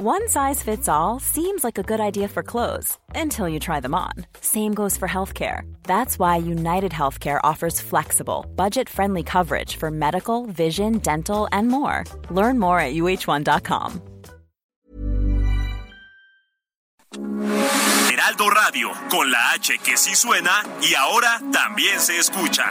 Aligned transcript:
One 0.00 0.28
size 0.28 0.62
fits 0.62 0.88
all 0.88 1.18
seems 1.18 1.64
like 1.64 1.76
a 1.76 1.82
good 1.82 1.98
idea 1.98 2.28
for 2.28 2.44
clothes 2.44 2.96
until 3.16 3.48
you 3.48 3.58
try 3.58 3.80
them 3.80 3.96
on. 3.96 4.12
Same 4.40 4.72
goes 4.72 4.96
for 4.96 5.08
healthcare. 5.08 5.62
That's 5.82 6.20
why 6.20 6.36
United 6.36 6.92
Healthcare 6.92 7.40
offers 7.42 7.80
flexible, 7.80 8.46
budget 8.54 8.88
friendly 8.88 9.24
coverage 9.24 9.74
for 9.74 9.90
medical, 9.90 10.46
vision, 10.46 10.98
dental, 10.98 11.48
and 11.50 11.66
more. 11.66 12.04
Learn 12.30 12.60
more 12.60 12.78
at 12.78 12.94
uh1.com. 12.94 14.00
Heraldo 18.12 18.50
Radio, 18.50 18.90
con 19.10 19.28
la 19.32 19.50
H 19.54 19.78
que 19.78 19.96
sí 19.96 20.14
suena 20.14 20.62
y 20.80 20.94
ahora 20.94 21.40
también 21.50 21.98
se 21.98 22.18
escucha. 22.18 22.70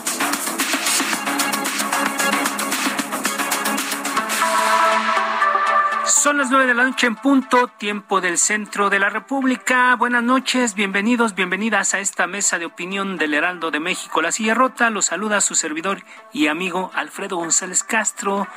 Son 6.21 6.37
las 6.37 6.51
nueve 6.51 6.67
de 6.67 6.75
la 6.75 6.83
noche 6.83 7.07
en 7.07 7.15
punto, 7.15 7.67
tiempo 7.67 8.21
del 8.21 8.37
centro 8.37 8.91
de 8.91 8.99
la 8.99 9.09
República. 9.09 9.95
Buenas 9.95 10.21
noches, 10.21 10.75
bienvenidos, 10.75 11.33
bienvenidas 11.33 11.95
a 11.95 11.99
esta 11.99 12.27
mesa 12.27 12.59
de 12.59 12.67
opinión 12.67 13.17
del 13.17 13.33
Heraldo 13.33 13.71
de 13.71 13.79
México. 13.79 14.21
La 14.21 14.31
silla 14.31 14.53
rota 14.53 14.91
los 14.91 15.07
saluda 15.07 15.41
su 15.41 15.55
servidor 15.55 16.03
y 16.31 16.45
amigo 16.45 16.91
Alfredo 16.93 17.37
González 17.37 17.83
Castro, 17.83 18.47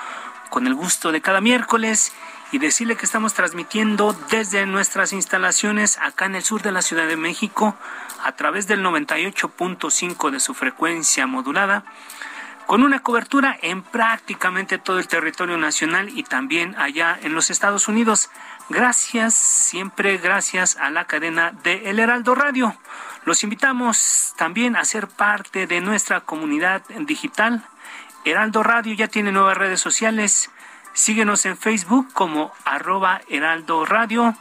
con 0.51 0.67
el 0.67 0.75
gusto 0.75 1.11
de 1.11 1.23
cada 1.23 1.41
miércoles 1.41 2.13
y 2.53 2.59
decirle 2.59 2.97
que 2.97 3.07
estamos 3.07 3.33
transmitiendo 3.33 4.15
desde 4.29 4.67
nuestras 4.67 5.15
instalaciones 5.15 5.99
acá 6.03 6.27
en 6.27 6.35
el 6.35 6.43
sur 6.43 6.61
de 6.61 6.71
la 6.71 6.83
Ciudad 6.83 7.07
de 7.07 7.17
México 7.17 7.75
a 8.23 8.33
través 8.33 8.67
del 8.67 8.85
98.5 8.85 10.31
de 10.31 10.41
su 10.41 10.53
frecuencia 10.53 11.27
modulada 11.27 11.83
con 12.67 12.83
una 12.83 13.01
cobertura 13.01 13.59
en 13.61 13.83
prácticamente 13.83 14.79
todo 14.79 14.99
el 14.99 15.09
territorio 15.09 15.59
nacional 15.59 16.09
y 16.09 16.23
también 16.23 16.75
allá 16.77 17.19
en 17.23 17.35
los 17.35 17.51
Estados 17.51 17.89
Unidos. 17.89 18.31
Gracias, 18.69 19.35
siempre 19.35 20.17
gracias 20.17 20.77
a 20.77 20.91
la 20.91 21.05
cadena 21.05 21.53
de 21.63 21.91
El 21.91 21.99
Heraldo 21.99 22.35
Radio. 22.35 22.75
Los 23.25 23.43
invitamos 23.43 24.35
también 24.37 24.77
a 24.77 24.85
ser 24.85 25.09
parte 25.09 25.67
de 25.67 25.81
nuestra 25.81 26.21
comunidad 26.21 26.83
digital. 27.01 27.63
Heraldo 28.25 28.63
Radio 28.63 28.95
ya 28.95 29.09
tiene 29.09 29.33
nuevas 29.33 29.59
redes 29.59 29.81
sociales. 29.81 30.51
Síguenos 30.95 31.45
en 31.45 31.57
Facebook 31.57 32.13
como 32.13 32.53
arroba 32.65 33.21
Heraldo 33.29 33.85
Radio, 33.85 34.35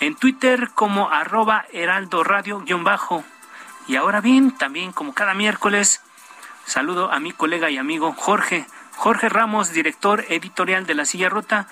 en 0.00 0.16
Twitter 0.16 0.70
como 0.74 1.10
arroba 1.10 1.64
Heraldo 1.72 2.24
Radio 2.24 2.62
bajo. 2.80 3.24
Y 3.86 3.96
ahora 3.96 4.20
bien, 4.20 4.50
también 4.56 4.92
como 4.92 5.14
cada 5.14 5.34
miércoles, 5.34 6.02
Saludo 6.66 7.10
a 7.12 7.18
mi 7.20 7.32
colega 7.32 7.70
y 7.70 7.78
amigo 7.78 8.12
Jorge, 8.12 8.66
Jorge 8.96 9.28
Ramos, 9.28 9.72
director 9.72 10.24
editorial 10.28 10.86
de 10.86 10.94
La 10.94 11.04
Silla 11.04 11.28
Rota, 11.28 11.68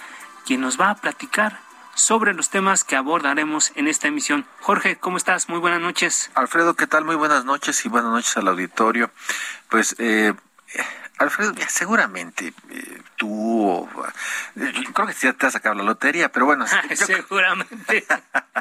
quien 0.46 0.60
nos 0.60 0.80
va 0.80 0.90
a 0.90 0.94
platicar 0.96 1.60
sobre 1.94 2.34
los 2.34 2.50
temas 2.50 2.84
que 2.84 2.96
abordaremos 2.96 3.72
en 3.74 3.88
esta 3.88 4.08
emisión. 4.08 4.46
Jorge, 4.60 4.96
¿cómo 4.96 5.16
estás? 5.16 5.48
Muy 5.48 5.58
buenas 5.58 5.80
noches. 5.80 6.30
Alfredo, 6.34 6.74
¿qué 6.74 6.86
tal? 6.86 7.04
Muy 7.04 7.16
buenas 7.16 7.44
noches 7.44 7.84
y 7.84 7.88
buenas 7.88 8.10
noches 8.10 8.36
al 8.36 8.48
auditorio. 8.48 9.10
Pues 9.68 9.96
eh, 9.98 10.34
Alfredo, 11.20 11.52
seguramente 11.68 12.54
eh, 12.70 13.02
tú, 13.16 13.86
eh, 14.56 14.72
creo 14.94 15.06
que 15.06 15.12
sí 15.12 15.30
te 15.34 15.46
has 15.46 15.52
sacado 15.52 15.74
la 15.74 15.82
lotería, 15.82 16.32
pero 16.32 16.46
bueno. 16.46 16.64
seguramente. 16.94 18.06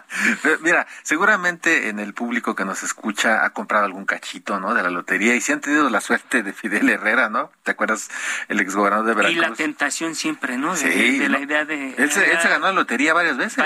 Mira, 0.60 0.86
seguramente 1.02 1.88
en 1.88 2.00
el 2.00 2.14
público 2.14 2.56
que 2.56 2.66
nos 2.66 2.84
escucha 2.84 3.46
ha 3.46 3.52
comprado 3.52 3.86
algún 3.86 4.04
cachito, 4.04 4.60
¿no? 4.60 4.74
De 4.74 4.84
la 4.84 4.90
lotería 4.90 5.36
y 5.36 5.42
si 5.42 5.54
han 5.54 5.62
tenido 5.62 5.90
la 5.90 6.02
suerte 6.02 6.44
de 6.44 6.52
Fidel 6.52 6.90
Herrera, 6.90 7.30
¿no? 7.30 7.50
¿Te 7.64 7.72
acuerdas? 7.72 8.10
El 8.50 8.60
exgobernador 8.60 9.06
de 9.06 9.14
Veracruz. 9.14 9.38
Y 9.38 9.50
la 9.50 9.56
tentación 9.56 10.16
siempre, 10.16 10.58
¿no? 10.58 10.76
De, 10.76 10.92
sí, 10.92 11.18
de 11.18 11.30
la 11.30 11.40
idea 11.40 11.64
de... 11.64 11.96
Él 11.98 12.12
se, 12.12 12.26
ganó 12.26 12.66
la 12.66 12.74
lotería 12.74 13.14
varias 13.14 13.38
veces. 13.38 13.64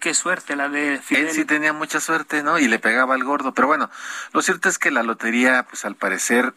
qué 0.00 0.14
suerte 0.14 0.56
la 0.56 0.70
de 0.70 0.98
Fidel. 1.04 1.26
Él 1.26 1.32
sí 1.32 1.44
tenía 1.44 1.74
mucha 1.74 2.00
suerte, 2.00 2.42
¿no? 2.42 2.58
Y 2.58 2.68
le 2.68 2.78
pegaba 2.78 3.14
al 3.14 3.22
gordo. 3.22 3.52
Pero 3.52 3.68
bueno, 3.68 3.90
lo 4.32 4.40
cierto 4.40 4.70
es 4.70 4.78
que 4.78 4.90
la 4.90 5.02
lotería, 5.02 5.66
pues 5.68 5.84
al 5.84 5.94
parecer 5.94 6.54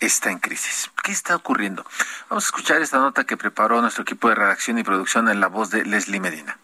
está 0.00 0.30
en 0.30 0.38
crisis. 0.38 0.90
¿Qué 1.02 1.12
está 1.12 1.36
ocurriendo? 1.36 1.84
Vamos 2.28 2.44
a 2.44 2.48
escuchar 2.48 2.82
esta 2.82 2.98
nota 2.98 3.24
que 3.24 3.36
preparó 3.36 3.80
nuestro 3.80 4.02
equipo 4.02 4.28
de 4.28 4.34
redacción 4.34 4.78
y 4.78 4.82
producción 4.82 5.28
en 5.28 5.40
la 5.40 5.48
voz 5.48 5.70
de 5.70 5.84
Leslie 5.84 6.20
Medina. 6.20 6.58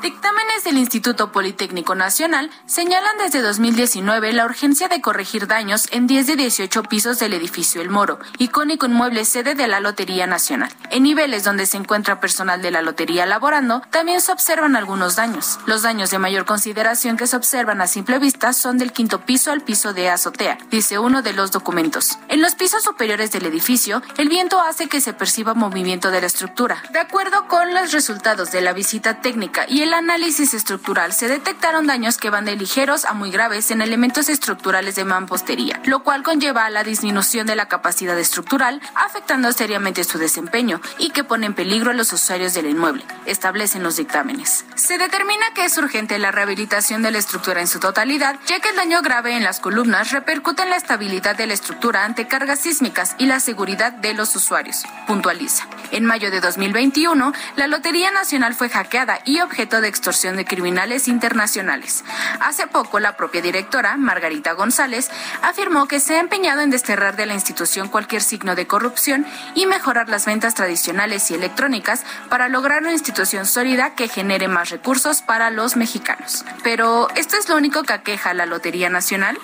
Dictámenes 0.00 0.64
del 0.64 0.78
Instituto 0.78 1.32
Politécnico 1.32 1.94
Nacional 1.94 2.50
señalan 2.66 3.18
desde 3.18 3.42
2019 3.42 4.32
la 4.32 4.44
urgencia 4.44 4.86
de 4.88 5.00
corregir 5.00 5.46
daños 5.46 5.88
en 5.90 6.06
10 6.06 6.26
de 6.26 6.36
18 6.36 6.82
pisos 6.84 7.18
del 7.18 7.32
edificio 7.32 7.82
El 7.82 7.90
Moro, 7.90 8.18
icónico 8.38 8.86
inmueble 8.86 9.24
sede 9.24 9.54
de 9.54 9.66
la 9.66 9.80
Lotería 9.80 10.26
Nacional. 10.26 10.70
En 10.90 11.02
niveles 11.02 11.42
donde 11.42 11.66
se 11.66 11.78
encuentra 11.78 12.20
personal 12.20 12.62
de 12.62 12.70
la 12.70 12.82
Lotería 12.82 13.26
laborando, 13.26 13.82
también 13.90 14.20
se 14.20 14.30
observan 14.30 14.76
algunos 14.76 15.16
daños. 15.16 15.58
Los 15.66 15.82
daños 15.82 16.10
de 16.10 16.18
mayor 16.18 16.44
consideración 16.44 17.16
que 17.16 17.26
se 17.26 17.36
observan 17.36 17.80
a 17.80 17.86
simple 17.86 18.18
vista 18.18 18.52
son 18.52 18.78
del 18.78 18.92
quinto 18.92 19.22
piso 19.22 19.50
al 19.50 19.62
piso 19.62 19.94
de 19.94 20.10
azotea, 20.10 20.58
dice 20.70 20.98
uno 20.98 21.22
de 21.22 21.32
los 21.32 21.50
documentos. 21.50 22.18
En 22.28 22.40
los 22.40 22.54
pisos 22.54 22.82
superiores 22.82 23.32
del 23.32 23.46
edificio, 23.46 24.02
el 24.16 24.28
viento 24.28 24.60
hace 24.60 24.88
que 24.88 25.00
se 25.00 25.12
perciba 25.12 25.54
movimiento 25.54 26.10
de 26.10 26.20
la 26.20 26.26
estructura. 26.26 26.82
De 26.92 27.00
acuerdo 27.00 27.48
con 27.48 27.74
los 27.74 27.90
resultados 27.92 28.52
de 28.52 28.60
la 28.60 28.72
visita 28.72 29.22
técnica 29.24 29.64
y 29.66 29.80
el 29.80 29.94
análisis 29.94 30.52
estructural 30.52 31.14
se 31.14 31.28
detectaron 31.28 31.86
daños 31.86 32.18
que 32.18 32.28
van 32.28 32.44
de 32.44 32.56
ligeros 32.56 33.06
a 33.06 33.14
muy 33.14 33.30
graves 33.30 33.70
en 33.70 33.80
elementos 33.80 34.28
estructurales 34.28 34.96
de 34.96 35.06
mampostería, 35.06 35.80
lo 35.86 36.02
cual 36.02 36.22
conlleva 36.22 36.66
a 36.66 36.70
la 36.70 36.84
disminución 36.84 37.46
de 37.46 37.56
la 37.56 37.66
capacidad 37.66 38.18
estructural, 38.18 38.82
afectando 38.94 39.50
seriamente 39.52 40.04
su 40.04 40.18
desempeño 40.18 40.78
y 40.98 41.08
que 41.08 41.24
pone 41.24 41.46
en 41.46 41.54
peligro 41.54 41.90
a 41.90 41.94
los 41.94 42.12
usuarios 42.12 42.52
del 42.52 42.66
inmueble, 42.66 43.02
establecen 43.24 43.82
los 43.82 43.96
dictámenes. 43.96 44.66
Se 44.74 44.98
determina 44.98 45.54
que 45.54 45.64
es 45.64 45.78
urgente 45.78 46.18
la 46.18 46.30
rehabilitación 46.30 47.02
de 47.02 47.10
la 47.10 47.18
estructura 47.18 47.62
en 47.62 47.66
su 47.66 47.80
totalidad, 47.80 48.38
ya 48.46 48.60
que 48.60 48.68
el 48.68 48.76
daño 48.76 49.00
grave 49.00 49.34
en 49.34 49.42
las 49.42 49.58
columnas 49.58 50.10
repercute 50.10 50.64
en 50.64 50.70
la 50.70 50.76
estabilidad 50.76 51.34
de 51.34 51.46
la 51.46 51.54
estructura 51.54 52.04
ante 52.04 52.28
cargas 52.28 52.58
sísmicas 52.58 53.16
y 53.16 53.24
la 53.24 53.40
seguridad 53.40 53.92
de 53.92 54.12
los 54.12 54.36
usuarios, 54.36 54.82
puntualiza. 55.06 55.66
En 55.92 56.04
mayo 56.04 56.30
de 56.30 56.42
2021, 56.42 57.32
la 57.56 57.66
Lotería 57.68 58.10
Nacional 58.10 58.54
fue 58.54 58.68
hackeada 58.68 59.13
y 59.24 59.40
objeto 59.40 59.80
de 59.80 59.88
extorsión 59.88 60.36
de 60.36 60.44
criminales 60.44 61.08
internacionales. 61.08 62.04
Hace 62.40 62.66
poco, 62.66 63.00
la 63.00 63.16
propia 63.16 63.42
directora, 63.42 63.96
Margarita 63.96 64.52
González, 64.52 65.10
afirmó 65.42 65.86
que 65.86 66.00
se 66.00 66.16
ha 66.16 66.20
empeñado 66.20 66.60
en 66.60 66.70
desterrar 66.70 67.16
de 67.16 67.26
la 67.26 67.34
institución 67.34 67.88
cualquier 67.88 68.22
signo 68.22 68.54
de 68.54 68.66
corrupción 68.66 69.26
y 69.54 69.66
mejorar 69.66 70.08
las 70.08 70.26
ventas 70.26 70.54
tradicionales 70.54 71.30
y 71.30 71.34
electrónicas 71.34 72.04
para 72.28 72.48
lograr 72.48 72.82
una 72.82 72.92
institución 72.92 73.46
sólida 73.46 73.94
que 73.94 74.08
genere 74.08 74.48
más 74.48 74.70
recursos 74.70 75.22
para 75.22 75.50
los 75.50 75.76
mexicanos. 75.76 76.44
Pero, 76.62 77.08
¿esto 77.16 77.36
es 77.36 77.48
lo 77.48 77.56
único 77.56 77.82
que 77.82 77.92
aqueja 77.92 78.30
a 78.30 78.34
la 78.34 78.46
Lotería 78.46 78.90
Nacional? 78.90 79.38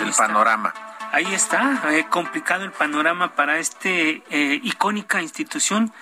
el 0.00 0.12
panorama. 0.12 0.72
Ahí 1.12 1.26
está, 1.32 1.82
eh, 1.92 2.06
complicado 2.10 2.64
el 2.64 2.72
panorama 2.72 3.34
para 3.34 3.58
este 3.58 4.22
eh, 4.30 4.60
icónica 4.62 5.22
institución 5.22 5.92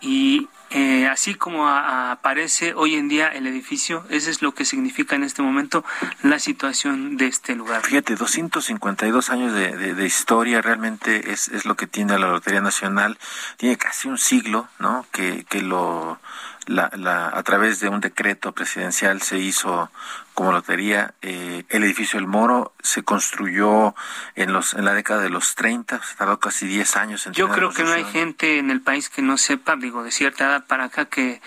y 0.00 0.48
eh, 0.70 1.06
así 1.06 1.34
como 1.34 1.68
aparece 1.68 2.72
hoy 2.74 2.94
en 2.94 3.08
día 3.08 3.28
el 3.28 3.46
edificio, 3.46 4.04
eso 4.08 4.30
es 4.30 4.40
lo 4.40 4.54
que 4.54 4.64
significa 4.64 5.16
en 5.16 5.22
este 5.22 5.42
momento 5.42 5.84
la 6.22 6.38
situación 6.38 7.16
de 7.16 7.26
este 7.26 7.54
lugar. 7.54 7.82
Fíjate, 7.82 8.14
252 8.16 9.30
años 9.30 9.52
de, 9.52 9.94
de, 9.94 10.06
historia 10.06 10.62
realmente 10.62 11.32
es, 11.32 11.48
es, 11.48 11.66
lo 11.66 11.76
que 11.76 11.86
tiene 11.86 12.18
la 12.18 12.28
Lotería 12.28 12.60
Nacional. 12.60 13.18
Tiene 13.58 13.76
casi 13.76 14.08
un 14.08 14.16
siglo, 14.16 14.68
¿no? 14.78 15.04
Que, 15.12 15.44
que 15.44 15.60
lo 15.60 16.18
la, 16.66 16.90
la, 16.96 17.28
a 17.28 17.42
través 17.42 17.80
de 17.80 17.88
un 17.88 18.00
decreto 18.00 18.52
presidencial 18.52 19.20
se 19.22 19.38
hizo 19.38 19.90
como 20.34 20.52
lotería. 20.52 21.14
Eh, 21.22 21.64
el 21.68 21.84
edificio 21.84 22.18
El 22.18 22.26
Moro 22.26 22.74
se 22.82 23.02
construyó 23.02 23.94
en, 24.34 24.52
los, 24.52 24.74
en 24.74 24.84
la 24.84 24.94
década 24.94 25.22
de 25.22 25.30
los 25.30 25.54
30, 25.54 26.02
se 26.02 26.14
tardó 26.16 26.38
casi 26.38 26.66
10 26.66 26.96
años 26.96 27.26
en 27.26 27.32
Yo 27.32 27.48
creo 27.48 27.70
que 27.70 27.84
no 27.84 27.92
hay 27.92 28.04
gente 28.04 28.58
en 28.58 28.70
el 28.70 28.80
país 28.80 29.08
que 29.08 29.22
no 29.22 29.38
sepa, 29.38 29.76
digo, 29.76 30.02
de 30.02 30.10
cierta 30.10 30.44
edad 30.44 30.66
para 30.66 30.84
acá, 30.84 31.06
que 31.06 31.40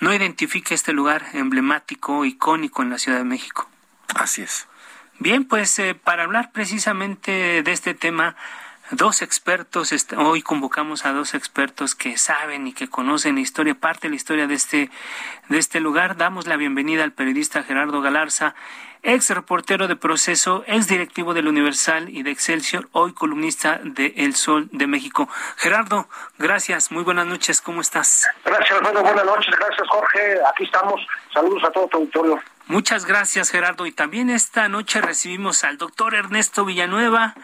no 0.00 0.12
identifique 0.12 0.74
este 0.74 0.92
lugar 0.92 1.24
emblemático, 1.32 2.24
icónico 2.24 2.82
en 2.82 2.90
la 2.90 2.98
Ciudad 2.98 3.18
de 3.18 3.24
México. 3.24 3.68
Así 4.14 4.42
es. 4.42 4.66
Bien, 5.18 5.44
pues 5.44 5.78
eh, 5.78 5.94
para 5.94 6.24
hablar 6.24 6.50
precisamente 6.52 7.62
de 7.62 7.72
este 7.72 7.94
tema, 7.94 8.36
dos 8.90 9.22
expertos, 9.22 9.94
hoy 10.16 10.42
convocamos 10.42 11.06
a 11.06 11.12
dos 11.12 11.34
expertos 11.34 11.94
que 11.94 12.18
saben 12.18 12.66
y 12.66 12.72
que 12.72 12.88
conocen 12.88 13.36
la 13.36 13.40
historia, 13.40 13.74
parte 13.74 14.08
de 14.08 14.10
la 14.10 14.16
historia 14.16 14.46
de 14.46 14.54
este, 14.54 14.90
de 15.48 15.58
este 15.58 15.80
lugar. 15.80 16.16
Damos 16.16 16.46
la 16.46 16.56
bienvenida 16.56 17.04
al 17.04 17.12
periodista 17.12 17.62
Gerardo 17.62 18.02
Galarza, 18.02 18.54
ex 19.02 19.30
reportero 19.30 19.88
de 19.88 19.96
proceso, 19.96 20.64
ex 20.66 20.86
directivo 20.86 21.34
del 21.34 21.48
Universal 21.48 22.08
y 22.08 22.22
de 22.22 22.30
Excelsior, 22.30 22.88
hoy 22.92 23.12
columnista 23.12 23.80
de 23.82 24.14
El 24.16 24.34
Sol 24.34 24.68
de 24.72 24.86
México. 24.86 25.28
Gerardo, 25.56 26.08
gracias, 26.38 26.90
muy 26.90 27.04
buenas 27.04 27.26
noches, 27.26 27.60
¿cómo 27.60 27.80
estás? 27.80 28.28
Gracias, 28.44 28.80
bueno, 28.82 29.02
buenas 29.02 29.24
noches, 29.24 29.54
gracias 29.56 29.88
Jorge, 29.88 30.38
aquí 30.52 30.64
estamos, 30.64 31.00
saludos 31.32 31.64
a 31.64 31.70
todo 31.70 31.88
tu 31.88 31.98
auditorio. 31.98 32.40
Muchas 32.66 33.04
gracias, 33.04 33.50
Gerardo. 33.50 33.84
Y 33.84 33.92
también 33.92 34.30
esta 34.30 34.68
noche 34.68 35.02
recibimos 35.02 35.64
al 35.64 35.76
doctor 35.76 36.14
Ernesto 36.14 36.64
Villanueva, 36.64 37.34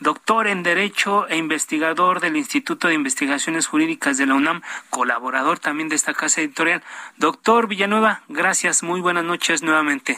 doctor 0.00 0.46
en 0.46 0.62
Derecho 0.62 1.28
e 1.28 1.36
investigador 1.36 2.20
del 2.20 2.36
Instituto 2.36 2.88
de 2.88 2.94
Investigaciones 2.94 3.66
Jurídicas 3.66 4.16
de 4.16 4.24
la 4.24 4.34
UNAM, 4.34 4.62
colaborador 4.88 5.58
también 5.58 5.90
de 5.90 5.96
esta 5.96 6.14
casa 6.14 6.40
editorial. 6.40 6.82
Doctor 7.18 7.68
Villanueva, 7.68 8.22
gracias. 8.28 8.82
Muy 8.82 9.02
buenas 9.02 9.24
noches 9.24 9.62
nuevamente. 9.62 10.16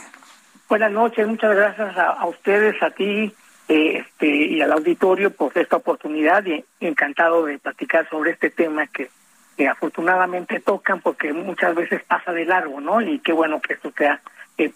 Buenas 0.69 0.93
noches, 0.93 1.27
muchas 1.27 1.57
gracias 1.57 1.99
a, 1.99 2.25
ustedes, 2.25 2.81
a 2.83 2.91
ti 2.91 3.35
eh, 3.69 3.99
este, 3.99 4.27
y 4.29 4.63
al 4.63 4.73
auditorio 4.73 5.31
por 5.31 5.59
esta 5.59 5.77
oportunidad 5.77 6.45
y 6.47 6.65
encantado 6.81 7.45
de 7.45 7.59
platicar 7.59 8.09
sobre 8.09 8.31
este 8.31 8.49
tema 8.49 8.87
que, 8.87 9.11
que 9.57 9.67
afortunadamente 9.67 10.61
tocan 10.61 11.01
porque 11.01 11.33
muchas 11.33 11.75
veces 11.75 12.05
pasa 12.05 12.33
de 12.33 12.45
largo, 12.45 12.81
¿no? 12.81 13.03
Y 13.03 13.19
qué 13.19 13.33
bueno 13.33 13.61
que 13.61 13.75
esto 13.75 13.93
sea 13.99 14.23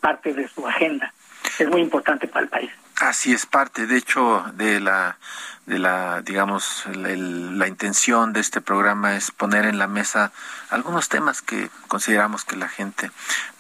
parte 0.00 0.32
de 0.32 0.48
su 0.48 0.66
agenda. 0.66 1.12
Es 1.58 1.68
muy 1.68 1.80
importante 1.80 2.26
para 2.28 2.44
el 2.44 2.48
país. 2.48 2.70
Así 3.00 3.32
es 3.32 3.44
parte, 3.44 3.86
de 3.86 3.98
hecho, 3.98 4.42
de 4.54 4.80
la, 4.80 5.18
de 5.66 5.78
la, 5.78 6.22
digamos, 6.22 6.84
la, 6.94 7.66
intención 7.68 8.32
de 8.32 8.40
este 8.40 8.62
programa 8.62 9.16
es 9.16 9.30
poner 9.32 9.66
en 9.66 9.78
la 9.78 9.86
mesa 9.86 10.32
algunos 10.70 11.10
temas 11.10 11.42
que 11.42 11.68
consideramos 11.88 12.44
que 12.44 12.56
la 12.56 12.68
gente 12.68 13.10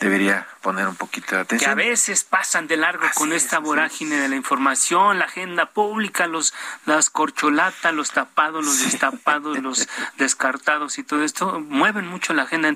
debería 0.00 0.46
poner 0.62 0.88
un 0.88 0.96
poquito 0.96 1.34
de 1.34 1.42
atención. 1.42 1.76
Que 1.76 1.82
a 1.82 1.86
veces 1.86 2.24
pasan 2.24 2.66
de 2.66 2.78
largo 2.78 3.04
con 3.14 3.34
esta 3.34 3.58
vorágine 3.58 4.16
de 4.16 4.28
la 4.30 4.36
información, 4.36 5.18
la 5.18 5.26
agenda 5.26 5.66
pública, 5.66 6.26
los, 6.26 6.54
las 6.86 7.10
corcholatas, 7.10 7.92
los 7.92 8.12
tapados, 8.12 8.64
los 8.64 8.84
destapados, 8.84 9.58
los 9.58 9.86
descartados 10.16 10.98
y 10.98 11.02
todo 11.02 11.24
esto 11.24 11.60
mueven 11.60 12.06
mucho 12.06 12.32
la 12.32 12.44
agenda, 12.44 12.74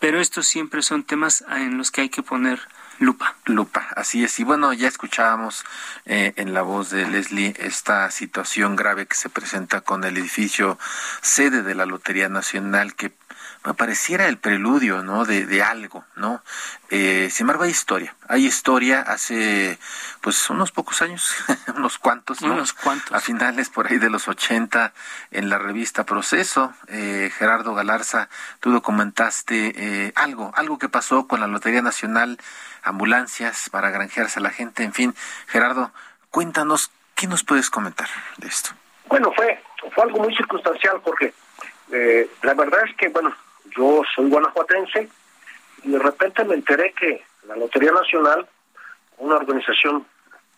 pero 0.00 0.20
estos 0.20 0.48
siempre 0.48 0.82
son 0.82 1.04
temas 1.04 1.44
en 1.50 1.78
los 1.78 1.92
que 1.92 2.00
hay 2.00 2.08
que 2.08 2.24
poner 2.24 2.60
Lupa. 3.00 3.34
Lupa, 3.46 3.88
así 3.96 4.22
es. 4.22 4.38
Y 4.38 4.44
bueno, 4.44 4.74
ya 4.74 4.86
escuchábamos 4.86 5.64
eh, 6.04 6.34
en 6.36 6.52
la 6.52 6.60
voz 6.60 6.90
de 6.90 7.08
Leslie 7.08 7.54
esta 7.58 8.10
situación 8.10 8.76
grave 8.76 9.06
que 9.06 9.16
se 9.16 9.30
presenta 9.30 9.80
con 9.80 10.04
el 10.04 10.18
edificio 10.18 10.78
sede 11.22 11.62
de 11.62 11.74
la 11.74 11.86
Lotería 11.86 12.28
Nacional 12.28 12.94
que 12.94 13.10
pareciera 13.76 14.26
el 14.26 14.38
preludio, 14.38 15.02
¿no? 15.02 15.24
De, 15.24 15.44
de 15.44 15.62
algo, 15.62 16.04
¿no? 16.16 16.42
Eh, 16.88 17.28
sin 17.30 17.44
embargo, 17.44 17.64
hay 17.64 17.70
historia. 17.70 18.14
Hay 18.26 18.46
historia 18.46 19.02
hace, 19.02 19.78
pues, 20.22 20.48
unos 20.48 20.72
pocos 20.72 21.02
años, 21.02 21.36
unos 21.76 21.98
cuantos, 21.98 22.40
¿no? 22.40 22.54
Unos 22.54 22.72
cuantos. 22.72 23.12
A 23.12 23.20
finales 23.20 23.68
por 23.68 23.88
ahí 23.88 23.98
de 23.98 24.08
los 24.08 24.28
80, 24.28 24.92
en 25.30 25.50
la 25.50 25.58
revista 25.58 26.04
Proceso, 26.04 26.72
eh, 26.88 27.30
Gerardo 27.36 27.74
Galarza, 27.74 28.28
tú 28.60 28.72
documentaste 28.72 29.74
eh, 29.76 30.12
algo, 30.16 30.52
algo 30.56 30.78
que 30.78 30.88
pasó 30.88 31.26
con 31.26 31.40
la 31.40 31.46
Lotería 31.46 31.82
Nacional, 31.82 32.38
ambulancias 32.82 33.68
para 33.70 33.90
granjearse 33.90 34.38
a 34.38 34.42
la 34.42 34.50
gente, 34.50 34.84
en 34.84 34.94
fin. 34.94 35.14
Gerardo, 35.48 35.92
cuéntanos, 36.30 36.90
¿qué 37.14 37.26
nos 37.26 37.44
puedes 37.44 37.68
comentar 37.68 38.08
de 38.38 38.48
esto? 38.48 38.70
Bueno, 39.06 39.30
fue, 39.36 39.62
fue 39.94 40.04
algo 40.04 40.20
muy 40.20 40.34
circunstancial 40.34 41.02
porque 41.04 41.34
eh, 41.92 42.30
la 42.42 42.54
verdad 42.54 42.80
es 42.88 42.96
que, 42.96 43.08
bueno, 43.08 43.34
yo 43.76 44.02
soy 44.14 44.28
guanajuatense 44.28 45.08
y 45.82 45.90
de 45.90 45.98
repente 45.98 46.44
me 46.44 46.54
enteré 46.54 46.92
que 46.92 47.24
la 47.46 47.56
Lotería 47.56 47.92
Nacional, 47.92 48.46
una 49.18 49.36
organización 49.36 50.06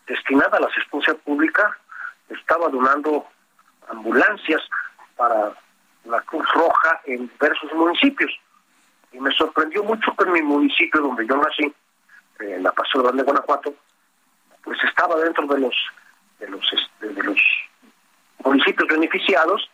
destinada 0.06 0.56
a 0.56 0.60
la 0.60 0.66
asistencia 0.66 1.14
pública, 1.14 1.78
estaba 2.28 2.68
donando 2.68 3.26
ambulancias 3.88 4.62
para 5.16 5.52
la 6.04 6.20
Cruz 6.22 6.46
Roja 6.54 7.00
en 7.04 7.28
diversos 7.28 7.72
municipios. 7.72 8.32
Y 9.12 9.20
me 9.20 9.30
sorprendió 9.32 9.84
mucho 9.84 10.14
que 10.16 10.24
en 10.24 10.32
mi 10.32 10.42
municipio 10.42 11.00
donde 11.00 11.26
yo 11.26 11.36
nací, 11.36 11.72
en 12.40 12.62
la 12.62 12.72
Paso 12.72 13.02
Grande, 13.02 13.22
Guanajuato, 13.22 13.74
pues 14.64 14.78
estaba 14.84 15.16
dentro 15.16 15.46
de 15.46 15.60
los 15.60 15.74
de 16.40 16.48
los 16.48 16.72
este, 16.72 17.08
de 17.08 17.22
los 17.22 17.38
municipios 18.44 18.88
beneficiados, 18.88 19.70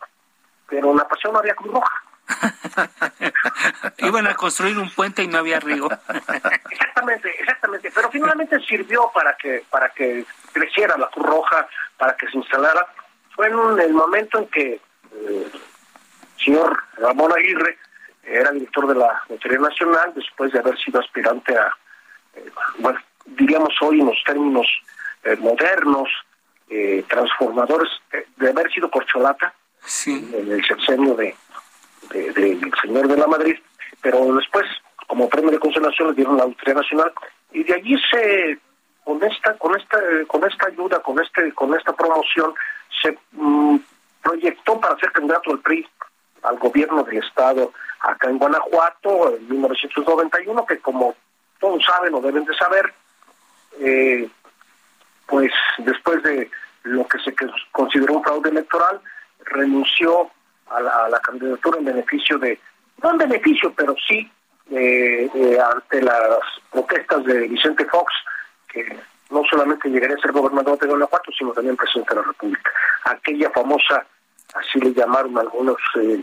pero 0.68 0.90
en 0.90 0.98
la 0.98 1.08
Pasión 1.08 1.32
no 1.32 1.38
había 1.38 1.54
Cruz 1.54 1.72
Roja. 1.72 2.02
Iban 3.98 4.26
a 4.26 4.34
construir 4.34 4.78
un 4.78 4.90
puente 4.90 5.22
y 5.22 5.28
no 5.28 5.38
había 5.38 5.60
río. 5.60 5.88
exactamente, 6.70 7.30
exactamente. 7.40 7.90
Pero 7.94 8.10
finalmente 8.10 8.60
sirvió 8.60 9.10
para 9.14 9.36
que 9.36 9.64
para 9.70 9.88
que 9.90 10.24
creciera 10.52 10.96
la 10.96 11.08
Cruz 11.08 11.26
Roja, 11.26 11.68
para 11.96 12.16
que 12.16 12.28
se 12.28 12.36
instalara. 12.36 12.86
Fue 13.34 13.46
en 13.48 13.80
el 13.80 13.92
momento 13.92 14.38
en 14.38 14.46
que 14.48 14.72
eh, 14.72 14.80
el 15.12 15.52
señor 16.44 16.78
Ramón 16.96 17.32
Aguirre 17.32 17.78
era 18.24 18.50
director 18.50 18.86
de 18.88 18.94
la 18.94 19.22
Lotería 19.28 19.58
Nacional, 19.58 20.12
después 20.14 20.52
de 20.52 20.58
haber 20.58 20.76
sido 20.78 21.00
aspirante 21.00 21.56
a, 21.56 21.72
eh, 22.34 22.50
bueno, 22.78 22.98
diríamos 23.24 23.72
hoy 23.80 24.00
en 24.00 24.06
los 24.06 24.22
términos 24.24 24.66
eh, 25.24 25.36
modernos, 25.36 26.08
transformadores, 27.08 27.88
de 28.36 28.50
haber 28.50 28.70
sido 28.70 28.90
corcholata 28.90 29.54
en 30.06 30.52
el 30.52 30.62
sexenio 30.66 31.14
de, 31.14 31.34
del 32.10 32.72
señor 32.82 33.08
de 33.08 33.16
la 33.16 33.26
Madrid, 33.26 33.56
pero 34.00 34.34
después, 34.34 34.66
como 35.06 35.28
premio 35.28 35.50
de 35.50 35.58
consolación, 35.58 36.08
le 36.08 36.14
dieron 36.14 36.36
la 36.36 36.46
Lotería 36.46 36.74
Nacional 36.74 37.12
y 37.52 37.64
de 37.64 37.74
allí 37.74 37.96
se 38.10 38.58
con 39.04 39.22
esta 39.24 39.54
con 39.54 39.78
esta 39.78 39.98
con 40.26 40.44
esta 40.44 40.66
ayuda, 40.66 41.00
con 41.00 41.18
este 41.20 41.52
con 41.54 41.74
esta 41.74 41.92
promoción 41.94 42.54
se 43.02 43.16
mm, 43.32 43.76
proyectó 44.22 44.78
para 44.80 44.98
ser 44.98 45.10
candidato 45.12 45.50
del 45.50 45.60
PRI 45.60 45.88
al 46.42 46.58
gobierno 46.58 47.02
del 47.04 47.18
estado 47.18 47.72
acá 48.00 48.28
en 48.28 48.38
Guanajuato 48.38 49.34
en 49.36 49.48
1991, 49.48 50.66
que 50.66 50.78
como 50.78 51.14
todos 51.58 51.84
saben 51.84 52.14
o 52.14 52.20
deben 52.20 52.44
de 52.44 52.54
saber, 52.54 52.92
eh, 53.80 54.28
pues 55.26 55.50
después 55.78 56.22
de 56.22 56.50
lo 56.84 57.06
que 57.06 57.18
se 57.18 57.34
consideró 57.72 58.14
un 58.14 58.22
fraude 58.22 58.50
electoral, 58.50 59.00
renunció 59.44 60.30
a 60.70 61.08
la, 61.08 61.20
candidatura 61.20 61.78
en 61.78 61.84
beneficio 61.84 62.38
de, 62.38 62.58
no 63.02 63.10
en 63.10 63.18
beneficio, 63.18 63.72
pero 63.76 63.94
sí 64.06 64.30
eh, 64.70 65.28
eh, 65.34 65.58
ante 65.60 66.02
las 66.02 66.40
protestas 66.70 67.24
de 67.24 67.48
Vicente 67.48 67.84
Fox, 67.86 68.12
que 68.68 68.98
no 69.30 69.42
solamente 69.50 69.88
llegaría 69.88 70.16
a 70.16 70.20
ser 70.20 70.32
gobernador 70.32 70.78
de 70.78 70.86
Guanajuato, 70.86 71.30
sino 71.36 71.52
también 71.52 71.76
presidente 71.76 72.14
de 72.14 72.20
la 72.20 72.26
República. 72.26 72.70
Aquella 73.04 73.50
famosa, 73.50 74.04
así 74.54 74.78
le 74.80 74.92
llamaron 74.92 75.36
algunos 75.38 75.76
eh, 76.00 76.20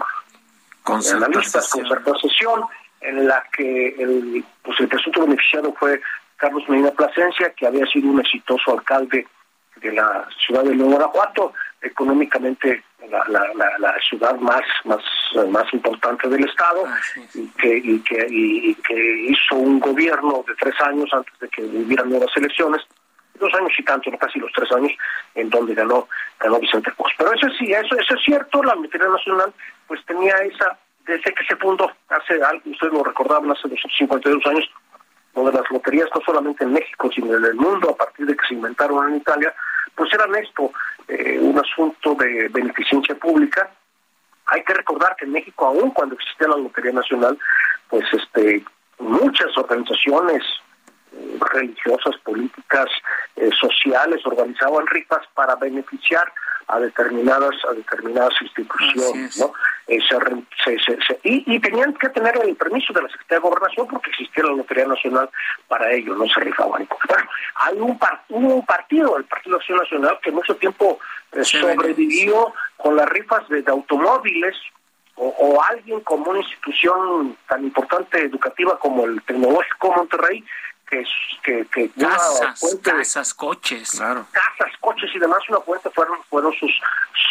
analistas, 0.85 1.69
concertación, 1.69 2.65
en 3.01 3.27
la 3.27 3.43
que 3.55 3.89
el, 3.99 4.43
pues 4.63 4.79
el 4.79 4.87
presunto 4.87 5.21
beneficiado 5.21 5.73
fue 5.73 6.01
Carlos 6.37 6.67
Medina 6.67 6.91
Plasencia, 6.91 7.51
que 7.51 7.67
había 7.67 7.85
sido 7.87 8.09
un 8.09 8.19
exitoso 8.19 8.73
alcalde 8.73 9.27
de 9.77 9.91
la 9.91 10.27
ciudad 10.45 10.63
de 10.63 10.75
Guanajuato, 10.75 11.53
económicamente 11.85 12.83
la, 13.09 13.23
la, 13.29 13.77
la, 13.77 13.95
ciudad 14.09 14.35
más 14.39 14.63
más 14.83 14.99
más 15.49 15.71
importante 15.73 16.27
del 16.27 16.45
estado 16.45 16.83
ah, 16.87 16.97
y 17.33 17.47
que 17.49 17.77
y 17.77 17.99
que 17.99 18.27
y, 18.29 18.75
que 18.75 19.27
hizo 19.29 19.55
un 19.55 19.79
gobierno 19.79 20.43
de 20.47 20.55
tres 20.55 20.73
años 20.81 21.09
antes 21.13 21.33
de 21.39 21.47
que 21.49 21.61
hubieran 21.63 22.09
nuevas 22.09 22.35
elecciones 22.35 22.81
dos 23.39 23.53
años 23.53 23.71
y 23.77 23.83
tanto 23.83 24.09
casi 24.17 24.39
los 24.39 24.51
tres 24.53 24.71
años 24.71 24.91
en 25.35 25.49
donde 25.49 25.75
ganó 25.75 26.07
ganó 26.39 26.59
Vicente 26.59 26.91
Fox. 26.91 27.11
Pero 27.17 27.33
eso 27.33 27.47
sí 27.59 27.71
eso 27.71 27.95
eso 27.97 28.15
es 28.15 28.23
cierto 28.23 28.63
la 28.63 28.75
Lotería 28.75 29.07
Nacional 29.07 29.53
pues 29.87 30.03
tenía 30.05 30.35
esa 30.37 30.77
desde 31.05 31.33
que 31.33 31.45
se 31.45 31.55
fundó 31.57 31.91
hace 32.09 32.41
algo 32.41 32.61
ustedes 32.65 32.93
lo 32.93 33.03
recordaban 33.03 33.51
hace 33.51 33.69
52 33.97 34.45
años 34.47 34.69
donde 35.35 35.51
las 35.51 35.69
loterías 35.69 36.09
no 36.15 36.21
solamente 36.25 36.63
en 36.63 36.73
México 36.73 37.09
sino 37.13 37.35
en 37.35 37.45
el 37.45 37.55
mundo 37.55 37.91
a 37.91 37.97
partir 37.97 38.25
de 38.25 38.35
que 38.35 38.47
se 38.47 38.55
inventaron 38.55 39.09
en 39.09 39.17
Italia 39.17 39.53
pues 39.95 40.13
eran 40.13 40.33
esto 40.35 40.71
eh, 41.07 41.37
un 41.39 41.57
asunto 41.57 42.15
de 42.15 42.47
beneficencia 42.49 43.15
pública. 43.15 43.69
Hay 44.47 44.63
que 44.63 44.73
recordar 44.73 45.15
que 45.15 45.25
en 45.25 45.31
México, 45.31 45.65
aún 45.65 45.91
cuando 45.91 46.15
existía 46.15 46.47
la 46.47 46.57
Lotería 46.57 46.91
Nacional, 46.91 47.37
pues 47.89 48.05
este 48.13 48.63
muchas 48.99 49.57
organizaciones 49.57 50.43
eh, 51.11 51.37
religiosas, 51.53 52.17
políticas, 52.23 52.87
eh, 53.35 53.49
sociales 53.59 54.25
organizaban 54.25 54.87
rifas 54.87 55.21
para 55.33 55.55
beneficiar 55.55 56.31
a 56.67 56.79
determinadas 56.79 57.55
a 57.69 57.73
determinadas 57.73 58.33
instituciones, 58.41 59.37
¿no? 59.37 59.53
eh, 59.87 59.99
se, 60.63 61.19
y, 61.23 61.59
tenían 61.59 61.93
que 61.93 62.09
tener 62.09 62.35
el 62.43 62.55
permiso 62.55 62.91
de 62.93 63.03
la 63.03 63.09
Secretaría 63.09 63.37
de 63.37 63.49
Gobernación 63.49 63.87
porque 63.87 64.09
existía 64.09 64.43
la 64.43 64.53
Lotería 64.53 64.87
Nacional 64.87 65.29
para 65.67 65.91
ello, 65.91 66.15
no 66.15 66.25
se 66.27 66.39
rifaban. 66.39 66.87
Bueno, 67.07 67.29
hay 67.55 67.77
un, 67.79 67.99
un 68.29 68.65
partido, 68.65 69.17
el 69.17 69.25
Partido 69.25 69.57
Acción 69.57 69.77
Nacional, 69.77 70.19
que 70.23 70.31
mucho 70.31 70.55
tiempo 70.55 70.99
eh, 71.33 71.43
sobrevivió 71.43 72.53
con 72.77 72.95
las 72.95 73.07
rifas 73.09 73.47
de, 73.49 73.63
automóviles, 73.67 74.55
o, 75.17 75.63
alguien 75.69 76.01
como 76.01 76.31
una 76.31 76.39
institución 76.39 77.37
tan 77.47 77.63
importante 77.63 78.21
educativa 78.21 78.77
como 78.77 79.05
el 79.05 79.21
Tecnológico 79.21 79.93
Monterrey, 79.93 80.43
que, 80.89 81.03
que, 81.43 81.65
que 81.73 81.89
casas, 81.91 82.77
casas, 82.81 83.33
coches, 83.33 83.91
claro. 83.91 84.25
casas, 84.31 84.71
coches 84.79 85.09
y 85.13 85.19
demás, 85.19 85.39
una 85.49 85.59
fuente 85.61 85.89
fueron 85.89 86.21
fueron 86.29 86.53
sus 86.53 86.71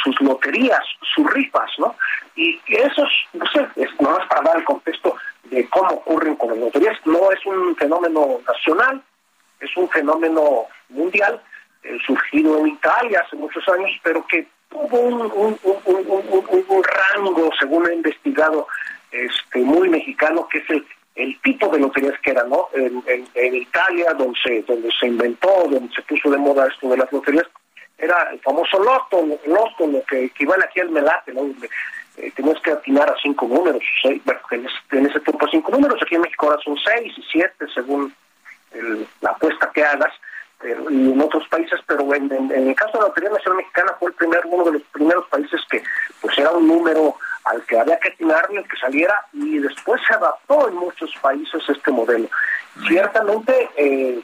sus 0.02 0.20
loterías, 0.20 0.82
sus 1.14 1.30
rifas, 1.32 1.70
¿no? 1.78 1.94
Y 2.36 2.60
eso, 2.68 3.04
no 3.32 3.46
sé, 3.46 3.66
es 3.76 4.00
más 4.00 4.26
para 4.28 4.42
dar 4.42 4.56
el 4.58 4.64
contexto 4.64 5.16
de 5.44 5.68
cómo 5.68 5.90
ocurren 5.94 6.36
con 6.36 6.50
las 6.50 6.58
loterías. 6.58 6.98
No 7.04 7.30
es 7.30 7.44
un 7.46 7.76
fenómeno 7.76 8.40
nacional, 8.46 9.02
es 9.60 9.76
un 9.76 9.88
fenómeno 9.88 10.66
mundial, 10.88 11.40
eh, 11.82 11.98
surgido 12.04 12.58
en 12.58 12.68
Italia 12.68 13.22
hace 13.24 13.36
muchos 13.36 13.66
años, 13.68 13.90
pero 14.02 14.26
que 14.26 14.46
tuvo 14.68 14.98
un, 15.00 15.20
un, 15.32 15.58
un, 15.62 16.64
un 16.68 16.84
rango, 16.84 17.50
según 17.58 17.88
he 17.88 17.94
investigado, 17.94 18.66
este 19.12 19.60
muy 19.60 19.88
mexicano, 19.88 20.48
que 20.48 20.58
es 20.58 20.70
el 20.70 20.86
el 21.14 21.40
tipo 21.42 21.68
de 21.68 21.78
loterías 21.78 22.18
que 22.20 22.30
era, 22.30 22.44
¿no? 22.44 22.68
En, 22.74 23.54
Italia, 23.54 24.12
donde 24.14 24.38
se, 24.42 24.62
donde 24.62 24.90
se 24.98 25.06
inventó, 25.06 25.48
donde 25.70 25.94
se 25.94 26.02
puso 26.02 26.30
de 26.30 26.38
moda 26.38 26.66
esto 26.66 26.88
de 26.88 26.96
las 26.96 27.12
loterías, 27.12 27.46
era 27.98 28.30
el 28.32 28.40
famoso 28.40 28.78
loto, 28.82 29.24
loto, 29.46 29.86
lo 29.86 30.02
que 30.04 30.24
equivale 30.24 30.64
aquí 30.64 30.80
al 30.80 30.90
melate, 30.90 31.32
¿no? 31.32 31.42
Donde, 31.42 31.68
eh, 32.16 32.32
tenías 32.34 32.60
que 32.60 32.72
atinar 32.72 33.08
a 33.08 33.16
cinco 33.22 33.46
números, 33.46 33.82
seis, 34.02 34.20
bueno, 34.24 34.40
en 34.50 34.66
ese, 34.66 34.98
en 34.98 35.06
ese 35.06 35.20
tiempo 35.20 35.46
cinco 35.50 35.72
números, 35.72 36.00
aquí 36.02 36.14
en 36.14 36.22
México 36.22 36.46
ahora 36.46 36.62
son 36.62 36.76
seis 36.78 37.12
y 37.16 37.22
siete 37.30 37.66
según 37.72 38.12
la 39.20 39.30
apuesta 39.30 39.70
que 39.72 39.84
hagas, 39.84 40.12
pero, 40.60 40.88
en 40.90 41.20
otros 41.20 41.46
países, 41.48 41.78
pero 41.86 42.12
en, 42.14 42.32
en, 42.32 42.68
el 42.68 42.74
caso 42.74 42.92
de 42.92 43.00
la 43.00 43.08
Lotería 43.08 43.30
Nacional 43.30 43.58
Mexicana 43.58 43.92
fue 43.98 44.10
el 44.10 44.14
primer, 44.14 44.40
uno 44.46 44.64
de 44.64 44.72
los 44.72 44.82
primeros 44.92 45.26
países 45.28 45.60
que 45.70 45.82
pues 46.20 46.36
era 46.38 46.50
un 46.50 46.66
número 46.66 47.16
al 47.44 47.62
que 47.66 47.78
había 47.78 47.98
que 47.98 48.08
atinarle, 48.08 48.64
que 48.64 48.76
saliera, 48.76 49.26
y 49.32 49.58
después 49.58 50.00
se 50.06 50.14
adaptó 50.14 50.68
en 50.68 50.74
muchos 50.76 51.14
países 51.20 51.62
este 51.68 51.90
modelo. 51.90 52.28
Ciertamente, 52.86 53.70
eh, 53.76 54.20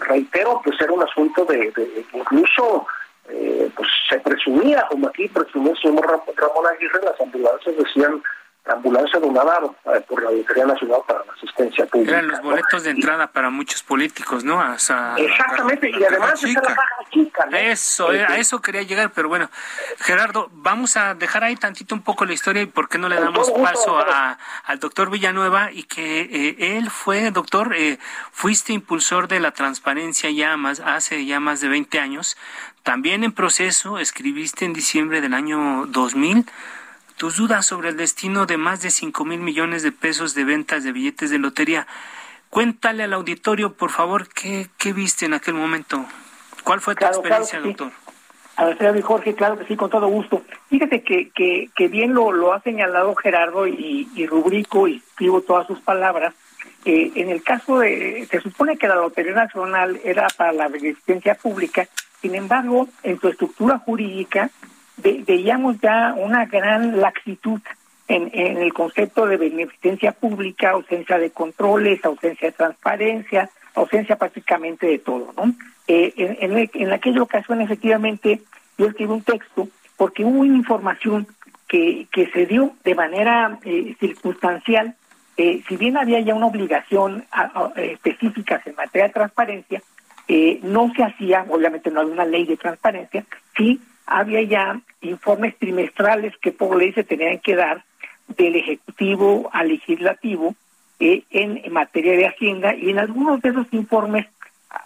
reitero, 0.00 0.60
pues 0.64 0.80
era 0.80 0.92
un 0.92 1.02
asunto 1.02 1.44
de, 1.44 1.72
incluso, 2.12 2.86
eh, 3.28 3.70
pues 3.74 3.88
se 4.08 4.18
presumía, 4.20 4.86
como 4.88 5.08
aquí 5.08 5.28
presumió 5.28 5.72
el 5.72 5.78
señor 5.78 6.06
Ramón 6.06 6.66
Aguirre, 6.66 7.00
las 7.02 7.20
ambulancias 7.20 7.76
decían 7.76 8.22
ambulancia 8.66 9.20
donada 9.20 9.60
eh, 9.84 10.00
por 10.08 10.22
la 10.22 10.30
Lotería 10.30 10.64
Nacional 10.64 11.00
para 11.06 11.24
la 11.24 11.32
Asistencia 11.32 11.86
Pública. 11.86 12.12
Eran 12.12 12.28
los 12.28 12.40
boletos 12.40 12.84
de 12.84 12.90
entrada 12.90 13.26
para 13.26 13.50
muchos 13.50 13.82
políticos, 13.82 14.42
¿no? 14.42 14.60
Exactamente, 14.72 15.90
y 15.90 16.04
además 16.04 16.42
es 16.42 16.54
la 16.54 16.62
caja 16.62 16.86
chica. 17.10 17.48
Eso, 17.52 18.08
a 18.08 18.16
este, 18.16 18.40
eso 18.40 18.60
quería 18.62 18.82
llegar, 18.82 19.12
pero 19.12 19.28
bueno, 19.28 19.50
Gerardo, 19.98 20.48
vamos 20.52 20.96
a 20.96 21.14
dejar 21.14 21.44
ahí 21.44 21.56
tantito 21.56 21.94
un 21.94 22.02
poco 22.02 22.24
la 22.24 22.32
historia 22.32 22.62
y 22.62 22.66
por 22.66 22.88
qué 22.88 22.96
no 22.96 23.08
le 23.08 23.16
damos 23.16 23.50
paso 23.50 23.98
a, 23.98 24.38
al 24.64 24.78
doctor 24.78 25.10
Villanueva 25.10 25.70
y 25.70 25.82
que 25.82 26.22
eh, 26.22 26.76
él 26.76 26.90
fue, 26.90 27.30
doctor, 27.30 27.74
eh, 27.74 27.98
fuiste 28.32 28.72
impulsor 28.72 29.28
de 29.28 29.40
la 29.40 29.50
transparencia 29.50 30.30
ya 30.30 30.56
más, 30.56 30.80
hace 30.80 31.26
ya 31.26 31.38
más 31.38 31.60
de 31.60 31.68
20 31.68 32.00
años, 32.00 32.38
también 32.82 33.24
en 33.24 33.32
proceso, 33.32 33.98
escribiste 33.98 34.64
en 34.64 34.72
diciembre 34.72 35.20
del 35.20 35.34
año 35.34 35.84
2000 35.86 36.46
tus 37.16 37.36
dudas 37.36 37.66
sobre 37.66 37.90
el 37.90 37.96
destino 37.96 38.46
de 38.46 38.56
más 38.56 38.82
de 38.82 38.90
5 38.90 39.24
mil 39.24 39.40
millones 39.40 39.82
de 39.82 39.92
pesos 39.92 40.34
de 40.34 40.44
ventas 40.44 40.84
de 40.84 40.92
billetes 40.92 41.30
de 41.30 41.38
lotería. 41.38 41.86
Cuéntale 42.50 43.04
al 43.04 43.12
auditorio, 43.12 43.74
por 43.74 43.90
favor, 43.90 44.28
qué, 44.28 44.68
qué 44.78 44.92
viste 44.92 45.26
en 45.26 45.34
aquel 45.34 45.54
momento. 45.54 46.04
¿Cuál 46.62 46.80
fue 46.80 46.94
tu 46.94 47.04
experiencia, 47.04 47.60
doctor? 47.60 47.92
A 48.56 48.66
ver, 48.66 49.02
Jorge, 49.02 49.34
claro 49.34 49.58
que 49.58 49.66
sí, 49.66 49.76
con 49.76 49.90
todo 49.90 50.06
gusto. 50.06 50.42
Fíjate 50.70 51.02
que, 51.02 51.30
que, 51.30 51.70
que 51.74 51.88
bien 51.88 52.14
lo, 52.14 52.30
lo 52.30 52.52
ha 52.52 52.60
señalado 52.60 53.14
Gerardo 53.16 53.66
y, 53.66 54.08
y 54.14 54.26
rubrico 54.26 54.86
y 54.86 54.96
escribo 54.96 55.40
todas 55.40 55.66
sus 55.66 55.80
palabras. 55.80 56.34
Eh, 56.84 57.12
en 57.16 57.30
el 57.30 57.42
caso 57.42 57.78
de, 57.78 58.28
se 58.30 58.40
supone 58.40 58.76
que 58.76 58.86
la 58.86 58.96
Lotería 58.96 59.32
Nacional 59.32 60.00
era 60.04 60.28
para 60.36 60.52
la 60.52 60.68
beneficencia 60.68 61.34
pública, 61.34 61.88
sin 62.20 62.34
embargo, 62.34 62.88
en 63.02 63.18
su 63.20 63.28
estructura 63.28 63.78
jurídica 63.78 64.50
veíamos 65.26 65.80
ya 65.80 66.14
una 66.16 66.46
gran 66.46 67.00
laxitud 67.00 67.60
en, 68.08 68.30
en, 68.32 68.58
el 68.58 68.72
concepto 68.72 69.26
de 69.26 69.36
beneficencia 69.36 70.12
pública, 70.12 70.70
ausencia 70.70 71.18
de 71.18 71.30
controles, 71.30 72.04
ausencia 72.04 72.48
de 72.48 72.52
transparencia, 72.52 73.50
ausencia 73.74 74.16
prácticamente 74.16 74.86
de 74.86 74.98
todo, 74.98 75.32
¿no? 75.36 75.54
Eh, 75.86 76.14
en, 76.16 76.92
aquella 76.92 77.22
ocasión, 77.22 77.60
efectivamente, 77.60 78.40
yo 78.78 78.86
escribí 78.86 79.12
un 79.12 79.22
texto 79.22 79.68
porque 79.96 80.24
hubo 80.24 80.40
una 80.40 80.56
información 80.56 81.26
que, 81.68 82.06
que 82.10 82.26
se 82.30 82.46
dio 82.46 82.74
de 82.84 82.94
manera 82.94 83.58
eh, 83.64 83.94
circunstancial, 84.00 84.94
eh, 85.36 85.62
si 85.68 85.76
bien 85.76 85.96
había 85.96 86.20
ya 86.20 86.34
una 86.34 86.46
obligación 86.46 87.24
específica 87.76 88.62
en 88.64 88.76
materia 88.76 89.08
de 89.08 89.14
transparencia, 89.14 89.82
no 90.62 90.90
se 90.96 91.02
hacía, 91.02 91.44
obviamente 91.50 91.90
no 91.90 92.00
había 92.00 92.14
una 92.14 92.24
ley 92.24 92.46
de 92.46 92.56
transparencia, 92.56 93.24
sí 93.56 93.80
había 94.06 94.42
ya 94.42 94.80
informes 95.00 95.56
trimestrales 95.58 96.36
que 96.38 96.52
por 96.52 96.76
ley 96.76 96.92
se 96.92 97.04
tenían 97.04 97.38
que 97.38 97.56
dar 97.56 97.84
del 98.28 98.56
Ejecutivo 98.56 99.50
al 99.52 99.68
Legislativo 99.68 100.54
eh, 101.00 101.22
en, 101.30 101.72
materia 101.72 102.12
de 102.12 102.26
Hacienda 102.26 102.74
y 102.74 102.90
en 102.90 102.98
algunos 102.98 103.40
de 103.42 103.50
esos 103.50 103.66
informes 103.72 104.26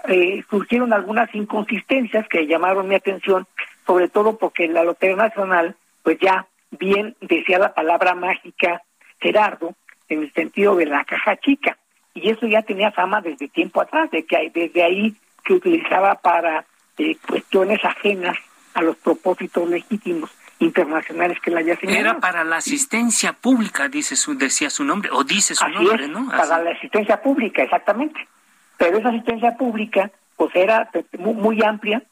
eh, 0.09 0.43
surgieron 0.51 0.93
algunas 0.93 1.33
inconsistencias 1.35 2.27
que 2.29 2.47
llamaron 2.47 2.89
mi 2.89 2.95
atención, 2.95 3.47
sobre 3.87 4.09
todo 4.09 4.37
porque 4.39 4.69
la 4.69 4.85
Lotería 4.85 5.17
Nacional, 5.17 5.77
pues 6.03 6.19
ya 6.21 6.47
bien 6.71 7.17
decía 7.21 7.59
la 7.59 7.75
palabra 7.75 8.15
mágica 8.15 8.83
Gerardo, 9.21 9.75
en 10.09 10.23
el 10.23 10.33
sentido 10.33 10.77
de 10.77 10.87
la 10.87 11.05
caja 11.05 11.37
chica, 11.37 11.77
y 12.15 12.31
eso 12.31 12.47
ya 12.47 12.63
tenía 12.63 12.91
fama 12.93 13.21
desde 13.21 13.49
tiempo 13.49 13.81
atrás, 13.81 14.11
de 14.11 14.25
que 14.25 14.51
desde 14.55 14.83
ahí 14.83 15.15
que 15.45 15.55
utilizaba 15.55 16.15
para 16.17 16.65
eh, 16.99 17.17
cuestiones 17.27 17.85
ajenas 17.85 18.37
a 18.79 18.83
los 18.83 18.97
propósitos 18.97 19.69
legítimos 19.69 20.31
internacionales 20.61 21.39
que 21.41 21.51
la 21.51 21.61
haya 21.61 21.77
señalado. 21.77 22.11
Era 22.11 22.21
para 22.21 22.45
la 22.45 22.57
asistencia 22.57 23.33
pública, 23.33 23.89
dice 23.89 24.15
su, 24.15 24.39
decía 24.39 24.71
su 24.71 24.85
nombre, 24.85 25.11
o 25.13 25.25
dice 25.25 25.57
su 25.57 25.69
nombre, 25.69 26.07
¿no? 26.07 26.29
Para 26.29 26.63
la 26.63 26.71
asistencia 26.71 27.21
pública, 27.21 27.63
exactamente. 27.63 28.29
Pero 28.77 28.99
esa 28.99 29.09
asistencia 29.09 29.57
pública, 29.57 30.13
pues 30.37 30.55
era 30.55 30.89
muy, 31.19 31.61
amplia. 31.63 32.03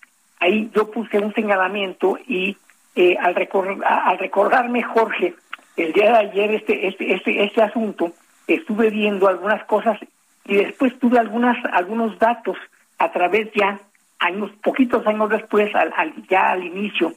Ahí 0.40 0.70
yo 0.74 0.90
puse 0.90 1.18
un 1.18 1.32
señalamiento 1.34 2.18
y 2.26 2.56
eh, 2.96 3.16
al, 3.20 3.36
al 3.84 4.18
recordarme, 4.18 4.82
Jorge, 4.82 5.34
el 5.76 5.92
día 5.92 6.10
de 6.10 6.18
ayer 6.18 6.54
este, 6.54 6.88
este, 6.88 7.14
este, 7.14 7.44
este 7.44 7.62
asunto, 7.62 8.12
estuve 8.48 8.90
viendo 8.90 9.28
algunas 9.28 9.64
cosas 9.66 9.98
y 10.44 10.56
después 10.56 10.98
tuve 10.98 11.18
algunas, 11.18 11.56
algunos 11.72 12.18
datos 12.18 12.56
a 12.98 13.12
través 13.12 13.50
ya 13.54 13.80
años, 14.18 14.50
poquitos 14.62 15.06
años 15.06 15.30
después, 15.30 15.74
al, 15.74 15.92
ya 16.28 16.52
al 16.52 16.64
inicio 16.64 17.14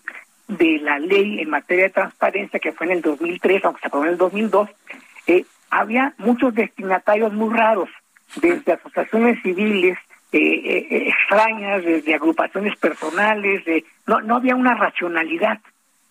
de 0.48 0.80
la 0.80 1.00
ley 1.00 1.40
en 1.40 1.50
materia 1.50 1.86
de 1.86 1.92
transparencia, 1.92 2.60
que 2.60 2.72
fue 2.72 2.88
en 2.88 2.94
el 2.94 3.02
2003, 3.02 3.66
aunque 3.66 3.82
se 3.82 3.88
aprobó 3.88 4.06
en 4.06 4.12
el 4.12 4.18
2002, 4.18 4.70
eh, 5.28 5.46
había 5.70 6.14
muchos 6.18 6.54
destinatarios 6.54 7.32
muy 7.34 7.56
raros, 7.56 7.90
desde 8.42 8.74
asociaciones 8.74 9.42
civiles 9.42 9.98
eh, 10.32 10.40
eh, 10.40 11.10
extrañas, 11.10 11.84
desde 11.84 12.16
agrupaciones 12.16 12.76
personales, 12.78 13.64
de, 13.66 13.86
no, 14.08 14.22
no 14.22 14.36
había 14.38 14.56
una 14.56 14.76
racionalidad, 14.76 15.60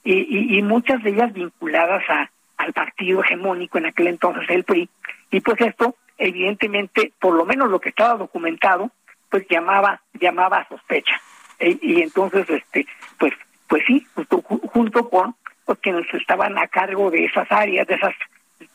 y, 0.05 0.57
y, 0.57 0.63
muchas 0.63 1.03
de 1.03 1.11
ellas 1.11 1.33
vinculadas 1.35 2.03
a, 2.09 2.31
al 2.57 2.73
partido 2.73 3.23
hegemónico 3.23 3.77
en 3.77 3.87
aquel 3.87 4.07
entonces, 4.07 4.49
el 4.49 4.65
PRI, 4.65 4.89
y 5.31 5.41
pues 5.41 5.61
esto, 5.61 5.97
evidentemente, 6.17 7.13
por 7.21 7.35
lo 7.35 7.45
menos 7.45 7.69
lo 7.69 7.81
que 7.81 7.91
estaba 7.91 8.17
documentado, 8.17 8.91
pues 9.31 9.47
llamaba 9.49 10.01
llamaba 10.15 10.59
a 10.59 10.69
sospecha. 10.69 11.21
E, 11.59 11.79
y 11.81 12.03
entonces 12.03 12.49
este 12.49 12.87
pues 13.19 13.33
pues 13.69 13.83
sí 13.87 14.07
justo, 14.15 14.43
junto 14.43 15.09
con 15.09 15.35
pues 15.65 15.79
quienes 15.81 16.13
estaban 16.15 16.59
a 16.59 16.69
cargo 16.69 17.11
de 17.11 17.25
esas 17.25 17.51
áreas 17.51 17.87
de 17.87 17.95
esas 17.95 18.15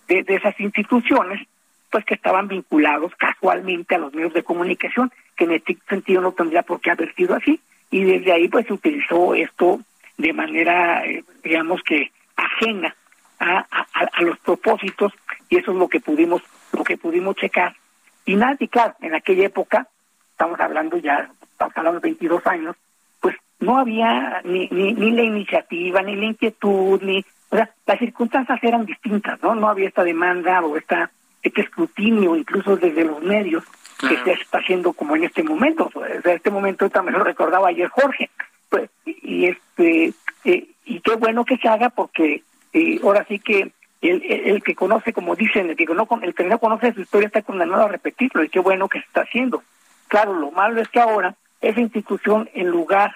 de, 0.08 0.26
esas 0.28 0.60
instituciones 0.60 1.48
pues 1.90 2.06
que 2.06 2.16
estaban 2.16 2.48
vinculados 2.48 3.14
casualmente 3.16 3.96
a 3.96 4.00
los 4.00 4.14
medios 4.14 4.34
de 4.34 4.44
comunicación 4.44 5.12
que 5.36 5.46
en 5.46 5.52
este 5.54 5.78
sentido 5.88 6.22
no 6.22 6.32
tendría 6.32 6.64
por 6.64 6.82
qué 6.82 6.92
haber 6.92 7.14
sido 7.16 7.36
así. 7.36 7.60
Y 7.92 8.04
desde 8.04 8.32
ahí 8.32 8.48
pues 8.48 8.66
se 8.66 8.74
utilizó 8.74 9.36
esto 9.36 9.80
de 10.18 10.34
manera 10.34 11.06
eh, 11.06 11.24
digamos 11.44 11.82
que 11.84 12.12
ajena 12.36 12.96
a, 13.40 13.66
a, 13.70 13.88
a, 14.12 14.22
los 14.22 14.40
propósitos 14.40 15.14
y 15.50 15.58
eso 15.58 15.72
es 15.72 15.78
lo 15.78 15.88
que 15.88 16.00
pudimos 16.00 16.42
lo 16.72 16.84
que 16.84 16.98
pudimos 16.98 17.36
checar. 17.36 17.76
Y 18.26 18.36
nadie 18.36 18.68
claro 18.68 18.96
en 19.02 19.16
aquella 19.16 19.46
época 19.46 19.88
estamos 20.44 20.60
hablando 20.60 20.98
ya, 20.98 21.30
hablando 21.58 22.02
de 22.02 22.08
22 22.10 22.46
años, 22.48 22.76
pues 23.22 23.36
no 23.62 23.78
había 23.78 24.42
ni, 24.44 24.68
ni, 24.72 24.94
ni 24.94 25.12
la 25.12 25.22
iniciativa, 25.22 26.02
ni 26.02 26.18
la 26.18 26.26
inquietud, 26.26 27.02
ni 27.02 27.24
O 27.50 27.56
sea, 27.56 27.70
las 27.86 28.00
circunstancias 28.00 28.60
eran 28.62 28.86
distintas, 28.86 29.42
¿no? 29.42 29.56
No 29.56 29.70
había 29.70 29.88
esta 29.88 30.04
demanda 30.04 30.60
o 30.62 30.76
esta, 30.76 31.10
este 31.42 31.62
escrutinio, 31.62 32.36
incluso 32.36 32.76
desde 32.76 33.06
los 33.06 33.22
medios, 33.22 33.64
que 34.02 34.18
se 34.18 34.34
está 34.34 34.58
haciendo 34.58 34.92
como 34.92 35.16
en 35.16 35.24
este 35.24 35.44
momento. 35.44 35.90
En 35.96 36.30
este 36.30 36.52
momento 36.52 36.90
también 36.90 37.18
lo 37.18 37.24
recordaba 37.24 37.70
ayer 37.70 37.88
Jorge. 37.88 38.30
Pues, 38.68 38.90
y 39.06 39.46
este 39.46 40.14
eh, 40.44 40.68
y 40.84 41.00
qué 41.00 41.16
bueno 41.16 41.46
que 41.46 41.56
se 41.56 41.70
haga 41.70 41.90
porque 41.90 42.44
eh, 42.74 43.00
ahora 43.02 43.24
sí 43.30 43.40
que 43.40 43.72
el, 44.02 44.22
el, 44.24 44.62
que 44.62 44.76
conoce, 44.76 45.14
como 45.14 45.38
dicen, 45.38 45.70
el 45.70 45.78
que, 45.78 45.86
no, 45.86 46.06
el 46.22 46.36
que 46.36 46.44
no 46.44 46.60
conoce 46.60 46.94
su 46.94 47.00
historia 47.00 47.28
está 47.28 47.42
condenado 47.44 47.84
a 47.84 47.88
repetirlo 47.88 48.44
y 48.44 48.50
qué 48.50 48.60
bueno 48.60 48.90
que 48.90 49.00
se 49.00 49.06
está 49.06 49.22
haciendo. 49.22 49.64
Claro, 50.14 50.36
lo 50.36 50.52
malo 50.52 50.80
es 50.80 50.88
que 50.90 51.00
ahora 51.00 51.34
esa 51.60 51.80
institución, 51.80 52.48
en 52.54 52.68
lugar 52.68 53.16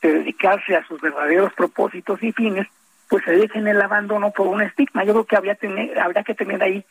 de 0.00 0.14
dedicarse 0.14 0.74
a 0.76 0.86
sus 0.86 0.98
verdaderos 0.98 1.52
propósitos 1.52 2.22
y 2.22 2.32
fines, 2.32 2.66
pues 3.10 3.22
se 3.26 3.32
deja 3.32 3.58
en 3.58 3.68
el 3.68 3.82
abandono 3.82 4.30
por 4.30 4.46
un 4.46 4.62
estigma. 4.62 5.04
Yo 5.04 5.12
creo 5.12 5.24
que 5.26 5.36
habría, 5.36 5.56
tener, 5.56 6.00
habría 6.00 6.22
que 6.22 6.34
tener 6.34 6.62
ahí 6.62 6.82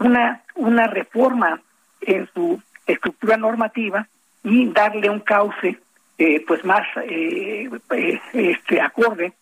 una, 0.00 0.42
una 0.56 0.88
reforma 0.88 1.60
en 2.00 2.28
su 2.34 2.60
estructura 2.84 3.36
normativa 3.36 4.08
y 4.42 4.72
darle 4.72 5.08
un 5.08 5.20
cauce 5.20 5.78
eh, 6.18 6.44
pues 6.44 6.64
más 6.64 6.82
eh, 7.08 7.70
eh, 7.90 8.20
este 8.32 8.80
acorde 8.80 9.34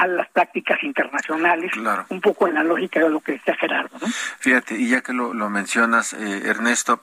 a 0.00 0.06
las 0.06 0.30
prácticas 0.30 0.82
internacionales, 0.82 1.72
un 2.08 2.22
poco 2.22 2.48
en 2.48 2.54
la 2.54 2.64
lógica 2.64 3.00
de 3.00 3.10
lo 3.10 3.20
que 3.20 3.32
decía 3.32 3.54
Gerardo. 3.54 3.98
¿no? 4.00 4.06
Fíjate, 4.38 4.74
y 4.76 4.88
ya 4.88 5.02
que 5.02 5.12
lo, 5.12 5.34
mencionas, 5.50 6.14
eh, 6.14 6.42
Ernesto, 6.46 7.02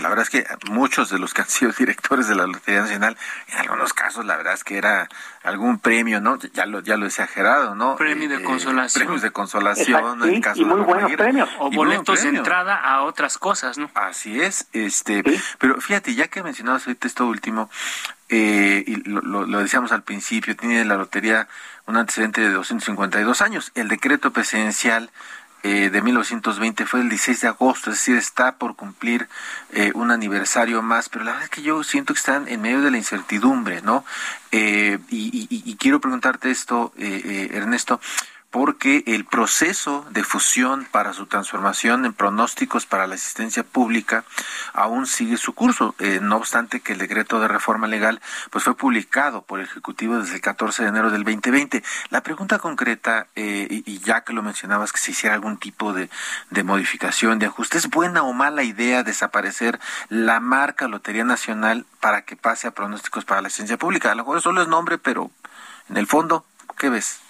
la 0.00 0.08
verdad 0.08 0.22
es 0.24 0.30
que 0.30 0.44
muchos 0.68 1.10
de 1.10 1.20
los 1.20 1.34
que 1.34 1.42
han 1.42 1.48
sido 1.48 1.70
directores 1.78 2.26
de 2.26 2.34
la 2.34 2.48
Lotería 2.48 2.80
Nacional, 2.80 3.16
en 3.52 3.58
algunos 3.58 3.92
casos 3.92 4.24
la 4.24 4.36
verdad 4.36 4.54
es 4.54 4.64
que 4.64 4.76
era 4.76 5.08
algún 5.44 5.78
premio, 5.78 6.20
¿no? 6.20 6.36
Ya 6.52 6.66
lo, 6.66 6.80
ya 6.80 6.96
lo 6.96 7.04
decía 7.04 7.28
Gerardo, 7.28 7.76
¿no? 7.76 7.94
Premio 7.94 8.28
de 8.28 8.42
consolación. 8.42 9.04
Premios 9.04 9.22
de 9.22 9.30
consolación, 9.30 10.22
en 10.28 10.40
caso 10.40 10.62
y 10.62 10.64
muy 10.64 10.80
buenos 10.80 11.12
premios. 11.12 11.48
O 11.60 11.70
boletos 11.70 12.22
de 12.22 12.30
entrada 12.30 12.74
a 12.74 13.02
otras 13.02 13.38
cosas, 13.38 13.78
¿no? 13.78 13.88
Así 13.94 14.40
es, 14.40 14.66
este, 14.72 15.22
pero 15.58 15.80
fíjate, 15.80 16.16
ya 16.16 16.26
que 16.26 16.42
mencionabas 16.42 16.88
ahorita 16.88 17.06
esto 17.06 17.24
último, 17.26 17.70
eh, 18.34 18.82
y 18.86 18.96
lo, 19.08 19.20
lo, 19.20 19.58
decíamos 19.58 19.92
al 19.92 20.04
principio, 20.04 20.56
tiene 20.56 20.86
la 20.86 20.96
lotería 20.96 21.48
un 21.86 21.98
antecedente 21.98 22.40
de 22.40 22.50
252 22.50 23.42
años. 23.42 23.72
El 23.74 23.88
decreto 23.88 24.32
presidencial 24.32 25.10
eh, 25.64 25.90
de 25.90 26.00
1920 26.00 26.86
fue 26.86 27.02
el 27.02 27.10
16 27.10 27.42
de 27.42 27.48
agosto, 27.48 27.90
es 27.90 27.98
decir, 27.98 28.16
está 28.16 28.56
por 28.56 28.74
cumplir 28.74 29.28
eh, 29.72 29.92
un 29.94 30.10
aniversario 30.10 30.80
más, 30.80 31.10
pero 31.10 31.26
la 31.26 31.32
verdad 31.32 31.44
es 31.44 31.50
que 31.50 31.60
yo 31.60 31.84
siento 31.84 32.14
que 32.14 32.20
están 32.20 32.48
en 32.48 32.62
medio 32.62 32.80
de 32.80 32.90
la 32.90 32.96
incertidumbre, 32.96 33.82
¿no? 33.82 34.02
Eh, 34.50 34.98
y, 35.10 35.46
y, 35.50 35.76
quiero 35.76 36.00
preguntarte 36.00 36.50
esto, 36.50 36.92
Ernesto, 36.96 38.00
porque 38.52 39.02
el 39.06 39.24
proceso 39.24 40.06
de 40.10 40.22
fusión 40.22 40.86
para 40.90 41.14
su 41.14 41.24
transformación 41.24 42.04
en 42.04 42.12
pronósticos 42.12 42.84
para 42.84 43.06
la 43.06 43.14
asistencia 43.14 43.62
pública 43.64 44.24
aún 44.74 45.06
sigue 45.06 45.38
su 45.38 45.54
curso, 45.54 45.94
eh, 45.98 46.20
no 46.20 46.36
obstante 46.36 46.80
que 46.80 46.92
el 46.92 46.98
decreto 46.98 47.40
de 47.40 47.48
reforma 47.48 47.88
legal 47.88 48.20
pues 48.50 48.64
fue 48.64 48.76
publicado 48.76 49.40
por 49.40 49.58
el 49.58 49.64
Ejecutivo 49.64 50.18
desde 50.18 50.34
el 50.34 50.42
14 50.42 50.82
de 50.82 50.88
enero 50.90 51.10
del 51.10 51.24
2020. 51.24 51.82
La 52.10 52.22
pregunta 52.22 52.58
concreta, 52.58 53.26
eh, 53.36 53.66
y, 53.70 53.98
ya 54.00 54.20
que 54.20 54.34
lo 54.34 54.42
mencionabas, 54.42 54.92
que 54.92 55.00
se 55.00 55.12
hiciera 55.12 55.34
algún 55.34 55.56
tipo 55.56 55.94
de, 55.94 56.10
de 56.50 56.62
modificación, 56.62 57.38
de 57.38 57.46
ajuste, 57.46 57.78
¿es 57.78 57.88
buena 57.88 58.22
o 58.22 58.34
mala 58.34 58.64
idea 58.64 59.02
desaparecer 59.02 59.80
la 60.10 60.40
marca 60.40 60.88
Lotería 60.88 61.24
Nacional 61.24 61.86
para 62.00 62.26
que 62.26 62.36
pase 62.36 62.66
a 62.66 62.72
pronósticos 62.72 63.24
para 63.24 63.40
la 63.40 63.46
asistencia 63.46 63.78
pública? 63.78 64.12
A 64.12 64.14
lo 64.14 64.24
mejor 64.24 64.42
solo 64.42 64.60
es 64.60 64.68
nombre, 64.68 64.98
pero 64.98 65.30
en 65.88 65.96
el 65.96 66.06
fondo, 66.06 66.44
¿qué 66.76 66.90
ves? 66.90 67.22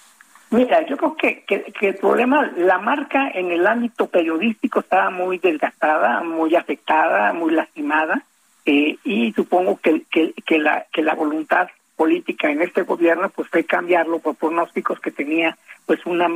Mira, 0.52 0.85
yo 0.87 0.99
creo 0.99 1.16
que, 1.16 1.44
que, 1.47 1.88
el 1.88 1.94
problema, 1.94 2.52
la 2.59 2.78
marca 2.78 3.30
en 3.30 3.50
el 3.50 3.66
ámbito 3.66 4.09
periodístico 4.09 4.80
estaba 4.80 5.09
muy 5.09 5.38
desgastada, 5.38 6.23
muy 6.23 6.54
afectada, 6.54 7.32
muy 7.32 7.54
lastimada, 7.54 8.23
eh, 8.66 8.99
y 9.02 9.32
supongo 9.32 9.80
que, 9.80 10.02
que, 10.11 10.59
la, 10.59 10.85
que 10.92 11.00
la 11.00 11.14
voluntad 11.14 11.68
política 11.97 12.50
en 12.50 12.61
este 12.61 12.82
gobierno 12.82 13.30
pues 13.30 13.49
fue 13.49 13.64
cambiarlo 13.64 14.18
por 14.18 14.35
pronósticos 14.35 15.00
que 15.00 15.11
tenía 15.11 15.56
pues 15.87 16.04
una, 16.04 16.28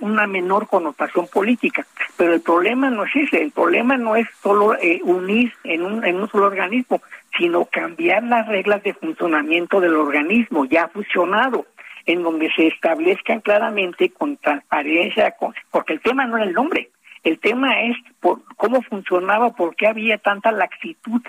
una 0.00 0.26
menor 0.26 0.66
connotación 0.68 1.26
política. 1.28 1.86
Pero 2.18 2.34
el 2.34 2.42
problema 2.42 2.90
no 2.90 3.04
es 3.04 3.16
ese, 3.16 3.40
el 3.40 3.52
problema 3.52 3.96
no 3.96 4.14
es 4.14 4.28
solo 4.42 4.74
eh, 4.74 5.00
unir 5.04 5.54
en 5.64 5.84
un, 5.84 6.04
en 6.04 6.16
un 6.16 6.28
solo 6.28 6.48
organismo, 6.48 7.00
sino 7.38 7.64
cambiar 7.64 8.24
las 8.24 8.46
reglas 8.46 8.82
de 8.82 8.92
funcionamiento 8.92 9.80
del 9.80 9.94
organismo 9.94 10.66
ya 10.66 10.88
fusionado 10.88 11.64
en 12.06 12.22
donde 12.22 12.50
se 12.54 12.66
establezcan 12.66 13.40
claramente 13.40 14.10
con 14.10 14.36
transparencia, 14.36 15.34
porque 15.70 15.94
el 15.94 16.00
tema 16.00 16.26
no 16.26 16.38
es 16.38 16.48
el 16.48 16.52
nombre, 16.52 16.90
el 17.22 17.38
tema 17.38 17.82
es 17.82 17.96
por 18.20 18.42
cómo 18.56 18.82
funcionaba, 18.82 19.54
por 19.54 19.74
qué 19.74 19.86
había 19.86 20.18
tanta 20.18 20.52
laxitud 20.52 21.22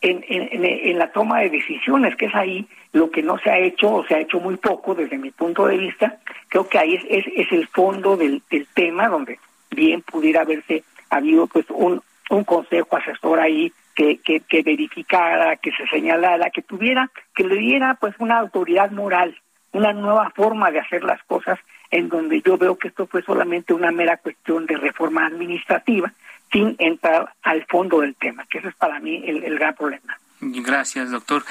en, 0.00 0.24
en, 0.28 0.98
la 0.98 1.10
toma 1.10 1.40
de 1.40 1.50
decisiones, 1.50 2.14
que 2.16 2.26
es 2.26 2.34
ahí 2.34 2.68
lo 2.92 3.10
que 3.10 3.22
no 3.22 3.38
se 3.38 3.50
ha 3.50 3.58
hecho 3.58 3.92
o 3.92 4.04
se 4.04 4.14
ha 4.14 4.20
hecho 4.20 4.38
muy 4.40 4.56
poco 4.56 4.94
desde 4.94 5.18
mi 5.18 5.30
punto 5.30 5.66
de 5.66 5.76
vista. 5.76 6.18
Creo 6.48 6.68
que 6.68 6.78
ahí 6.78 6.94
es, 6.94 7.04
es, 7.08 7.24
es 7.34 7.52
el 7.52 7.66
fondo 7.68 8.16
del, 8.16 8.42
del 8.50 8.66
tema 8.74 9.08
donde 9.08 9.38
bien 9.70 10.02
pudiera 10.02 10.42
haberse 10.42 10.84
habido 11.10 11.46
pues 11.46 11.66
un, 11.70 12.00
un 12.30 12.44
consejo 12.44 12.96
asesor 12.96 13.40
ahí 13.40 13.72
que, 13.94 14.18
que, 14.18 14.40
que 14.40 14.62
verificara, 14.62 15.56
que 15.56 15.72
se 15.72 15.86
señalara, 15.88 16.50
que 16.50 16.62
tuviera, 16.62 17.10
que 17.34 17.44
le 17.44 17.56
diera 17.56 17.96
pues 18.00 18.14
una 18.18 18.38
autoridad 18.38 18.90
moral 18.90 19.36
una 19.72 19.92
nueva 19.92 20.30
forma 20.30 20.70
de 20.70 20.80
hacer 20.80 21.04
las 21.04 21.22
cosas 21.24 21.58
en 21.90 22.08
donde 22.08 22.42
yo 22.42 22.58
veo 22.58 22.76
que 22.76 22.88
esto 22.88 23.06
fue 23.06 23.22
solamente 23.22 23.72
una 23.72 23.90
mera 23.90 24.18
cuestión 24.18 24.66
de 24.66 24.76
reforma 24.76 25.26
administrativa 25.26 26.12
sin 26.52 26.76
entrar 26.78 27.32
al 27.42 27.64
fondo 27.66 28.00
del 28.00 28.14
tema, 28.14 28.46
que 28.48 28.58
ese 28.58 28.68
es 28.68 28.74
para 28.74 29.00
mí 29.00 29.22
el, 29.26 29.58
gran 29.58 29.74
problema. 29.74 30.18
Gracias, 30.40 31.10
doctor. 31.10 31.42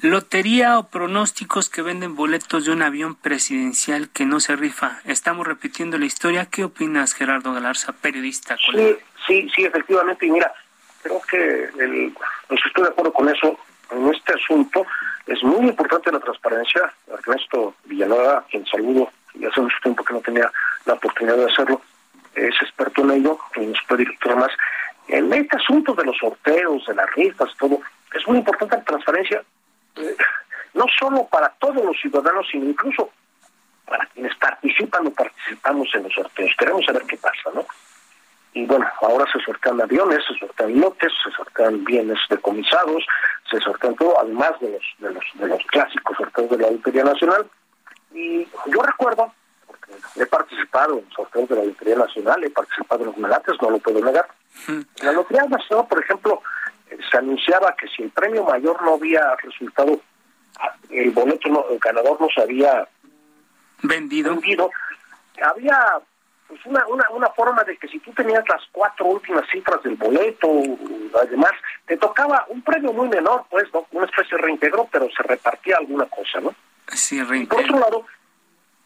Lotería 0.00 0.78
o 0.78 0.88
pronósticos 0.88 1.68
que 1.68 1.82
venden 1.82 2.14
boletos 2.14 2.64
de 2.64 2.72
un 2.72 2.82
avión 2.82 3.14
presidencial 3.16 4.10
que 4.10 4.24
no 4.24 4.40
se 4.40 4.56
rifa. 4.56 5.00
Estamos 5.04 5.46
repitiendo 5.46 5.98
la 5.98 6.06
historia. 6.06 6.46
¿Qué 6.46 6.64
opinas, 6.64 7.14
Gerardo 7.14 7.52
Galarza, 7.52 7.92
periodista? 7.92 8.56
Sí, 8.56 8.96
sí, 9.26 9.48
sí, 9.54 9.64
efectivamente. 9.64 10.24
Y 10.24 10.30
mira, 10.30 10.52
creo 11.02 11.20
que 11.28 11.64
el, 11.82 12.14
pues 12.46 12.60
estoy 12.64 12.84
de 12.84 12.90
acuerdo 12.90 13.12
con 13.12 13.28
eso. 13.28 13.58
En 13.90 14.14
este 14.14 14.34
asunto, 14.34 14.86
es 15.26 15.42
muy 15.42 15.68
importante 15.68 16.12
la 16.12 16.20
transparencia. 16.20 16.92
Ernesto 17.06 17.74
Villanueva, 17.84 18.44
quien 18.50 18.66
saludo, 18.66 19.10
y 19.34 19.44
hace 19.44 19.60
mucho 19.60 19.76
tiempo 19.82 20.04
que 20.04 20.14
no 20.14 20.20
tenía 20.20 20.50
la 20.84 20.94
oportunidad 20.94 21.36
de 21.36 21.50
hacerlo, 21.50 21.80
es 22.34 22.54
experto 22.62 23.02
en 23.02 23.10
ello 23.12 23.38
y 23.56 23.66
nos 23.66 23.78
puede 23.86 24.04
director 24.04 24.36
más. 24.36 24.50
En 25.08 25.32
este 25.32 25.56
asunto 25.56 25.94
de 25.94 26.04
los 26.04 26.16
sorteos, 26.16 26.86
de 26.86 26.94
las 26.94 27.10
rifas, 27.14 27.50
todo, 27.58 27.80
es 28.14 28.26
muy 28.26 28.38
importante 28.38 28.76
la 28.76 28.84
transparencia, 28.84 29.42
eh, 29.96 30.16
no 30.74 30.84
solo 30.98 31.26
para 31.26 31.48
todos 31.58 31.82
los 31.84 31.96
ciudadanos, 32.00 32.46
sino 32.50 32.66
incluso 32.66 33.10
para 33.86 34.04
quienes 34.06 34.34
participan 34.36 35.06
o 35.06 35.10
participamos 35.10 35.88
en 35.94 36.02
los 36.04 36.12
sorteos. 36.12 36.52
Queremos 36.58 36.84
saber 36.84 37.02
qué 37.04 37.16
pasa, 37.16 37.50
¿no? 37.54 37.64
Y 38.58 38.66
bueno, 38.66 38.86
ahora 39.00 39.24
se 39.32 39.38
sortean 39.44 39.80
aviones, 39.80 40.18
se 40.26 40.36
sortean 40.36 40.80
lotes, 40.80 41.12
se 41.22 41.30
sortean 41.30 41.84
bienes 41.84 42.18
decomisados, 42.28 43.06
se 43.48 43.60
sortean 43.60 43.94
todo, 43.94 44.20
además 44.20 44.50
de 44.60 44.72
los, 44.72 44.82
de 44.98 45.14
los, 45.14 45.24
de 45.34 45.46
los 45.46 45.64
clásicos 45.66 46.16
sorteos 46.16 46.50
de 46.50 46.58
la 46.58 46.70
Lotería 46.72 47.04
Nacional. 47.04 47.46
Y 48.12 48.48
yo 48.66 48.82
recuerdo, 48.82 49.32
porque 49.64 49.92
he 50.16 50.26
participado 50.26 50.98
en 50.98 51.08
sorteos 51.12 51.48
de 51.50 51.54
la 51.54 51.64
Lotería 51.66 51.96
Nacional, 51.98 52.42
he 52.42 52.50
participado 52.50 53.02
en 53.02 53.06
los 53.06 53.18
megates, 53.18 53.54
no 53.62 53.70
lo 53.70 53.78
puedo 53.78 54.04
negar. 54.04 54.26
La 55.02 55.12
Lotería 55.12 55.44
Nacional, 55.44 55.86
por 55.88 56.02
ejemplo, 56.02 56.42
se 56.88 57.16
anunciaba 57.16 57.76
que 57.76 57.86
si 57.86 58.02
el 58.02 58.10
premio 58.10 58.42
mayor 58.42 58.82
no 58.82 58.94
había 58.94 59.36
resultado, 59.36 60.00
el 60.90 61.10
boleto, 61.12 61.48
no, 61.48 61.64
el 61.70 61.78
ganador 61.78 62.20
no 62.20 62.26
se 62.34 62.42
había 62.42 62.88
vendido, 63.84 64.32
vendido 64.32 64.68
había 65.40 66.00
pues 66.48 66.64
una, 66.64 66.86
una, 66.86 67.04
una 67.10 67.28
forma 67.28 67.62
de 67.64 67.76
que 67.76 67.86
si 67.88 67.98
tú 68.00 68.10
tenías 68.12 68.42
las 68.48 68.62
cuatro 68.72 69.06
últimas 69.06 69.44
cifras 69.50 69.82
del 69.82 69.96
boleto, 69.96 70.48
además, 71.22 71.52
te 71.86 71.96
tocaba 71.98 72.46
un 72.48 72.62
premio 72.62 72.92
muy 72.92 73.08
menor, 73.08 73.44
pues, 73.50 73.64
¿no? 73.72 73.86
Una 73.92 74.06
especie 74.06 74.36
de 74.36 74.42
reintegro, 74.42 74.88
pero 74.90 75.08
se 75.14 75.22
repartía 75.22 75.76
alguna 75.76 76.06
cosa, 76.06 76.40
¿no? 76.40 76.54
Sí, 76.88 77.22
reintegro. 77.22 77.56
por 77.56 77.64
otro 77.64 77.78
lado, 77.78 78.06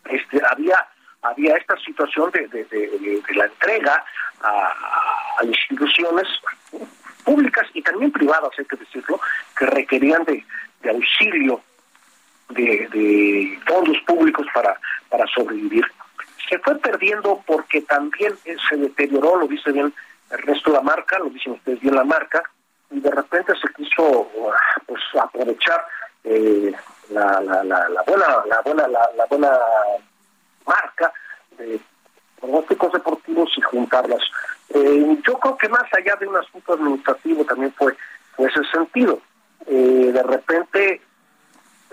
este, 0.06 0.40
había 0.44 0.88
había 1.22 1.54
esta 1.54 1.76
situación 1.76 2.32
de, 2.32 2.48
de, 2.48 2.64
de, 2.64 3.22
la 3.36 3.44
entrega 3.44 4.04
a, 4.42 4.74
a, 5.38 5.44
instituciones 5.44 6.26
públicas 7.24 7.64
y 7.74 7.82
también 7.82 8.10
privadas, 8.10 8.50
hay 8.58 8.64
que 8.64 8.76
decirlo, 8.76 9.20
que 9.56 9.66
requerían 9.66 10.24
de, 10.24 10.44
de 10.82 10.90
auxilio 10.90 11.62
de, 12.50 12.88
de 12.88 13.60
fondos 13.66 13.98
públicos 14.04 14.46
para, 14.52 14.78
para 15.08 15.24
sobrevivir 15.28 15.84
se 16.52 16.58
fue 16.58 16.78
perdiendo 16.78 17.42
porque 17.46 17.80
también 17.80 18.34
se 18.44 18.76
deterioró, 18.76 19.36
lo 19.36 19.46
dice 19.46 19.72
bien 19.72 19.90
el 20.30 20.38
resto 20.38 20.70
de 20.70 20.76
la 20.76 20.82
marca, 20.82 21.18
lo 21.18 21.30
dicen 21.30 21.54
ustedes 21.54 21.80
bien 21.80 21.94
la 21.94 22.04
marca, 22.04 22.42
y 22.90 23.00
de 23.00 23.10
repente 23.10 23.54
se 23.56 23.72
quiso 23.72 24.30
pues 24.84 25.00
aprovechar 25.18 25.82
eh, 26.24 26.74
la, 27.08 27.40
la, 27.40 27.64
la, 27.64 28.02
buena 28.06 28.26
la 28.46 28.60
buena 28.60 28.86
la, 28.86 29.26
buena 29.30 29.50
marca 30.66 31.10
de 31.56 31.80
pronósticos 32.38 32.92
deportivos 32.92 33.50
y 33.56 33.62
juntarlas. 33.62 34.22
Eh, 34.74 35.18
yo 35.26 35.38
creo 35.38 35.56
que 35.56 35.70
más 35.70 35.84
allá 35.96 36.16
de 36.16 36.26
un 36.26 36.36
asunto 36.36 36.74
administrativo 36.74 37.46
también 37.46 37.72
fue, 37.72 37.96
fue 38.36 38.48
ese 38.48 38.62
sentido. 38.70 39.20
Eh, 39.66 40.10
de 40.12 40.22
repente, 40.22 41.00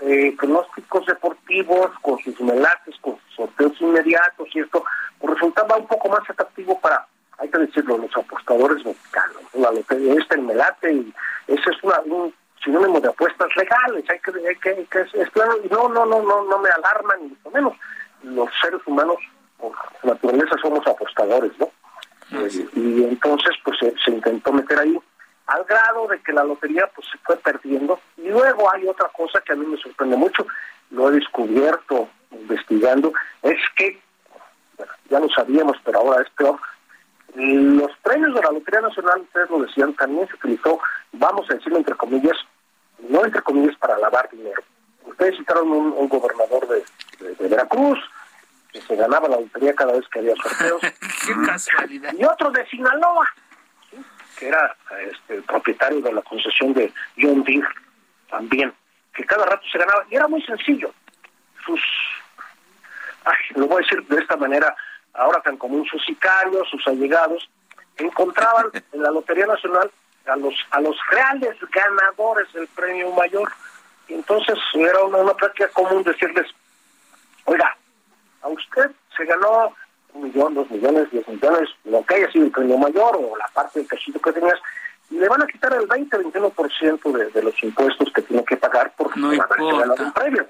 eh, 0.02 0.34
pronósticos 0.36 1.06
deportivos 1.06 1.90
con 2.02 2.18
sus 2.18 2.38
melates, 2.42 2.94
con 3.00 3.18
inmediatos 3.80 4.48
y 4.54 4.60
esto, 4.60 4.84
pues 5.18 5.34
resultaba 5.34 5.76
un 5.76 5.86
poco 5.86 6.08
más 6.08 6.28
atractivo 6.28 6.78
para, 6.80 7.06
hay 7.38 7.48
que 7.48 7.58
decirlo, 7.58 7.98
los 7.98 8.16
apostadores 8.16 8.84
mexicanos. 8.84 9.42
La 9.54 9.70
lotería 9.70 10.14
está 10.14 10.34
el 10.34 10.42
melate 10.42 10.92
y 10.92 11.14
ese 11.46 11.70
es 11.70 11.82
una, 11.82 12.00
un 12.00 12.32
sinónimo 12.62 13.00
de 13.00 13.08
apuestas 13.08 13.48
legales, 13.56 14.04
hay 14.08 14.18
que, 14.20 14.48
hay 14.48 14.56
que, 14.56 14.86
que 14.90 15.20
es, 15.20 15.30
claro, 15.30 15.58
y 15.64 15.68
no, 15.68 15.88
no, 15.88 16.04
no, 16.06 16.22
no, 16.22 16.44
no 16.44 16.58
me 16.58 16.68
alarman 16.70 17.22
ni 17.22 17.28
mucho 17.28 17.50
menos. 17.50 17.74
Los 18.22 18.50
seres 18.60 18.80
humanos 18.86 19.16
por 19.58 19.72
naturaleza 20.02 20.56
somos 20.60 20.86
apostadores, 20.86 21.52
¿no? 21.58 21.70
Eh, 22.32 22.66
y 22.74 23.04
entonces 23.04 23.56
pues 23.64 23.78
se, 23.78 24.10
intentó 24.10 24.52
meter 24.52 24.78
ahí 24.78 24.96
al 25.46 25.64
grado 25.64 26.06
de 26.06 26.20
que 26.20 26.32
la 26.32 26.44
lotería 26.44 26.88
pues 26.94 27.08
se 27.10 27.18
fue 27.18 27.36
perdiendo 27.36 27.98
y 28.16 28.28
luego 28.28 28.72
hay 28.72 28.86
otra 28.86 29.08
cosa 29.08 29.40
que 29.40 29.52
a 29.52 29.56
mí 29.56 29.66
me 29.66 29.76
sorprende 29.78 30.16
mucho 30.16 30.46
lo 30.90 31.08
he 31.08 31.14
descubierto 31.14 32.08
investigando 32.30 33.12
es 33.62 33.70
que 33.76 34.00
bueno, 34.76 34.92
ya 35.08 35.20
lo 35.20 35.28
sabíamos 35.30 35.76
pero 35.84 36.00
ahora 36.00 36.22
es 36.22 36.30
peor 36.30 36.58
los 37.34 37.90
premios 38.02 38.34
de 38.34 38.42
la 38.42 38.50
Lotería 38.50 38.80
Nacional, 38.80 39.20
ustedes 39.20 39.50
lo 39.50 39.60
decían, 39.60 39.94
también 39.94 40.26
se 40.28 40.34
utilizó, 40.34 40.80
vamos 41.12 41.48
a 41.50 41.54
decirlo 41.54 41.78
entre 41.78 41.94
comillas, 41.94 42.36
no 43.08 43.24
entre 43.24 43.42
comillas 43.42 43.76
para 43.76 43.98
lavar 43.98 44.28
dinero. 44.30 44.62
Ustedes 45.04 45.36
citaron 45.36 45.70
un, 45.70 46.08
gobernador 46.08 46.66
de, 46.68 47.48
Veracruz, 47.48 47.98
que 48.72 48.80
se 48.80 48.96
ganaba 48.96 49.28
la 49.28 49.40
lotería 49.40 49.74
cada 49.74 49.92
vez 49.92 50.06
que 50.08 50.20
había 50.20 50.34
sorteos. 50.36 50.80
Qué 51.26 51.34
casualidad. 51.46 52.12
Y 52.16 52.24
otro 52.24 52.50
de 52.50 52.66
Sinaloa, 52.66 53.26
que 54.38 54.48
era 54.48 54.76
este, 55.10 55.42
propietario 55.42 56.00
de 56.00 56.12
la 56.12 56.22
concesión 56.22 56.72
de 56.72 56.92
John 57.20 57.42
Deere, 57.44 57.66
también, 58.30 58.72
que 59.14 59.24
cada 59.24 59.46
rato 59.46 59.62
se 59.70 59.78
ganaba. 59.78 60.04
Y 60.10 60.16
era 60.16 60.28
muy 60.28 60.42
sencillo. 60.42 60.92
Sus, 61.64 61.80
ay, 63.24 63.56
lo 63.56 63.66
voy 63.66 63.82
a 63.82 63.86
decir 63.86 64.06
de 64.06 64.20
esta 64.20 64.36
manera, 64.36 64.74
ahora 65.14 65.40
tan 65.42 65.56
común, 65.56 65.84
sus 65.86 66.04
sicarios, 66.04 66.68
sus 66.70 66.86
allegados, 66.86 67.48
encontraban 67.96 68.66
en 68.92 69.02
la 69.02 69.10
Lotería 69.10 69.46
Nacional 69.46 69.90
a 70.26 70.36
los 70.36 70.54
a 70.70 70.80
los 70.80 70.96
reales 71.10 71.56
ganadores 71.72 72.52
del 72.52 72.68
premio 72.68 73.10
mayor. 73.12 73.50
Y 74.08 74.14
entonces 74.14 74.58
era 74.74 75.02
una, 75.04 75.34
práctica 75.34 75.68
común 75.68 76.02
decirles, 76.02 76.46
oiga, 77.44 77.76
a 78.42 78.48
usted 78.48 78.90
se 79.16 79.24
ganó 79.24 79.72
un 80.12 80.24
millón, 80.24 80.54
dos 80.54 80.68
millones, 80.70 81.10
diez 81.12 81.26
millones, 81.28 81.68
lo 81.84 82.04
que 82.04 82.16
haya 82.16 82.32
sido 82.32 82.46
el 82.46 82.50
premio 82.50 82.76
mayor 82.76 83.16
o 83.16 83.36
la 83.36 83.46
parte 83.48 83.78
del 83.78 83.88
cachito 83.88 84.20
que 84.20 84.32
tenías, 84.32 84.58
y 85.10 85.18
le 85.18 85.28
van 85.28 85.42
a 85.42 85.46
quitar 85.46 85.72
el 85.74 85.88
20-21% 85.88 87.12
de, 87.12 87.30
de 87.30 87.42
los 87.42 87.62
impuestos 87.62 88.12
que 88.12 88.22
tiene 88.22 88.44
que 88.44 88.56
pagar 88.56 88.92
por 88.96 89.16
no 89.16 89.30
ganado 89.30 90.04
el 90.04 90.12
premio. 90.12 90.46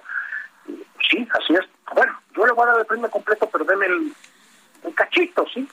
Sí, 1.11 1.29
así 1.33 1.55
es. 1.55 1.67
Bueno, 1.95 2.21
yo 2.37 2.47
le 2.47 2.53
voy 2.53 2.65
a 2.65 2.73
dar 2.73 2.81
el 2.81 2.87
premio 2.87 3.11
completo, 3.11 3.49
pero 3.51 3.65
denme 3.65 3.87
el 3.87 4.95
cachito, 4.95 5.47
¿sí? 5.53 5.69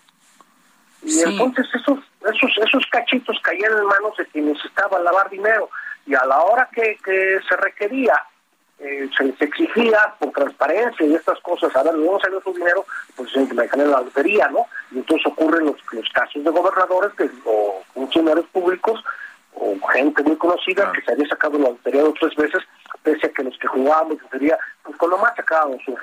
Y 1.04 1.22
entonces 1.22 1.66
esos, 1.74 2.00
esos, 2.22 2.52
esos 2.58 2.86
cachitos 2.92 3.40
caían 3.42 3.72
en 3.72 3.86
manos 3.86 4.18
de 4.18 4.26
quienes 4.26 4.56
necesitaban 4.56 5.04
lavar 5.04 5.30
dinero. 5.30 5.70
Y 6.06 6.16
a 6.16 6.26
la 6.26 6.42
hora 6.42 6.70
que, 6.74 6.98
que 7.04 7.40
se 7.48 7.56
requería, 7.58 8.14
eh, 8.80 9.10
se 9.18 9.24
les 9.24 9.42
exigía 9.42 10.14
por 10.20 10.32
transparencia 10.32 11.06
y 11.06 11.16
estas 11.16 11.40
cosas, 11.40 11.76
a 11.76 11.84
ver, 11.84 11.94
¿de 11.94 12.06
dónde 12.06 12.22
salió 12.22 12.42
su 12.42 12.54
dinero? 12.54 12.86
Pues 13.16 13.36
me 13.36 13.44
en 13.44 13.92
la 13.92 14.02
lotería, 14.02 14.48
¿no? 14.50 14.66
Y 14.92 14.98
entonces 14.98 15.26
ocurren 15.28 15.66
los, 15.66 15.78
los 15.92 16.10
casos 16.10 16.44
de 16.44 16.50
gobernadores 16.50 17.14
que, 17.14 17.30
o 17.46 17.84
funcionarios 17.94 18.46
públicos 18.48 19.04
o 19.60 19.88
gente 19.88 20.24
muy 20.24 20.36
conocida 20.38 20.92
que 20.92 21.02
se 21.02 21.12
había 21.12 21.28
sacado 21.28 21.58
la 21.58 21.70
lotería 21.70 22.02
dos 22.02 22.14
tres 22.20 22.36
veces 22.36 22.64
pese 23.04 23.28
a 23.28 23.30
que 23.30 23.44
los 23.44 23.58
que 23.58 23.68
jugábamos 23.68 24.18
sería 24.32 24.58
pues 24.84 24.98
con 24.98 25.10
lo 25.10 25.18
más 25.18 25.36
sacábamos 25.36 25.82
un 25.88 25.98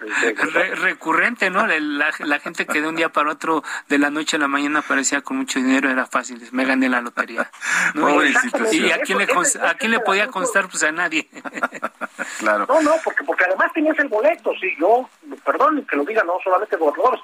recurrente 0.83 1.51
no 1.51 1.67
la, 1.67 2.11
la, 2.19 2.39
gente 2.39 2.67
que 2.67 2.81
de 2.81 2.89
un 2.89 2.97
día 2.97 3.11
para 3.11 3.33
otro 3.33 3.63
de 3.89 3.99
la 3.99 4.11
noche 4.11 4.37
a 4.37 4.41
la 4.41 4.49
mañana 4.49 4.81
aparecía 4.81 5.21
con 5.23 5.39
mucho 5.39 5.59
dinero 5.59 5.91
era 5.91 6.07
fácil 6.07 6.43
me 6.53 6.65
gané 6.65 6.89
la 6.89 7.01
lotería 7.01 7.51
y 8.73 8.91
a 8.91 8.99
quién 8.99 9.19
le 9.19 9.25
a 9.25 9.75
quién 9.75 9.91
le 9.91 10.01
podía 10.01 10.29
constar 10.29 10.69
pues 10.69 10.83
a 10.83 10.93
nadie. 10.93 11.29
Claro. 12.39 12.67
No 12.69 12.81
no 12.83 12.93
porque 13.05 13.25
porque 13.25 13.45
además 13.45 13.73
tenías 13.73 13.99
el 13.99 14.09
boleto 14.09 14.53
sí 14.61 14.75
yo 14.79 15.09
perdón 15.45 15.85
que 15.89 15.97
lo 15.97 16.05
diga 16.05 16.23
no 16.25 16.35
solamente 16.43 16.77
gobernadores 16.77 17.21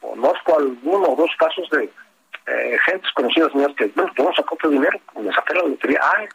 conozco 0.00 0.58
alguno 0.58 1.08
o 1.08 1.16
dos 1.16 1.30
casos 1.38 1.68
de 1.70 1.90
eh, 2.46 2.78
gentes 2.84 3.10
conocidas 3.12 3.54
mías 3.54 3.72
que 3.76 3.86
bueno 3.94 4.12
yo 4.16 4.24
no 4.24 4.34
saco 4.34 4.54
otro 4.54 4.70
dinero 4.70 4.98
me 5.20 5.32
saqué 5.32 5.54
la 5.54 5.62
lotería 5.62 6.00
ay 6.16 6.28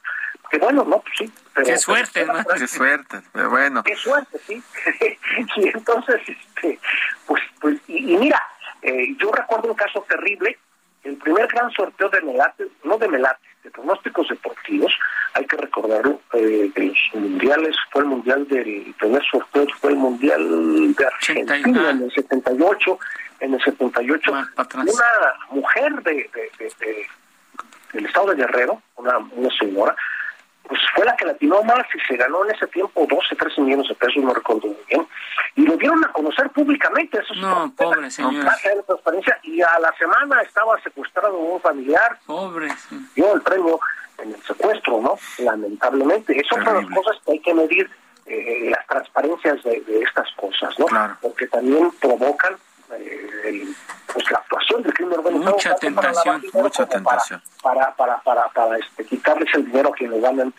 que 0.52 0.58
bueno, 0.58 0.84
no, 0.84 1.00
pues 1.00 1.14
sí. 1.18 1.32
Pero, 1.54 1.66
qué 1.66 1.78
suerte, 1.78 2.26
¿no? 2.26 2.44
Qué 2.44 2.68
suerte, 2.68 3.22
pero 3.32 3.50
bueno. 3.50 3.84
Qué 3.84 3.96
suerte, 3.96 4.38
sí. 4.46 4.62
y 5.56 5.70
entonces, 5.70 6.22
este, 6.28 6.78
pues, 7.26 7.42
pues 7.62 7.80
y, 7.88 8.18
mira, 8.18 8.42
eh, 8.82 9.16
yo 9.18 9.32
recuerdo 9.32 9.70
un 9.70 9.76
caso 9.76 10.06
terrible, 10.10 10.60
el 11.04 11.16
primer 11.16 11.48
gran 11.48 11.72
sorteo 11.72 12.10
de 12.10 12.22
Melate, 12.22 12.68
no 12.84 12.98
de 12.98 13.08
Melate, 13.08 13.48
de 13.64 13.72
pronósticos 13.72 14.28
deportivos, 14.30 14.92
hay 15.34 15.46
que 15.46 15.58
recordarlo, 15.58 16.20
eh, 16.34 16.72
los 16.76 16.98
mundiales, 17.14 17.76
fue 17.92 18.02
el 18.02 18.08
mundial 18.08 18.48
del 18.48 18.94
primer 19.00 19.24
sorteo, 19.26 19.66
fue 19.80 19.92
el 19.92 19.98
mundial 19.98 20.96
de 20.96 21.06
Argentina 21.06 21.90
en 21.92 22.04
el 22.04 22.12
78, 22.12 23.00
en 23.40 23.54
el 23.54 23.62
78, 23.62 24.32
una 24.32 24.50
mujer 25.52 26.04
de, 26.04 26.14
de, 26.14 26.50
de, 26.60 27.08
del 27.94 28.06
estado 28.06 28.28
de 28.28 28.36
Guerrero, 28.36 28.82
una, 28.98 29.18
una 29.18 29.50
señora, 29.58 29.96
pues 30.68 30.80
fue 30.96 31.06
la 31.06 31.16
que 31.16 31.26
latinó 31.26 31.64
más 31.64 31.86
y 31.94 32.00
se 32.08 32.16
ganó 32.16 32.46
en 32.46 32.56
ese 32.56 32.68
tiempo 32.68 33.06
12, 33.10 33.36
13 33.36 33.62
millones 33.62 33.88
de 33.90 33.96
pesos, 33.96 34.24
no 34.24 34.34
recuerdo 34.34 34.68
muy 34.68 34.78
bien. 34.88 35.08
Y 35.56 35.64
lo 35.64 35.76
dieron 35.76 36.04
a 36.06 36.12
conocer 36.12 36.50
públicamente. 36.52 37.20
Eso 37.20 37.34
no, 37.36 37.74
pobre 37.76 38.10
señor. 38.10 38.46
transparencia. 38.86 39.38
Y 39.44 39.62
a 39.62 39.80
la 39.80 39.92
semana 39.98 40.42
estaba 40.42 40.80
secuestrado 40.82 41.38
un 41.38 41.60
familiar. 41.62 42.20
Pobre. 42.26 42.70
Dio 43.16 43.34
el 43.34 43.42
premio 43.42 43.80
en 44.20 44.34
el 44.34 44.44
secuestro, 44.44 45.02
¿no? 45.02 45.18
Lamentablemente. 45.40 46.40
Esas 46.40 46.64
son 46.64 46.76
las 46.76 46.86
cosas 46.96 47.22
que 47.26 47.32
hay 47.34 47.40
que 47.40 47.54
medir, 47.54 47.90
eh, 48.28 48.70
las 48.70 48.86
transparencias 48.88 49.64
de, 49.64 49.84
estas 50.04 50.30
cosas, 50.36 50.78
¿no? 50.80 50.86
Porque 51.22 51.48
también 51.48 51.92
provocan 52.00 52.56
eh, 52.94 53.66
pues 54.14 54.32
la 54.32 54.38
actuación 54.38 54.84
del 54.84 54.94
crimen 54.94 55.11
mucha 55.42 55.76
tentación 55.76 56.44
mucha 56.54 56.86
tentación. 56.86 57.42
para 57.62 57.94
para 57.96 58.20
para 58.22 58.48
para, 58.50 58.78
este, 58.78 59.06
quitarles 59.06 59.54
el 59.54 59.66
dinero 59.66 59.90
a 59.90 59.94
quienes 59.94 60.22
ganan 60.22 60.54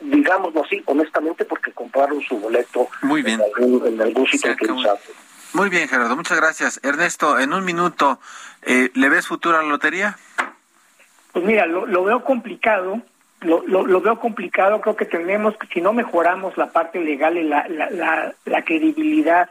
digámoslo 0.00 0.64
así 0.64 0.82
honestamente 0.86 1.44
porque 1.44 1.72
compraron 1.72 2.20
su 2.22 2.38
boleto 2.38 2.88
muy 3.02 3.22
bien. 3.22 3.40
en 3.58 4.00
algún, 4.00 4.26
sitio 4.26 4.56
que 4.56 4.68
muy 5.54 5.68
bien 5.68 5.86
Gerardo 5.86 6.16
muchas 6.16 6.38
gracias. 6.38 6.80
Ernesto 6.82 7.38
en 7.38 7.52
un 7.52 7.64
minuto 7.64 8.18
eh, 8.62 8.90
le 8.94 9.08
ves 9.08 9.26
futuro 9.26 9.58
a 9.58 9.62
la 9.62 9.68
lotería 9.68 10.16
pues 11.32 11.44
mira 11.44 11.66
lo, 11.66 11.86
lo 11.86 12.04
veo 12.04 12.24
complicado 12.24 13.02
lo, 13.42 13.66
lo, 13.66 13.86
lo, 13.86 14.00
veo 14.00 14.18
complicado, 14.18 14.80
creo 14.80 14.96
que 14.96 15.04
tenemos, 15.04 15.54
si 15.72 15.80
no 15.80 15.92
mejoramos 15.92 16.56
la 16.56 16.70
parte 16.70 17.00
legal 17.00 17.36
y 17.36 17.42
la, 17.42 17.66
la, 17.68 17.90
la, 17.90 18.34
la 18.44 18.64
credibilidad 18.64 19.50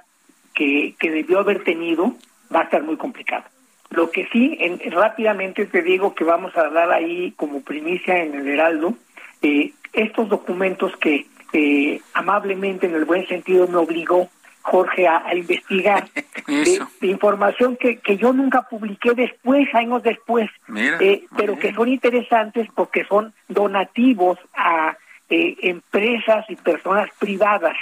que, 0.53 0.95
que 0.99 1.11
debió 1.11 1.39
haber 1.39 1.63
tenido, 1.63 2.13
va 2.53 2.61
a 2.61 2.63
estar 2.63 2.83
muy 2.83 2.97
complicado. 2.97 3.43
Lo 3.91 4.09
que 4.09 4.27
sí, 4.31 4.57
en, 4.59 4.79
rápidamente 4.91 5.65
te 5.65 5.81
digo 5.81 6.15
que 6.15 6.23
vamos 6.23 6.55
a 6.55 6.69
dar 6.69 6.91
ahí 6.91 7.33
como 7.35 7.61
primicia 7.61 8.23
en 8.23 8.35
el 8.35 8.47
Heraldo 8.47 8.95
eh, 9.41 9.73
estos 9.91 10.29
documentos 10.29 10.95
que 10.97 11.25
eh, 11.51 12.01
amablemente, 12.13 12.87
en 12.87 12.95
el 12.95 13.03
buen 13.03 13.27
sentido, 13.27 13.67
me 13.67 13.75
obligó 13.75 14.29
Jorge 14.61 15.07
a, 15.07 15.35
investigar. 15.35 16.07
De, 16.47 17.07
información 17.07 17.77
que, 17.77 17.97
que 17.97 18.17
yo 18.17 18.33
nunca 18.33 18.63
publiqué 18.63 19.13
después, 19.13 19.73
años 19.73 20.03
después, 20.03 20.49
eh, 20.75 21.25
pero 21.37 21.57
que 21.57 21.73
son 21.73 21.87
interesantes 21.87 22.67
porque 22.75 23.05
son 23.05 23.33
donativos 23.47 24.37
a 24.53 24.97
empresas 25.29 26.45
y 26.49 26.57
personas 26.57 27.09
privadas 27.19 27.77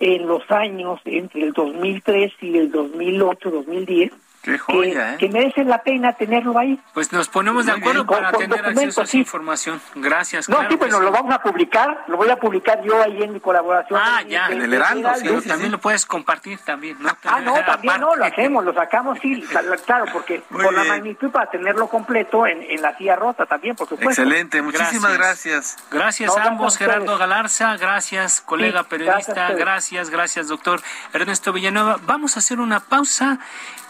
en 0.00 0.26
los 0.26 0.48
años 0.50 1.00
entre 1.04 1.42
el 1.42 1.52
2003 1.52 2.32
y 2.40 2.58
el 2.58 2.72
2008-2010 2.72 4.12
Qué 4.48 4.58
joya, 4.58 5.18
que, 5.18 5.26
¿eh? 5.26 5.30
merecen 5.30 5.68
la 5.68 5.82
pena 5.82 6.14
tenerlo 6.14 6.58
ahí. 6.58 6.80
Pues 6.94 7.12
nos 7.12 7.28
ponemos 7.28 7.66
de 7.66 7.72
acuerdo 7.72 8.06
para 8.06 8.32
tener 8.32 8.64
acceso 8.64 9.02
a 9.02 9.04
esa 9.04 9.16
información. 9.18 9.78
Gracias. 9.94 10.48
No, 10.48 10.66
sí, 10.70 10.76
pues 10.78 10.90
lo 10.90 11.10
vamos 11.12 11.34
a 11.34 11.42
publicar, 11.42 12.04
lo 12.06 12.16
voy 12.16 12.30
a 12.30 12.36
publicar 12.36 12.82
yo 12.82 13.02
ahí 13.02 13.22
en 13.22 13.34
mi 13.34 13.40
colaboración. 13.40 14.00
Ah, 14.02 14.22
ya. 14.22 14.48
En 14.48 14.62
el 14.62 14.72
Heraldo, 14.72 15.10
sí, 15.16 15.46
también 15.46 15.70
lo 15.70 15.78
puedes 15.78 16.06
compartir 16.06 16.58
también, 16.60 16.96
¿no? 16.98 17.10
Ah, 17.24 17.42
no, 17.42 17.54
también 17.66 18.00
no, 18.00 18.16
lo 18.16 18.24
hacemos, 18.24 18.64
lo 18.64 18.72
sacamos, 18.72 19.18
sí, 19.20 19.44
claro, 19.84 20.06
porque 20.14 20.42
por 20.50 20.72
la 20.72 20.84
magnitud 20.84 21.30
para 21.30 21.50
tenerlo 21.50 21.86
completo 21.86 22.46
en, 22.46 22.62
en 22.62 22.80
la 22.80 22.96
silla 22.96 23.16
rota 23.16 23.44
también, 23.44 23.76
por 23.76 23.86
supuesto. 23.86 24.22
Excelente, 24.22 24.62
muchísimas 24.62 25.12
gracias. 25.12 25.76
Gracias, 25.90 26.34
a 26.34 26.44
ambos, 26.44 26.78
Gerardo 26.78 27.18
Galarza, 27.18 27.76
gracias, 27.76 28.40
colega 28.40 28.84
periodista, 28.84 29.52
gracias, 29.52 30.08
gracias, 30.08 30.48
doctor 30.48 30.80
Ernesto 31.12 31.52
Villanueva. 31.52 31.98
Vamos 32.06 32.36
a 32.36 32.38
hacer 32.38 32.60
una 32.60 32.80
pausa 32.80 33.40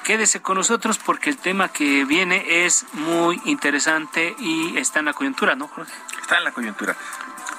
Quédese 0.08 0.40
con 0.40 0.56
nosotros 0.56 0.96
porque 0.96 1.28
el 1.28 1.36
tema 1.36 1.68
que 1.68 2.06
viene 2.06 2.64
es 2.64 2.86
muy 2.94 3.42
interesante 3.44 4.34
y 4.38 4.78
está 4.78 5.00
en 5.00 5.04
la 5.04 5.12
coyuntura, 5.12 5.54
¿no, 5.54 5.68
Jorge? 5.68 5.92
Está 6.22 6.38
en 6.38 6.44
la 6.44 6.52
coyuntura. 6.52 6.96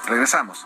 Regresamos. 0.08 0.66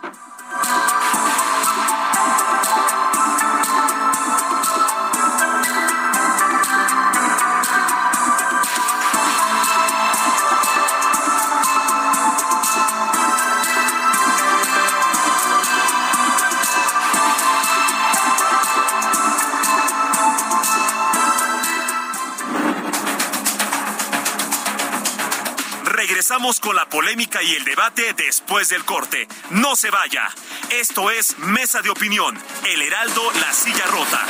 Con 26.64 26.74
la 26.74 26.88
polémica 26.88 27.42
y 27.42 27.52
el 27.52 27.62
debate 27.62 28.14
después 28.14 28.70
del 28.70 28.86
corte. 28.86 29.28
No 29.50 29.76
se 29.76 29.90
vaya. 29.90 30.28
Esto 30.70 31.10
es 31.10 31.38
Mesa 31.38 31.82
de 31.82 31.90
Opinión, 31.90 32.38
El 32.66 32.80
Heraldo, 32.80 33.22
La 33.38 33.52
Silla 33.52 33.84
Rota. 33.90 34.20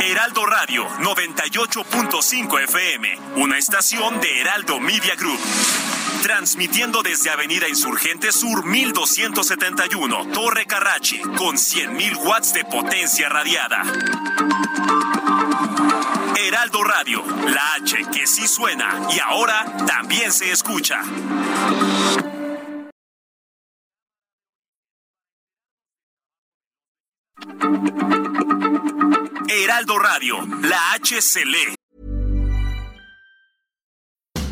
Heraldo 0.00 0.46
Radio 0.46 0.88
98.5 1.00 2.62
FM, 2.62 3.18
una 3.36 3.58
estación 3.58 4.20
de 4.22 4.40
Heraldo 4.40 4.80
Media 4.80 5.14
Group. 5.16 5.38
Transmitiendo 6.22 7.02
desde 7.02 7.30
Avenida 7.30 7.68
Insurgente 7.68 8.32
Sur 8.32 8.64
1271, 8.64 10.28
Torre 10.32 10.66
Carrachi, 10.66 11.20
con 11.20 11.56
100.000 11.56 12.16
watts 12.24 12.52
de 12.52 12.64
potencia 12.64 13.28
radiada. 13.28 13.82
Heraldo 16.36 16.84
Radio, 16.84 17.24
la 17.48 17.74
H 17.74 17.96
que 18.12 18.26
sí 18.26 18.46
suena 18.46 19.08
y 19.14 19.18
ahora 19.20 19.64
también 19.86 20.32
se 20.32 20.50
escucha. 20.50 21.00
Heraldo 29.48 29.98
Radio, 29.98 30.36
la 30.62 30.92
H 30.92 31.20
se 31.22 31.44
lee. 31.44 31.75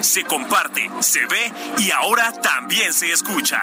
Se 0.00 0.22
comparte, 0.22 0.88
se 1.00 1.26
ve 1.26 1.52
y 1.78 1.90
ahora 1.90 2.30
también 2.40 2.92
se 2.92 3.10
escucha. 3.10 3.60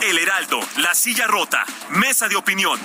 El 0.00 0.16
Heraldo, 0.16 0.58
La 0.78 0.94
Silla 0.94 1.26
Rota, 1.26 1.66
Mesa 1.90 2.28
de 2.28 2.36
Opinión. 2.36 2.80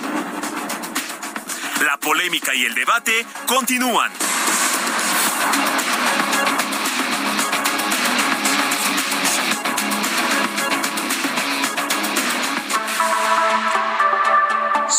La 1.86 1.96
polémica 1.96 2.54
y 2.54 2.66
el 2.66 2.74
debate 2.74 3.24
continúan. 3.46 4.12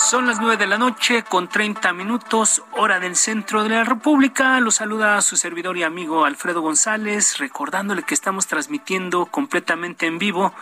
Son 0.06 0.28
las 0.28 0.40
nueve 0.40 0.58
de 0.58 0.68
la 0.68 0.78
noche 0.78 1.24
con 1.24 1.48
30 1.48 1.92
minutos, 1.94 2.62
hora 2.74 3.00
del 3.00 3.16
centro 3.16 3.64
de 3.64 3.70
la 3.70 3.84
República. 3.84 4.60
Lo 4.60 4.70
saluda 4.70 5.20
su 5.24 5.36
servidor 5.36 5.78
y 5.78 5.84
amigo 5.84 6.26
Alfredo 6.26 6.62
González, 6.62 7.40
recordándole 7.40 8.04
que 8.04 8.14
estamos 8.14 8.46
transmitiendo 8.46 9.26
completamente 9.26 10.06
en 10.06 10.20
vivo 10.20 10.54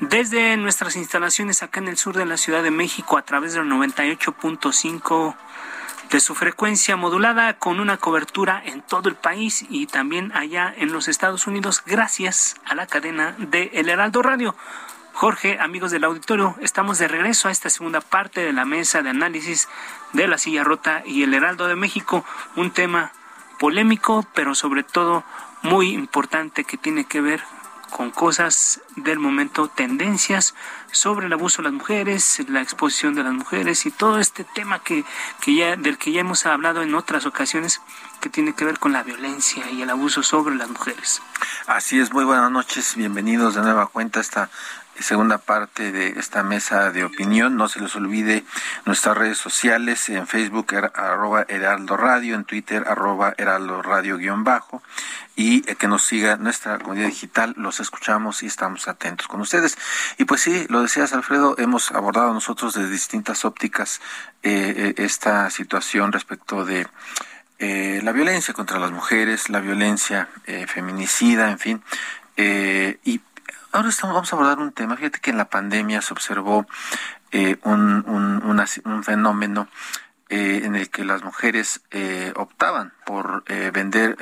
desde 0.00 0.54
nuestras 0.58 0.96
instalaciones 0.96 1.62
acá 1.62 1.80
en 1.80 1.88
el 1.88 1.96
sur 1.96 2.14
de 2.14 2.26
la 2.26 2.36
Ciudad 2.36 2.62
de 2.62 2.70
México 2.70 3.16
a 3.16 3.22
través 3.22 3.54
del 3.54 3.64
98.5 3.64 5.34
de 6.10 6.20
su 6.20 6.34
frecuencia 6.34 6.94
modulada 6.96 7.54
con 7.54 7.80
una 7.80 7.96
cobertura 7.96 8.62
en 8.62 8.82
todo 8.82 9.08
el 9.08 9.14
país 9.14 9.64
y 9.70 9.86
también 9.86 10.30
allá 10.36 10.74
en 10.76 10.92
los 10.92 11.08
Estados 11.08 11.46
Unidos 11.46 11.82
gracias 11.86 12.56
a 12.66 12.74
la 12.74 12.86
cadena 12.86 13.34
de 13.38 13.70
El 13.72 13.88
Heraldo 13.88 14.20
Radio. 14.20 14.54
Jorge, 15.18 15.58
amigos 15.58 15.90
del 15.90 16.04
auditorio, 16.04 16.54
estamos 16.60 16.98
de 16.98 17.08
regreso 17.08 17.48
a 17.48 17.50
esta 17.50 17.70
segunda 17.70 18.00
parte 18.00 18.40
de 18.40 18.52
la 18.52 18.64
mesa 18.64 19.02
de 19.02 19.10
análisis 19.10 19.68
de 20.12 20.28
la 20.28 20.38
silla 20.38 20.62
rota 20.62 21.02
y 21.04 21.24
el 21.24 21.34
Heraldo 21.34 21.66
de 21.66 21.74
México, 21.74 22.24
un 22.54 22.70
tema 22.70 23.10
polémico, 23.58 24.24
pero 24.32 24.54
sobre 24.54 24.84
todo 24.84 25.24
muy 25.62 25.88
importante 25.88 26.62
que 26.62 26.76
tiene 26.76 27.04
que 27.04 27.20
ver 27.20 27.42
con 27.90 28.12
cosas 28.12 28.80
del 28.94 29.18
momento, 29.18 29.66
tendencias 29.66 30.54
sobre 30.92 31.26
el 31.26 31.32
abuso 31.32 31.62
de 31.62 31.70
las 31.70 31.72
mujeres, 31.72 32.40
la 32.48 32.60
exposición 32.60 33.16
de 33.16 33.24
las 33.24 33.32
mujeres 33.32 33.86
y 33.86 33.90
todo 33.90 34.20
este 34.20 34.44
tema 34.44 34.78
que, 34.78 35.04
que 35.40 35.54
ya, 35.54 35.74
del 35.74 35.98
que 35.98 36.12
ya 36.12 36.20
hemos 36.20 36.46
hablado 36.46 36.82
en 36.82 36.94
otras 36.94 37.26
ocasiones 37.26 37.80
que 38.20 38.28
tiene 38.28 38.54
que 38.54 38.64
ver 38.64 38.78
con 38.78 38.92
la 38.92 39.02
violencia 39.02 39.68
y 39.70 39.82
el 39.82 39.90
abuso 39.90 40.22
sobre 40.22 40.54
las 40.54 40.68
mujeres. 40.68 41.22
Así 41.66 41.98
es, 41.98 42.12
muy 42.12 42.24
buenas 42.24 42.52
noches, 42.52 42.94
bienvenidos 42.94 43.54
de 43.54 43.62
nueva 43.62 43.86
cuenta 43.88 44.20
a 44.20 44.22
esta 44.22 44.50
segunda 45.00 45.38
parte 45.38 45.92
de 45.92 46.18
esta 46.18 46.42
mesa 46.42 46.90
de 46.90 47.04
opinión. 47.04 47.56
No 47.56 47.68
se 47.68 47.80
les 47.80 47.94
olvide 47.96 48.44
nuestras 48.84 49.16
redes 49.16 49.38
sociales, 49.38 50.08
en 50.08 50.26
Facebook 50.26 50.74
arroba 50.94 51.44
Heraldo 51.48 51.96
Radio, 51.96 52.34
en 52.34 52.44
Twitter 52.44 52.84
arroba 52.86 53.34
Heraldo 53.36 53.82
Radio 53.82 54.16
guion 54.16 54.44
bajo 54.44 54.82
y 55.38 55.62
eh, 55.70 55.76
que 55.76 55.86
nos 55.86 56.02
siga 56.02 56.36
nuestra 56.36 56.78
comunidad 56.78 57.06
digital. 57.06 57.54
Los 57.56 57.78
escuchamos 57.78 58.42
y 58.42 58.46
estamos 58.46 58.88
atentos 58.88 59.28
con 59.28 59.40
ustedes. 59.40 59.78
Y 60.18 60.24
pues 60.24 60.40
sí, 60.40 60.66
lo 60.68 60.82
decías 60.82 61.12
Alfredo, 61.12 61.54
hemos 61.58 61.92
abordado 61.92 62.34
nosotros 62.34 62.74
desde 62.74 62.90
distintas 62.90 63.44
ópticas 63.44 64.00
eh, 64.42 64.94
eh, 64.98 65.04
esta 65.04 65.48
situación 65.50 66.12
respecto 66.12 66.64
de 66.64 66.86
la 67.60 68.12
violencia 68.12 68.54
contra 68.54 68.78
las 68.78 68.92
mujeres, 68.92 69.50
la 69.50 69.58
violencia 69.58 70.28
feminicida, 70.68 71.50
en 71.50 71.58
fin. 71.58 71.82
y 72.36 73.18
ahora 73.72 73.88
estamos, 73.88 74.14
vamos 74.14 74.32
a 74.32 74.36
abordar 74.36 74.58
un 74.58 74.72
tema. 74.72 74.96
Fíjate 74.96 75.20
que 75.20 75.30
en 75.30 75.36
la 75.36 75.48
pandemia 75.48 76.02
se 76.02 76.12
observó 76.12 76.66
un, 77.64 78.04
un, 78.06 78.64
un 78.84 79.04
fenómeno 79.04 79.68
eh, 80.30 80.60
en 80.64 80.76
el 80.76 80.90
que 80.90 81.06
las 81.06 81.22
mujeres 81.22 81.80
eh, 81.90 82.34
optaban 82.36 82.92
por 83.06 83.44
eh, 83.46 83.70
vender 83.72 84.18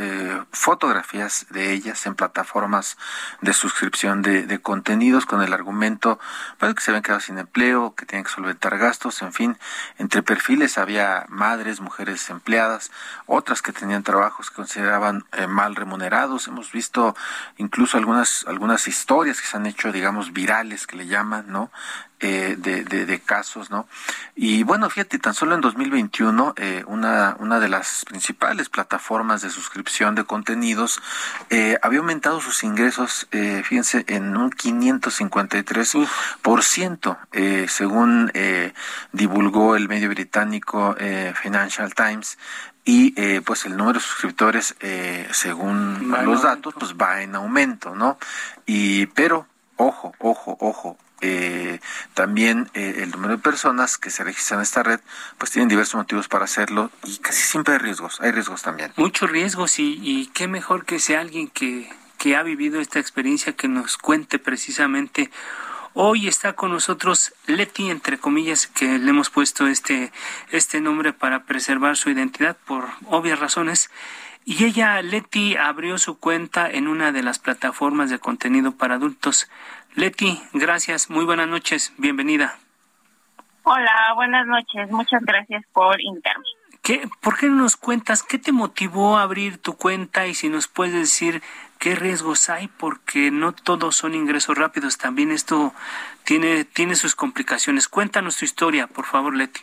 fotografías 0.53 1.47
de 1.51 1.73
ellas 1.73 2.07
en 2.07 2.15
plataformas 2.15 2.97
de 3.41 3.53
suscripción 3.53 4.23
de, 4.23 4.61
contenidos 4.61 5.27
con 5.27 5.43
el 5.43 5.53
argumento 5.53 6.21
para 6.59 6.73
que 6.75 6.81
se 6.81 6.93
habían 6.93 7.03
quedado 7.03 7.21
sin 7.21 7.39
empleo, 7.39 7.95
que 7.97 8.07
tienen 8.07 8.25
que 8.25 8.31
solventar 8.31 8.79
gastos, 8.79 9.21
en 9.23 9.33
fin, 9.33 9.59
entre 9.99 10.23
perfiles 10.23 10.79
había 10.79 11.27
madres, 11.29 11.81
mujeres 11.81 12.31
empleadas, 12.31 12.93
otras 13.27 13.61
que 13.61 13.73
tenían 13.73 14.05
trabajos 14.05 14.51
que 14.51 14.57
consideraban 14.57 15.25
mal 15.49 15.75
remunerados, 15.75 16.47
hemos 16.47 16.71
visto 16.71 17.17
incluso 17.57 17.99
algunas 17.99 18.45
algunas 18.47 18.87
historias 18.87 19.41
que 19.41 19.49
se 19.49 19.57
han 19.57 19.67
hecho, 19.67 19.91
digamos, 19.91 20.33
virales 20.33 20.87
que 20.87 20.97
le 20.97 21.07
llaman, 21.07 21.47
¿no? 21.49 21.73
Eh, 22.19 22.57
de, 22.57 22.83
de, 22.83 23.21
casos, 23.21 23.71
¿no? 23.71 23.87
Y 24.35 24.63
bueno, 24.63 24.89
fíjate, 24.89 25.19
tan 25.19 25.35
solo 25.35 25.55
en 25.55 25.61
2021, 25.61 26.55
eh, 26.57 26.83
una, 26.87 27.37
una 27.41 27.61
de 27.61 27.69
las 27.69 28.07
principales 28.07 28.71
plataformas 28.71 29.43
de 29.43 29.51
suscripción 29.51 30.15
de 30.15 30.25
contenidos 30.25 31.03
eh, 31.51 31.77
había 31.83 31.99
aumentado 31.99 32.41
sus 32.41 32.65
ingresos, 32.65 33.29
eh, 33.33 33.61
fíjense, 33.65 34.07
en 34.09 34.35
un 34.35 34.51
553%, 34.51 37.19
eh, 37.33 37.67
según 37.69 38.31
eh, 38.33 38.73
divulgó 39.13 39.77
el 39.77 39.87
medio 39.89 40.09
británico 40.09 40.97
Financial 41.35 41.95
Times. 41.95 42.39
Y 42.89 43.21
eh, 43.21 43.43
pues 43.45 43.67
el 43.67 43.77
número 43.77 43.99
de 43.99 44.05
suscriptores 44.05 44.77
eh, 44.81 45.27
según 45.33 46.15
los 46.25 46.43
datos 46.43 46.73
pues 46.79 46.95
va 46.95 47.21
en 47.21 47.35
aumento 47.35 47.97
no 47.97 48.17
y 48.65 49.07
pero 49.07 49.49
ojo 49.77 50.15
ojo 50.21 50.57
ojo 50.61 50.97
eh, 51.21 51.81
también 52.15 52.71
eh, 52.75 53.01
el 53.03 53.11
número 53.11 53.37
de 53.37 53.43
personas 53.43 53.99
que 53.99 54.11
se 54.11 54.25
registran 54.25 54.61
en 54.61 54.63
esta 54.63 54.83
red, 54.83 55.01
pues 55.39 55.51
tienen 55.51 55.69
diversos 55.69 55.95
motivos 55.97 56.29
para 56.29 56.45
hacerlo 56.45 56.91
y 57.05 57.19
casi 57.19 57.43
siempre 57.43 57.75
hay 57.75 57.81
riesgos, 57.81 58.21
hay 58.21 58.33
riesgos 58.33 58.63
también. 58.63 58.93
Muchos 58.97 59.31
riesgos 59.31 59.79
y, 59.79 59.99
y 60.03 60.27
qué 60.29 60.49
mejor 60.49 60.85
que 60.85 60.99
sea 60.99 61.21
alguien 61.21 61.49
que, 61.49 61.91
que 62.19 62.37
ha 62.37 62.43
vivido 62.43 62.81
esta 62.81 62.99
experiencia 62.99 63.55
que 63.55 63.69
nos 63.69 63.97
cuente 63.97 64.39
precisamente 64.39 65.31
Hoy 65.99 66.29
está 66.29 66.53
con 66.53 66.73
nosotros 66.73 67.33
Leti, 67.47 67.89
entre 67.89 68.19
comillas, 68.19 68.67
que 68.67 68.99
le 68.99 69.09
hemos 69.09 69.31
puesto 69.31 69.67
este, 69.67 70.13
este 70.51 70.83
nombre 70.83 71.15
para 71.15 71.45
preservar 71.45 71.97
su 71.97 72.11
identidad 72.11 72.55
por 72.67 72.85
obvias 73.07 73.39
razones. 73.39 73.89
Y 74.45 74.65
ella, 74.65 75.01
Leti, 75.01 75.57
abrió 75.57 75.97
su 75.97 76.19
cuenta 76.19 76.71
en 76.71 76.87
una 76.87 77.13
de 77.13 77.23
las 77.23 77.39
plataformas 77.39 78.11
de 78.11 78.19
contenido 78.19 78.73
para 78.73 78.97
adultos. 78.97 79.49
Leti, 79.97 80.39
gracias, 80.53 81.09
muy 81.09 81.25
buenas 81.25 81.49
noches, 81.49 81.95
bienvenida. 81.97 82.59
Hola, 83.63 84.13
buenas 84.15 84.47
noches, 84.47 84.91
muchas 84.91 85.23
gracias 85.25 85.65
por 85.73 85.99
invitarme. 86.03 86.45
¿Qué, 86.83 87.09
¿Por 87.23 87.39
qué 87.39 87.47
no 87.47 87.57
nos 87.63 87.79
cuentas 87.79 88.23
qué 88.23 88.39
te 88.39 88.53
motivó 88.53 89.17
a 89.17 89.23
abrir 89.23 89.57
tu 89.57 89.75
cuenta 89.75 90.27
y 90.27 90.35
si 90.35 90.51
nos 90.51 90.69
puedes 90.69 90.93
decir 90.93 91.43
qué 91.79 91.95
riesgos 91.95 92.51
hay 92.51 92.69
porque 92.69 93.31
no 93.31 93.53
todos 93.53 93.97
son 93.97 94.15
ingresos 94.15 94.59
rápidos. 94.59 94.99
También 94.99 95.31
esto 95.31 95.73
tiene, 96.25 96.67
tiene 96.67 96.95
sus 96.95 97.15
complicaciones. 97.15 97.89
Cuéntanos 97.89 98.37
tu 98.37 98.45
historia, 98.45 98.89
por 98.89 99.07
favor, 99.07 99.35
Leti. 99.35 99.63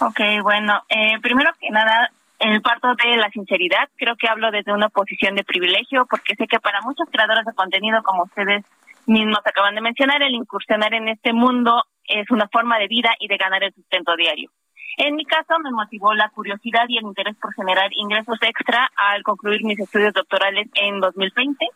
Ok, 0.00 0.20
bueno, 0.42 0.82
eh, 0.88 1.20
primero 1.22 1.52
que 1.60 1.70
nada, 1.70 2.10
el 2.40 2.60
parto 2.62 2.92
de 2.96 3.16
la 3.16 3.30
sinceridad, 3.30 3.88
creo 3.96 4.16
que 4.16 4.28
hablo 4.28 4.50
desde 4.50 4.72
una 4.72 4.88
posición 4.88 5.36
de 5.36 5.44
privilegio 5.44 6.04
porque 6.06 6.34
sé 6.34 6.48
que 6.48 6.58
para 6.58 6.80
muchos 6.80 7.08
creadores 7.12 7.44
de 7.44 7.54
contenido 7.54 8.02
como 8.02 8.24
ustedes 8.24 8.64
mismos 9.06 9.40
acaban 9.44 9.74
de 9.74 9.80
mencionar, 9.80 10.22
el 10.22 10.34
incursionar 10.34 10.94
en 10.94 11.08
este 11.08 11.32
mundo 11.32 11.84
es 12.06 12.30
una 12.30 12.48
forma 12.48 12.78
de 12.78 12.88
vida 12.88 13.10
y 13.18 13.28
de 13.28 13.36
ganar 13.36 13.62
el 13.62 13.74
sustento 13.74 14.16
diario. 14.16 14.50
En 14.96 15.16
mi 15.16 15.24
caso 15.24 15.58
me 15.58 15.72
motivó 15.72 16.14
la 16.14 16.28
curiosidad 16.30 16.84
y 16.88 16.98
el 16.98 17.04
interés 17.04 17.36
por 17.36 17.52
generar 17.54 17.90
ingresos 17.92 18.38
extra 18.42 18.90
al 18.96 19.22
concluir 19.22 19.64
mis 19.64 19.78
estudios 19.78 20.12
doctorales 20.12 20.68
en 20.74 21.00
2020. 21.00 21.66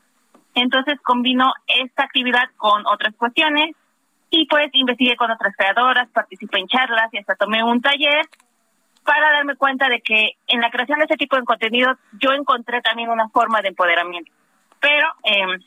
Entonces 0.55 1.01
combino 1.03 1.53
esta 1.67 2.05
actividad 2.05 2.49
con 2.57 2.87
otras 2.87 3.15
cuestiones 3.17 3.75
y 4.31 4.47
pues 4.47 4.69
investigué 4.73 5.17
con 5.17 5.31
otras 5.31 5.55
creadoras, 5.57 6.09
participé 6.11 6.61
en 6.61 6.69
charlas 6.69 7.09
y 7.13 7.19
hasta 7.19 7.35
tomé 7.35 7.65
un 7.65 7.81
taller 7.81 8.27
para 9.05 9.33
darme 9.33 9.57
cuenta 9.57 9.89
de 9.89 10.01
que 10.01 10.33
en 10.47 10.61
la 10.61 10.71
creación 10.71 10.99
de 10.99 11.05
este 11.05 11.17
tipo 11.17 11.37
de 11.37 11.45
contenido 11.45 11.95
yo 12.21 12.33
encontré 12.33 12.83
también 12.83 13.09
una 13.09 13.29
forma 13.31 13.63
de 13.63 13.69
empoderamiento. 13.69 14.31
Pero 14.81 15.09
eh, 15.25 15.59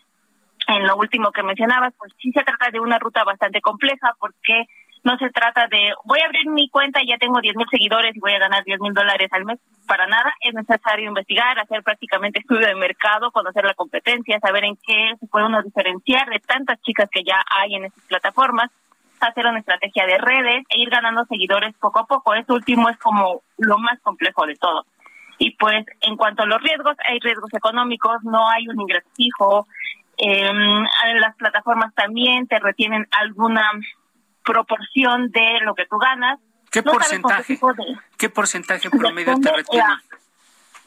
en 0.71 0.87
lo 0.87 0.95
último 0.95 1.31
que 1.31 1.43
mencionabas, 1.43 1.93
pues 1.97 2.13
sí 2.19 2.31
se 2.31 2.43
trata 2.43 2.69
de 2.71 2.79
una 2.79 2.99
ruta 2.99 3.23
bastante 3.23 3.61
compleja 3.61 4.15
porque 4.19 4.65
no 5.03 5.17
se 5.17 5.29
trata 5.31 5.67
de 5.67 5.93
voy 6.05 6.19
a 6.21 6.25
abrir 6.25 6.47
mi 6.49 6.69
cuenta 6.69 7.01
y 7.01 7.07
ya 7.07 7.17
tengo 7.17 7.41
10 7.41 7.55
mil 7.55 7.67
seguidores 7.69 8.15
y 8.15 8.19
voy 8.19 8.33
a 8.33 8.39
ganar 8.39 8.63
10 8.63 8.79
mil 8.79 8.93
dólares 8.93 9.29
al 9.31 9.45
mes. 9.45 9.59
Para 9.87 10.05
nada, 10.07 10.33
es 10.41 10.53
necesario 10.53 11.07
investigar, 11.07 11.57
hacer 11.59 11.81
prácticamente 11.83 12.39
estudio 12.39 12.67
de 12.67 12.75
mercado, 12.75 13.31
conocer 13.31 13.65
la 13.65 13.73
competencia, 13.73 14.39
saber 14.39 14.65
en 14.65 14.77
qué 14.77 15.15
se 15.19 15.27
puede 15.27 15.47
uno 15.47 15.63
diferenciar 15.63 16.29
de 16.29 16.39
tantas 16.39 16.79
chicas 16.81 17.09
que 17.11 17.23
ya 17.23 17.41
hay 17.49 17.75
en 17.75 17.85
estas 17.85 18.05
plataformas, 18.05 18.69
hacer 19.19 19.45
una 19.45 19.59
estrategia 19.59 20.05
de 20.05 20.17
redes 20.17 20.65
e 20.69 20.79
ir 20.79 20.89
ganando 20.89 21.25
seguidores 21.25 21.75
poco 21.79 21.99
a 21.99 22.05
poco. 22.05 22.33
Eso 22.33 22.53
último 22.53 22.89
es 22.89 22.97
como 22.97 23.41
lo 23.57 23.77
más 23.77 23.99
complejo 24.01 24.45
de 24.45 24.55
todo. 24.55 24.85
Y 25.39 25.55
pues 25.55 25.85
en 26.01 26.17
cuanto 26.17 26.43
a 26.43 26.45
los 26.45 26.61
riesgos, 26.61 26.95
hay 27.03 27.19
riesgos 27.19 27.51
económicos, 27.53 28.23
no 28.23 28.47
hay 28.47 28.67
un 28.67 28.79
ingreso 28.79 29.09
fijo. 29.15 29.67
Eh, 30.23 30.53
las 31.19 31.35
plataformas 31.35 31.95
también 31.95 32.47
te 32.47 32.59
retienen 32.59 33.07
alguna 33.09 33.63
proporción 34.45 35.31
de 35.31 35.59
lo 35.63 35.73
que 35.73 35.87
tú 35.87 35.97
ganas. 35.97 36.39
¿Qué 36.69 36.83
porcentaje? 36.83 37.59
Qué, 38.17 38.29
porcentaje 38.29 38.91
promedio 38.91 39.35
te 39.39 39.51
retiene? 39.51 39.83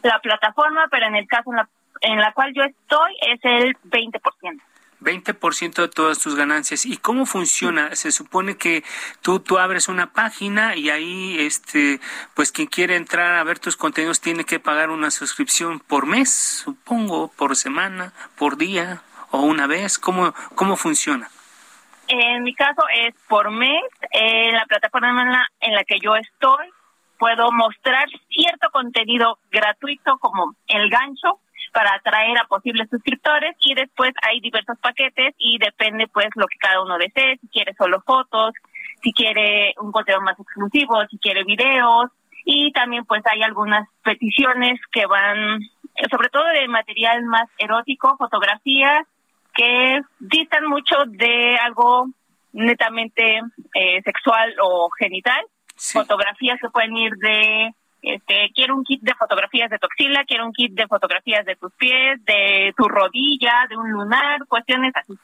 La, 0.04 0.20
plataforma, 0.20 0.86
pero 0.88 1.06
en 1.06 1.16
el 1.16 1.26
caso 1.26 1.50
en 1.50 1.56
la, 1.56 1.68
en 2.02 2.18
la 2.20 2.32
cual 2.32 2.52
yo 2.54 2.62
estoy 2.62 3.16
es 3.22 3.40
el 3.42 3.76
20%. 3.90 4.60
20% 5.00 5.74
de 5.74 5.88
todas 5.88 6.20
tus 6.20 6.36
ganancias. 6.36 6.86
¿Y 6.86 6.96
cómo 6.96 7.26
funciona? 7.26 7.96
Se 7.96 8.12
supone 8.12 8.56
que 8.56 8.84
tú, 9.20 9.40
tú 9.40 9.58
abres 9.58 9.88
una 9.88 10.12
página 10.12 10.76
y 10.76 10.90
ahí, 10.90 11.40
este, 11.40 12.00
pues 12.34 12.52
quien 12.52 12.68
quiere 12.68 12.94
entrar 12.94 13.34
a 13.34 13.42
ver 13.42 13.58
tus 13.58 13.76
contenidos 13.76 14.20
tiene 14.20 14.44
que 14.44 14.60
pagar 14.60 14.90
una 14.90 15.10
suscripción 15.10 15.80
por 15.80 16.06
mes, 16.06 16.30
supongo, 16.32 17.32
por 17.36 17.56
semana, 17.56 18.12
por 18.36 18.56
día 18.56 19.02
o 19.34 19.42
una 19.42 19.66
vez. 19.66 19.98
¿Cómo, 19.98 20.32
cómo 20.54 20.76
funciona? 20.76 21.28
En 22.06 22.42
mi 22.42 22.54
caso 22.54 22.82
es 22.94 23.14
por 23.28 23.50
mes. 23.50 23.82
En 24.12 24.52
la 24.52 24.64
plataforma 24.66 25.22
en 25.22 25.32
la, 25.32 25.46
en 25.60 25.74
la 25.74 25.84
que 25.84 25.98
yo 26.00 26.14
estoy, 26.14 26.68
puedo 27.18 27.50
mostrar 27.50 28.06
cierto 28.30 28.68
contenido 28.70 29.38
gratuito 29.50 30.18
como 30.18 30.54
el 30.68 30.88
gancho 30.88 31.40
para 31.72 31.94
atraer 31.94 32.38
a 32.38 32.44
posibles 32.44 32.88
suscriptores 32.88 33.56
y 33.58 33.74
después 33.74 34.12
hay 34.22 34.40
diversos 34.40 34.78
paquetes 34.78 35.34
y 35.38 35.58
depende 35.58 36.06
pues 36.06 36.28
lo 36.36 36.46
que 36.46 36.58
cada 36.58 36.80
uno 36.82 36.96
desee, 36.98 37.38
si 37.40 37.48
quiere 37.48 37.74
solo 37.74 38.00
fotos, 38.02 38.52
si 39.02 39.12
quiere 39.12 39.74
un 39.80 39.90
contenido 39.90 40.22
más 40.22 40.38
exclusivo, 40.38 41.04
si 41.10 41.18
quiere 41.18 41.42
videos 41.42 42.10
y 42.44 42.70
también 42.72 43.04
pues 43.06 43.22
hay 43.26 43.42
algunas 43.42 43.88
peticiones 44.04 44.78
que 44.92 45.06
van 45.06 45.58
sobre 46.10 46.28
todo 46.28 46.44
de 46.44 46.68
material 46.68 47.24
más 47.24 47.48
erótico, 47.58 48.16
fotografías 48.18 49.06
que 49.54 50.00
distan 50.18 50.66
mucho 50.66 50.96
de 51.06 51.56
algo 51.56 52.08
netamente 52.52 53.40
eh, 53.74 54.02
sexual 54.02 54.54
o 54.60 54.88
genital. 54.98 55.44
Fotografías 55.76 56.58
que 56.60 56.70
pueden 56.70 56.96
ir 56.96 57.12
de, 57.16 57.74
este, 58.02 58.50
quiero 58.54 58.76
un 58.76 58.84
kit 58.84 59.00
de 59.02 59.14
fotografías 59.14 59.70
de 59.70 59.78
tu 59.78 59.86
axila, 59.86 60.24
quiero 60.24 60.46
un 60.46 60.52
kit 60.52 60.72
de 60.72 60.86
fotografías 60.86 61.44
de 61.44 61.56
tus 61.56 61.72
pies, 61.74 62.24
de 62.24 62.72
tu 62.76 62.86
rodilla, 62.86 63.66
de 63.68 63.76
un 63.76 63.90
lunar, 63.90 64.46
cuestiones 64.46 64.92
así. 64.94 65.14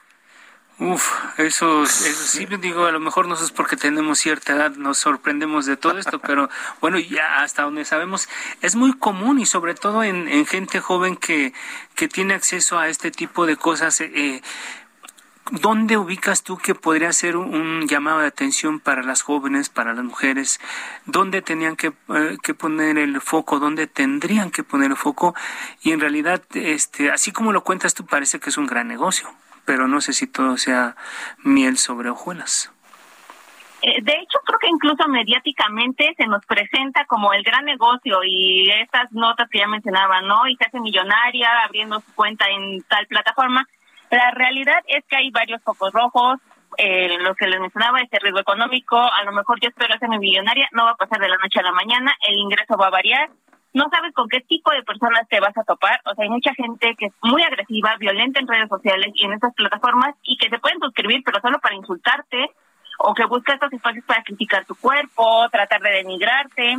Uf, 0.80 1.12
eso, 1.36 1.82
eso 1.82 2.26
sí, 2.26 2.46
digo, 2.58 2.86
a 2.86 2.90
lo 2.90 3.00
mejor 3.00 3.28
no 3.28 3.34
es 3.34 3.50
porque 3.50 3.76
tenemos 3.76 4.18
cierta 4.18 4.54
edad, 4.54 4.70
nos 4.76 4.96
sorprendemos 4.96 5.66
de 5.66 5.76
todo 5.76 5.98
esto, 5.98 6.20
pero 6.20 6.48
bueno, 6.80 6.98
ya 6.98 7.42
hasta 7.42 7.64
donde 7.64 7.84
sabemos, 7.84 8.30
es 8.62 8.76
muy 8.76 8.94
común 8.94 9.38
y 9.40 9.44
sobre 9.44 9.74
todo 9.74 10.02
en, 10.02 10.26
en 10.26 10.46
gente 10.46 10.80
joven 10.80 11.16
que, 11.16 11.52
que 11.94 12.08
tiene 12.08 12.32
acceso 12.32 12.78
a 12.78 12.88
este 12.88 13.10
tipo 13.10 13.44
de 13.44 13.56
cosas. 13.56 14.00
Eh, 14.00 14.40
¿Dónde 15.50 15.98
ubicas 15.98 16.44
tú 16.44 16.56
que 16.56 16.74
podría 16.74 17.12
ser 17.12 17.36
un, 17.36 17.86
llamado 17.86 18.20
de 18.20 18.28
atención 18.28 18.80
para 18.80 19.02
las 19.02 19.20
jóvenes, 19.20 19.68
para 19.68 19.92
las 19.92 20.04
mujeres? 20.04 20.60
¿Dónde 21.04 21.42
tenían 21.42 21.76
que, 21.76 21.88
eh, 21.88 22.38
que, 22.42 22.54
poner 22.54 22.96
el 22.96 23.20
foco? 23.20 23.58
¿Dónde 23.58 23.86
tendrían 23.86 24.50
que 24.50 24.62
poner 24.62 24.92
el 24.92 24.96
foco? 24.96 25.34
Y 25.82 25.92
en 25.92 26.00
realidad, 26.00 26.42
este, 26.54 27.10
así 27.10 27.32
como 27.32 27.52
lo 27.52 27.64
cuentas 27.64 27.92
tú, 27.92 28.06
parece 28.06 28.40
que 28.40 28.48
es 28.48 28.56
un 28.56 28.66
gran 28.66 28.88
negocio 28.88 29.28
pero 29.64 29.88
no 29.88 30.00
sé 30.00 30.12
si 30.12 30.26
todo 30.26 30.56
sea 30.56 30.96
miel 31.38 31.78
sobre 31.78 32.10
hojuelas. 32.10 32.72
Eh, 33.82 34.02
de 34.02 34.12
hecho, 34.12 34.38
creo 34.44 34.58
que 34.58 34.68
incluso 34.68 35.08
mediáticamente 35.08 36.14
se 36.16 36.26
nos 36.26 36.44
presenta 36.44 37.06
como 37.06 37.32
el 37.32 37.42
gran 37.42 37.64
negocio 37.64 38.20
y 38.24 38.70
estas 38.70 39.10
notas 39.12 39.48
que 39.48 39.60
ya 39.60 39.66
mencionaba, 39.66 40.20
¿no? 40.20 40.46
Y 40.46 40.56
se 40.56 40.64
hace 40.64 40.80
millonaria 40.80 41.62
abriendo 41.64 42.00
su 42.00 42.14
cuenta 42.14 42.46
en 42.50 42.82
tal 42.82 43.06
plataforma. 43.06 43.66
La 44.10 44.32
realidad 44.32 44.80
es 44.86 45.04
que 45.06 45.16
hay 45.16 45.30
varios 45.30 45.62
focos 45.62 45.92
rojos. 45.92 46.40
Eh, 46.76 47.16
lo 47.20 47.34
que 47.34 47.46
les 47.46 47.58
mencionaba, 47.58 48.00
este 48.00 48.18
riesgo 48.20 48.40
económico, 48.40 48.96
a 48.96 49.24
lo 49.24 49.32
mejor 49.32 49.58
yo 49.60 49.68
espero 49.68 49.94
hacerme 49.94 50.18
millonaria, 50.18 50.68
no 50.72 50.84
va 50.84 50.92
a 50.92 50.96
pasar 50.96 51.18
de 51.18 51.28
la 51.28 51.36
noche 51.36 51.58
a 51.58 51.64
la 51.64 51.72
mañana, 51.72 52.14
el 52.28 52.36
ingreso 52.38 52.76
va 52.76 52.86
a 52.86 52.90
variar 52.90 53.28
no 53.72 53.88
sabes 53.90 54.12
con 54.14 54.28
qué 54.28 54.40
tipo 54.40 54.70
de 54.72 54.82
personas 54.82 55.28
te 55.28 55.40
vas 55.40 55.56
a 55.56 55.64
topar. 55.64 56.00
O 56.04 56.14
sea, 56.14 56.24
hay 56.24 56.30
mucha 56.30 56.52
gente 56.54 56.94
que 56.96 57.06
es 57.06 57.12
muy 57.22 57.42
agresiva, 57.42 57.96
violenta 57.98 58.40
en 58.40 58.48
redes 58.48 58.68
sociales 58.68 59.12
y 59.14 59.24
en 59.24 59.32
estas 59.32 59.54
plataformas 59.54 60.14
y 60.22 60.36
que 60.36 60.48
se 60.48 60.58
pueden 60.58 60.80
suscribir, 60.80 61.22
pero 61.24 61.40
solo 61.40 61.58
para 61.60 61.76
insultarte 61.76 62.50
o 62.98 63.14
que 63.14 63.24
busca 63.24 63.54
estos 63.54 63.72
espacios 63.72 64.04
para 64.04 64.22
criticar 64.22 64.64
tu 64.66 64.74
cuerpo, 64.74 65.48
tratar 65.50 65.80
de 65.80 65.90
denigrarte. 65.90 66.76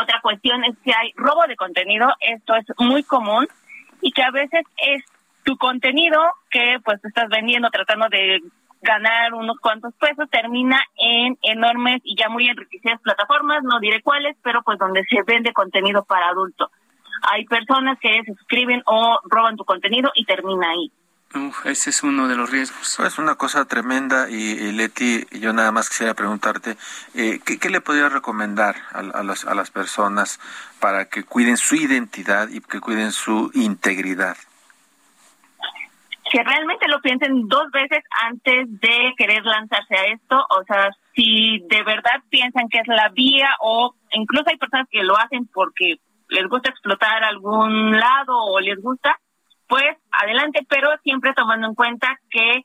Otra 0.00 0.20
cuestión 0.20 0.64
es 0.64 0.76
que 0.84 0.92
hay 0.94 1.12
robo 1.16 1.46
de 1.46 1.56
contenido. 1.56 2.08
Esto 2.20 2.54
es 2.56 2.66
muy 2.78 3.02
común 3.02 3.48
y 4.00 4.12
que 4.12 4.22
a 4.22 4.30
veces 4.30 4.64
es 4.76 5.04
tu 5.44 5.56
contenido 5.56 6.20
que 6.50 6.78
pues 6.84 7.04
estás 7.04 7.28
vendiendo 7.28 7.70
tratando 7.70 8.08
de 8.08 8.40
ganar 8.84 9.34
unos 9.34 9.58
cuantos 9.58 9.92
pesos, 9.94 10.28
termina 10.30 10.80
en 10.96 11.36
enormes 11.42 12.00
y 12.04 12.16
ya 12.16 12.28
muy 12.28 12.46
enriquecidas 12.46 13.00
plataformas, 13.00 13.64
no 13.64 13.80
diré 13.80 14.02
cuáles, 14.02 14.36
pero 14.42 14.62
pues 14.62 14.78
donde 14.78 15.02
se 15.08 15.22
vende 15.22 15.52
contenido 15.52 16.04
para 16.04 16.28
adultos. 16.28 16.70
Hay 17.22 17.46
personas 17.46 17.98
que 18.00 18.22
se 18.24 18.34
suscriben 18.34 18.82
o 18.86 19.18
roban 19.24 19.56
tu 19.56 19.64
contenido 19.64 20.12
y 20.14 20.24
termina 20.26 20.70
ahí. 20.70 20.92
ese 21.64 21.90
es 21.90 22.02
uno 22.02 22.28
de 22.28 22.36
los 22.36 22.50
riesgos. 22.50 23.00
Es 23.00 23.18
una 23.18 23.36
cosa 23.36 23.64
tremenda 23.64 24.28
y, 24.28 24.72
Leti, 24.72 25.26
yo 25.32 25.52
nada 25.54 25.72
más 25.72 25.88
quisiera 25.88 26.12
preguntarte, 26.12 26.76
eh, 27.14 27.40
¿qué, 27.44 27.70
le 27.70 27.80
podría 27.80 28.10
recomendar 28.10 28.76
a, 28.92 28.98
a, 28.98 29.20
a 29.20 29.54
las 29.54 29.70
personas 29.70 30.38
para 30.78 31.06
que 31.06 31.24
cuiden 31.24 31.56
su 31.56 31.76
identidad 31.76 32.48
y 32.50 32.60
que 32.60 32.80
cuiden 32.80 33.12
su 33.12 33.50
integridad? 33.54 34.36
Que 36.30 36.42
realmente 36.42 36.88
lo 36.88 37.00
piensen 37.00 37.48
dos 37.48 37.70
veces 37.70 38.02
antes 38.22 38.80
de 38.80 39.14
querer 39.16 39.44
lanzarse 39.44 39.96
a 39.96 40.04
esto, 40.06 40.36
o 40.36 40.64
sea, 40.64 40.90
si 41.14 41.60
de 41.68 41.82
verdad 41.82 42.22
piensan 42.30 42.68
que 42.68 42.78
es 42.78 42.88
la 42.88 43.10
vía 43.10 43.50
o 43.60 43.94
incluso 44.12 44.44
hay 44.48 44.56
personas 44.56 44.88
que 44.90 45.02
lo 45.02 45.16
hacen 45.18 45.46
porque 45.52 45.96
les 46.28 46.48
gusta 46.48 46.70
explotar 46.70 47.22
algún 47.24 47.92
lado 47.92 48.36
o 48.36 48.58
les 48.60 48.80
gusta, 48.80 49.18
pues 49.68 49.96
adelante, 50.10 50.66
pero 50.68 50.90
siempre 51.02 51.34
tomando 51.34 51.68
en 51.68 51.74
cuenta 51.74 52.18
que 52.30 52.64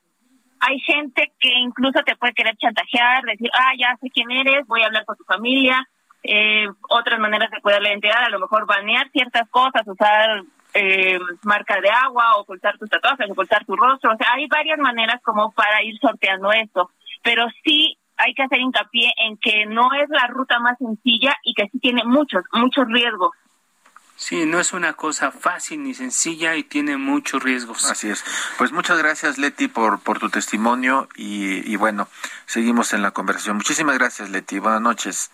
hay 0.62 0.80
gente 0.80 1.32
que 1.40 1.54
incluso 1.60 2.02
te 2.04 2.16
puede 2.16 2.34
querer 2.34 2.56
chantajear, 2.58 3.24
decir, 3.24 3.50
ah, 3.54 3.72
ya 3.78 3.96
sé 4.02 4.10
quién 4.10 4.32
eres, 4.32 4.66
voy 4.68 4.82
a 4.82 4.88
hablar 4.88 5.06
con 5.06 5.18
tu 5.18 5.24
familia, 5.24 5.88
eh, 6.24 6.68
otras 6.90 7.20
maneras 7.20 7.50
de 7.52 7.62
cuidar 7.62 7.82
la 7.82 7.90
identidad, 7.90 8.24
a 8.24 8.30
lo 8.30 8.40
mejor 8.40 8.66
banear 8.66 9.10
ciertas 9.12 9.50
cosas, 9.50 9.84
usar 9.86 10.44
eh, 10.74 11.20
marca 11.44 11.80
de 11.82 11.90
agua, 11.90 12.36
ocultar 12.38 12.78
tus 12.78 12.90
tatuajes, 12.90 13.30
ocultar 13.30 13.66
tu 13.66 13.76
rostro, 13.76 14.14
o 14.14 14.18
sea, 14.18 14.34
hay 14.34 14.48
varias 14.48 14.80
maneras 14.80 15.22
como 15.24 15.52
para 15.52 15.84
ir 15.84 15.98
sorteando 16.00 16.52
esto, 16.52 16.92
pero 17.24 17.48
sí 17.64 17.98
hay 18.18 18.34
que 18.34 18.44
hacer 18.44 18.60
hincapié 18.60 19.14
en 19.18 19.38
que 19.38 19.66
no 19.66 19.94
es 19.94 20.10
la 20.10 20.28
ruta 20.28 20.60
más 20.60 20.78
sencilla 20.78 21.36
y 21.44 21.54
que 21.54 21.68
sí 21.72 21.80
tiene 21.80 22.04
muchos, 22.04 22.44
muchos 22.52 22.86
riesgos. 22.88 23.32
Sí, 24.20 24.46
no 24.46 24.60
es 24.60 24.74
una 24.74 24.94
cosa 24.94 25.32
fácil 25.32 25.82
ni 25.82 25.94
sencilla 25.94 26.58
y 26.58 26.64
tiene 26.64 26.98
muchos 26.98 27.42
riesgos. 27.42 27.90
Así 27.90 28.10
es. 28.10 28.26
Pues 28.58 28.74
muchas 28.74 28.98
gracias, 28.98 29.38
Leti, 29.38 29.70
por, 29.70 30.02
por 30.02 30.20
tu 30.20 30.30
testimonio 30.30 31.08
y, 31.16 31.72
y 31.72 31.78
bueno, 31.78 32.10
seguimos 32.46 32.94
en 32.94 33.02
la 33.02 33.12
conversación. 33.12 33.56
Muchísimas 33.56 33.98
gracias, 33.98 34.30
Leti. 34.30 34.60
Buenas 34.60 34.82
noches. 34.82 35.32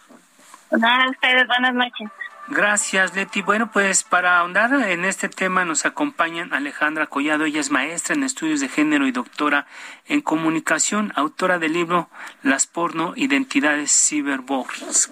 Nada, 0.70 1.10
ustedes, 1.10 1.48
buenas 1.48 1.74
noches. 1.74 2.12
Gracias, 2.48 3.16
Leti. 3.16 3.42
Bueno, 3.42 3.72
pues 3.72 4.04
para 4.04 4.38
ahondar 4.38 4.72
en 4.74 5.04
este 5.04 5.30
tema 5.30 5.66
nos 5.66 5.86
acompañan 5.86 6.54
Alejandra 6.54 7.08
Collado. 7.08 7.46
Ella 7.46 7.60
es 7.60 7.72
maestra 7.72 8.14
en 8.14 8.24
estudios 8.24 8.60
de 8.60 8.70
género 8.70 9.08
y 9.08 9.12
doctora 9.12 9.66
en 10.06 10.22
comunicación, 10.22 11.12
autora 11.16 11.58
del 11.58 11.74
libro 11.74 12.08
Las 12.44 12.68
porno 12.68 13.14
identidades 13.16 13.92
cyberborgs. 13.92 15.12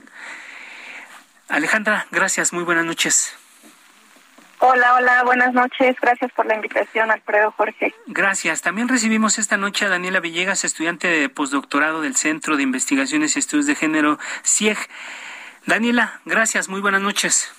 Alejandra, 1.50 2.06
gracias. 2.12 2.54
Muy 2.54 2.64
buenas 2.64 2.86
noches. 2.86 3.36
Hola, 4.60 4.94
hola, 4.94 5.24
buenas 5.24 5.54
noches. 5.54 5.96
Gracias 6.00 6.32
por 6.34 6.46
la 6.46 6.56
invitación, 6.56 7.12
Alfredo 7.12 7.52
Jorge. 7.52 7.94
Gracias. 8.08 8.62
También 8.62 8.88
recibimos 8.88 9.38
esta 9.40 9.58
noche 9.58 9.86
a 9.86 9.90
Daniela 9.90 10.20
Villegas, 10.20 10.64
estudiante 10.64 11.08
de 11.08 11.30
postdoctorado 11.30 12.02
del 12.02 12.16
Centro 12.16 12.58
de 12.58 12.64
Investigaciones 12.64 13.36
y 13.36 13.40
Estudios 13.40 13.66
de 13.66 13.76
Género, 13.76 14.20
CIEG. 14.46 14.78
Daniela, 15.66 16.20
gracias. 16.26 16.70
Muy 16.70 16.82
buenas 16.82 17.02
noches. 17.02 17.52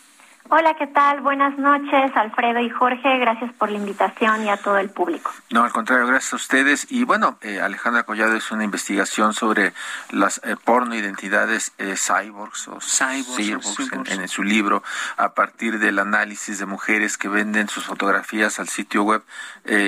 Hola, 0.50 0.74
¿qué 0.74 0.86
tal? 0.86 1.22
Buenas 1.22 1.56
noches, 1.56 2.14
Alfredo 2.14 2.60
y 2.60 2.68
Jorge. 2.68 3.18
Gracias 3.18 3.50
por 3.54 3.70
la 3.70 3.78
invitación 3.78 4.44
y 4.44 4.50
a 4.50 4.58
todo 4.58 4.76
el 4.76 4.90
público. 4.90 5.32
No, 5.50 5.64
al 5.64 5.72
contrario, 5.72 6.06
gracias 6.06 6.34
a 6.34 6.36
ustedes. 6.36 6.86
Y 6.90 7.04
bueno, 7.04 7.38
eh, 7.40 7.62
Alejandra 7.62 8.02
Collado 8.02 8.36
es 8.36 8.50
una 8.50 8.62
investigación 8.62 9.32
sobre 9.32 9.72
las 10.10 10.42
eh, 10.44 10.56
porno 10.62 10.94
identidades 10.94 11.72
eh, 11.78 11.94
cyborgs 11.96 12.68
o 12.68 12.78
cyborgs, 12.78 13.90
En, 14.10 14.28
su 14.28 14.42
libro, 14.42 14.82
a 15.16 15.32
partir 15.32 15.78
del 15.78 15.98
análisis 15.98 16.58
de 16.58 16.66
mujeres 16.66 17.16
que 17.16 17.28
venden 17.28 17.68
sus 17.68 17.86
fotografías 17.86 18.60
al 18.60 18.68
sitio 18.68 19.02
web 19.02 19.22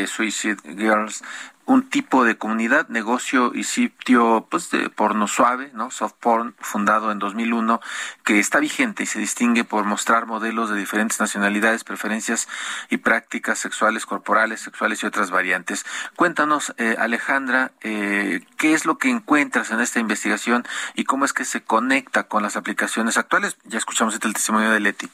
Suicide 0.06 0.56
Girls 0.64 1.22
un 1.66 1.90
tipo 1.90 2.24
de 2.24 2.38
comunidad, 2.38 2.88
negocio 2.88 3.52
y 3.52 3.64
sitio 3.64 4.46
pues 4.48 4.70
de 4.70 4.88
porno 4.88 5.26
suave, 5.26 5.70
¿no? 5.74 5.90
Soft 5.90 6.14
porn, 6.20 6.54
fundado 6.60 7.10
en 7.10 7.18
2001, 7.18 7.80
que 8.24 8.38
está 8.38 8.60
vigente 8.60 9.02
y 9.02 9.06
se 9.06 9.18
distingue 9.18 9.64
por 9.64 9.84
mostrar 9.84 10.26
modelos 10.26 10.70
de 10.70 10.76
diferentes 10.76 11.18
nacionalidades, 11.18 11.82
preferencias 11.82 12.48
y 12.88 12.98
prácticas 12.98 13.58
sexuales, 13.58 14.06
corporales, 14.06 14.60
sexuales 14.60 15.02
y 15.02 15.06
otras 15.06 15.32
variantes. 15.32 15.84
Cuéntanos, 16.14 16.72
eh, 16.78 16.94
Alejandra, 16.98 17.72
eh, 17.82 18.40
qué 18.56 18.72
es 18.72 18.86
lo 18.86 18.98
que 18.98 19.10
encuentras 19.10 19.72
en 19.72 19.80
esta 19.80 19.98
investigación 19.98 20.64
y 20.94 21.04
cómo 21.04 21.24
es 21.24 21.32
que 21.32 21.44
se 21.44 21.62
conecta 21.62 22.24
con 22.24 22.44
las 22.44 22.56
aplicaciones 22.56 23.18
actuales. 23.18 23.56
Ya 23.64 23.78
escuchamos 23.78 24.14
el 24.14 24.32
testimonio 24.32 24.70
de 24.70 24.80
Leti. 24.80 25.08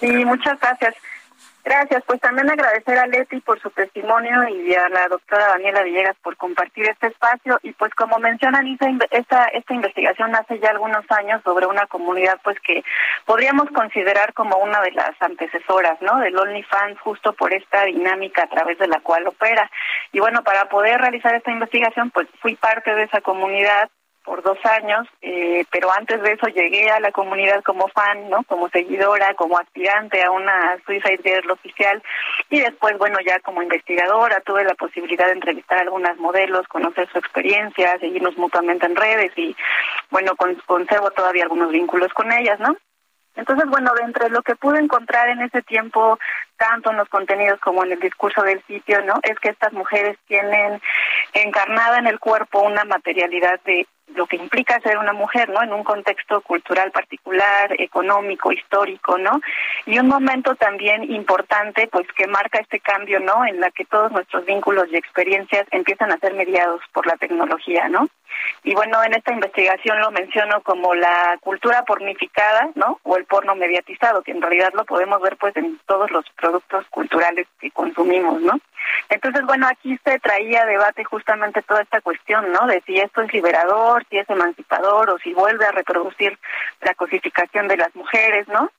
Sí, 0.00 0.24
muchas 0.26 0.60
gracias. 0.60 0.94
Gracias, 1.66 2.04
pues 2.06 2.20
también 2.20 2.48
agradecer 2.48 2.96
a 2.96 3.08
Leti 3.08 3.40
por 3.40 3.60
su 3.60 3.70
testimonio 3.70 4.48
y 4.48 4.72
a 4.76 4.88
la 4.88 5.08
doctora 5.08 5.48
Daniela 5.48 5.82
Villegas 5.82 6.16
por 6.22 6.36
compartir 6.36 6.88
este 6.88 7.08
espacio 7.08 7.58
y 7.64 7.72
pues 7.72 7.92
como 7.94 8.20
mencionan 8.20 8.68
esta, 9.10 9.46
esta 9.46 9.74
investigación 9.74 10.32
hace 10.36 10.60
ya 10.60 10.70
algunos 10.70 11.04
años 11.10 11.42
sobre 11.42 11.66
una 11.66 11.88
comunidad 11.88 12.38
pues 12.44 12.56
que 12.60 12.84
podríamos 13.24 13.68
considerar 13.72 14.32
como 14.32 14.58
una 14.58 14.80
de 14.80 14.92
las 14.92 15.20
antecesoras, 15.20 16.00
¿no? 16.02 16.20
Del 16.20 16.38
OnlyFans 16.38 17.00
justo 17.00 17.32
por 17.32 17.52
esta 17.52 17.82
dinámica 17.82 18.44
a 18.44 18.48
través 18.48 18.78
de 18.78 18.86
la 18.86 19.00
cual 19.00 19.26
opera. 19.26 19.68
Y 20.12 20.20
bueno, 20.20 20.44
para 20.44 20.68
poder 20.68 21.00
realizar 21.00 21.34
esta 21.34 21.50
investigación 21.50 22.12
pues 22.12 22.28
fui 22.40 22.54
parte 22.54 22.94
de 22.94 23.02
esa 23.02 23.20
comunidad 23.22 23.90
por 24.26 24.42
dos 24.42 24.58
años, 24.64 25.06
eh, 25.22 25.64
pero 25.70 25.90
antes 25.92 26.20
de 26.20 26.32
eso 26.32 26.48
llegué 26.48 26.90
a 26.90 26.98
la 26.98 27.12
comunidad 27.12 27.62
como 27.62 27.86
fan, 27.88 28.28
¿no? 28.28 28.42
Como 28.42 28.68
seguidora, 28.68 29.34
como 29.34 29.56
aspirante 29.56 30.22
a 30.22 30.32
una 30.32 30.76
Suicide 30.84 31.20
Girl 31.22 31.52
oficial 31.52 32.02
y 32.50 32.60
después, 32.60 32.98
bueno, 32.98 33.18
ya 33.24 33.38
como 33.38 33.62
investigadora 33.62 34.40
tuve 34.40 34.64
la 34.64 34.74
posibilidad 34.74 35.26
de 35.26 35.34
entrevistar 35.34 35.78
a 35.78 35.82
algunas 35.82 36.18
modelos, 36.18 36.66
conocer 36.66 37.08
su 37.10 37.18
experiencia, 37.18 37.98
seguirnos 38.00 38.36
mutuamente 38.36 38.84
en 38.84 38.96
redes 38.96 39.30
y, 39.36 39.56
bueno, 40.10 40.34
conservo 40.66 41.12
todavía 41.12 41.44
algunos 41.44 41.70
vínculos 41.70 42.12
con 42.12 42.30
ellas, 42.32 42.58
¿no? 42.58 42.76
Entonces, 43.36 43.68
bueno, 43.68 43.92
de 43.94 44.02
entre 44.02 44.30
lo 44.30 44.42
que 44.42 44.56
pude 44.56 44.80
encontrar 44.80 45.28
en 45.28 45.42
ese 45.42 45.62
tiempo, 45.62 46.18
tanto 46.56 46.90
en 46.90 46.96
los 46.96 47.08
contenidos 47.08 47.60
como 47.60 47.84
en 47.84 47.92
el 47.92 48.00
discurso 48.00 48.42
del 48.42 48.62
sitio, 48.64 49.02
¿no? 49.02 49.20
Es 49.22 49.38
que 49.38 49.50
estas 49.50 49.72
mujeres 49.74 50.18
tienen 50.26 50.80
encarnada 51.34 51.98
en 51.98 52.06
el 52.06 52.18
cuerpo 52.18 52.62
una 52.62 52.84
materialidad 52.84 53.60
de 53.64 53.86
lo 54.14 54.26
que 54.26 54.36
implica 54.36 54.80
ser 54.80 54.98
una 54.98 55.12
mujer, 55.12 55.48
¿no? 55.48 55.62
En 55.62 55.72
un 55.72 55.84
contexto 55.84 56.40
cultural 56.40 56.90
particular, 56.90 57.74
económico, 57.78 58.52
histórico, 58.52 59.18
¿no? 59.18 59.40
Y 59.84 59.98
un 59.98 60.08
momento 60.08 60.54
también 60.54 61.10
importante, 61.10 61.88
pues 61.88 62.06
que 62.12 62.26
marca 62.26 62.58
este 62.58 62.80
cambio, 62.80 63.20
¿no? 63.20 63.46
En 63.46 63.60
la 63.60 63.70
que 63.70 63.84
todos 63.84 64.12
nuestros 64.12 64.44
vínculos 64.46 64.86
y 64.90 64.96
experiencias 64.96 65.66
empiezan 65.70 66.12
a 66.12 66.18
ser 66.18 66.34
mediados 66.34 66.80
por 66.92 67.06
la 67.06 67.16
tecnología, 67.16 67.88
¿no? 67.88 68.08
Y 68.64 68.74
bueno, 68.74 69.02
en 69.04 69.14
esta 69.14 69.32
investigación 69.32 70.00
lo 70.00 70.10
menciono 70.10 70.60
como 70.62 70.94
la 70.94 71.38
cultura 71.40 71.84
pornificada, 71.84 72.70
¿no? 72.74 73.00
O 73.02 73.16
el 73.16 73.24
porno 73.24 73.54
mediatizado, 73.54 74.22
que 74.22 74.32
en 74.32 74.42
realidad 74.42 74.72
lo 74.74 74.84
podemos 74.84 75.20
ver 75.22 75.36
pues 75.36 75.56
en 75.56 75.78
todos 75.86 76.10
los 76.10 76.28
productos 76.30 76.86
culturales 76.90 77.46
que 77.60 77.70
consumimos, 77.70 78.40
¿no? 78.42 78.58
Entonces, 79.08 79.42
bueno, 79.46 79.66
aquí 79.68 79.98
se 80.04 80.18
traía 80.18 80.62
a 80.62 80.66
debate 80.66 81.04
justamente 81.04 81.62
toda 81.62 81.82
esta 81.82 82.00
cuestión, 82.00 82.52
¿no? 82.52 82.66
De 82.66 82.82
si 82.86 82.98
esto 82.98 83.22
es 83.22 83.32
liberador, 83.32 83.95
si 84.04 84.18
es 84.18 84.28
emancipador 84.28 85.10
o 85.10 85.18
si 85.18 85.32
vuelve 85.32 85.66
a 85.66 85.72
reproducir 85.72 86.38
la 86.80 86.94
cosificación 86.94 87.68
de 87.68 87.76
las 87.76 87.94
mujeres, 87.94 88.46
¿no? 88.48 88.70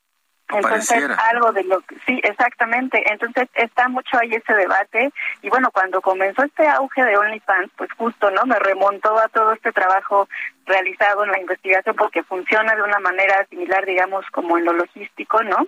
Entonces, 0.50 1.10
algo 1.32 1.52
de 1.52 1.64
lo 1.66 1.82
que, 1.82 1.96
sí, 2.06 2.22
exactamente. 2.24 3.04
Entonces, 3.12 3.50
está 3.54 3.90
mucho 3.90 4.18
ahí 4.18 4.34
ese 4.34 4.54
debate. 4.54 5.12
Y 5.42 5.50
bueno, 5.50 5.72
cuando 5.72 6.02
comenzó 6.02 6.44
este 6.44 6.68
auge 6.70 7.04
de 7.04 7.18
OnlyFans, 7.18 7.72
pues 7.76 7.92
justo, 7.98 8.32
¿no? 8.32 8.46
Me 8.46 8.58
remontó 8.58 9.18
a 9.20 9.28
todo 9.28 9.52
este 9.52 9.74
trabajo 9.74 10.30
realizado 10.66 11.26
en 11.26 11.32
la 11.32 11.40
investigación 11.40 11.96
porque 11.98 12.24
funciona 12.24 12.76
de 12.76 12.82
una 12.82 13.00
manera 13.00 13.46
similar, 13.50 13.86
digamos, 13.86 14.26
como 14.32 14.58
en 14.58 14.66
lo 14.66 14.74
logístico, 14.74 15.44
¿no? 15.44 15.68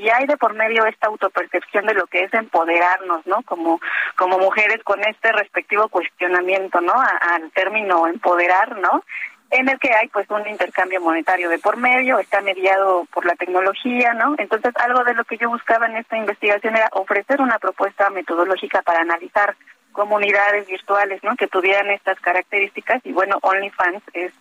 Y 0.00 0.08
hay 0.08 0.26
de 0.26 0.38
por 0.38 0.54
medio 0.54 0.86
esta 0.86 1.08
autopercepción 1.08 1.84
de 1.84 1.94
lo 1.94 2.06
que 2.06 2.22
es 2.22 2.32
empoderarnos, 2.32 3.26
¿no? 3.26 3.42
Como 3.42 3.80
como 4.16 4.38
mujeres 4.38 4.82
con 4.82 5.00
este 5.04 5.30
respectivo 5.32 5.88
cuestionamiento, 5.88 6.80
¿no? 6.80 6.94
al 6.94 7.50
término 7.52 8.06
empoderar, 8.06 8.78
¿no? 8.78 9.04
En 9.50 9.68
el 9.68 9.78
que 9.78 9.92
hay 9.92 10.08
pues 10.08 10.30
un 10.30 10.46
intercambio 10.46 11.00
monetario 11.00 11.48
de 11.50 11.58
por 11.58 11.76
medio, 11.76 12.18
está 12.18 12.40
mediado 12.40 13.04
por 13.12 13.26
la 13.26 13.34
tecnología, 13.34 14.14
¿no? 14.14 14.36
Entonces 14.38 14.72
algo 14.76 15.04
de 15.04 15.14
lo 15.14 15.24
que 15.24 15.36
yo 15.36 15.50
buscaba 15.50 15.86
en 15.86 15.96
esta 15.96 16.16
investigación 16.16 16.76
era 16.76 16.88
ofrecer 16.92 17.40
una 17.40 17.58
propuesta 17.58 18.08
metodológica 18.10 18.80
para 18.82 19.00
analizar 19.00 19.54
comunidades 19.92 20.66
virtuales 20.66 21.22
¿no? 21.22 21.36
que 21.36 21.46
tuvieran 21.46 21.90
estas 21.90 22.18
características 22.20 23.00
y 23.04 23.12
bueno, 23.12 23.38
OnlyFans 23.42 24.02
es 24.12 24.32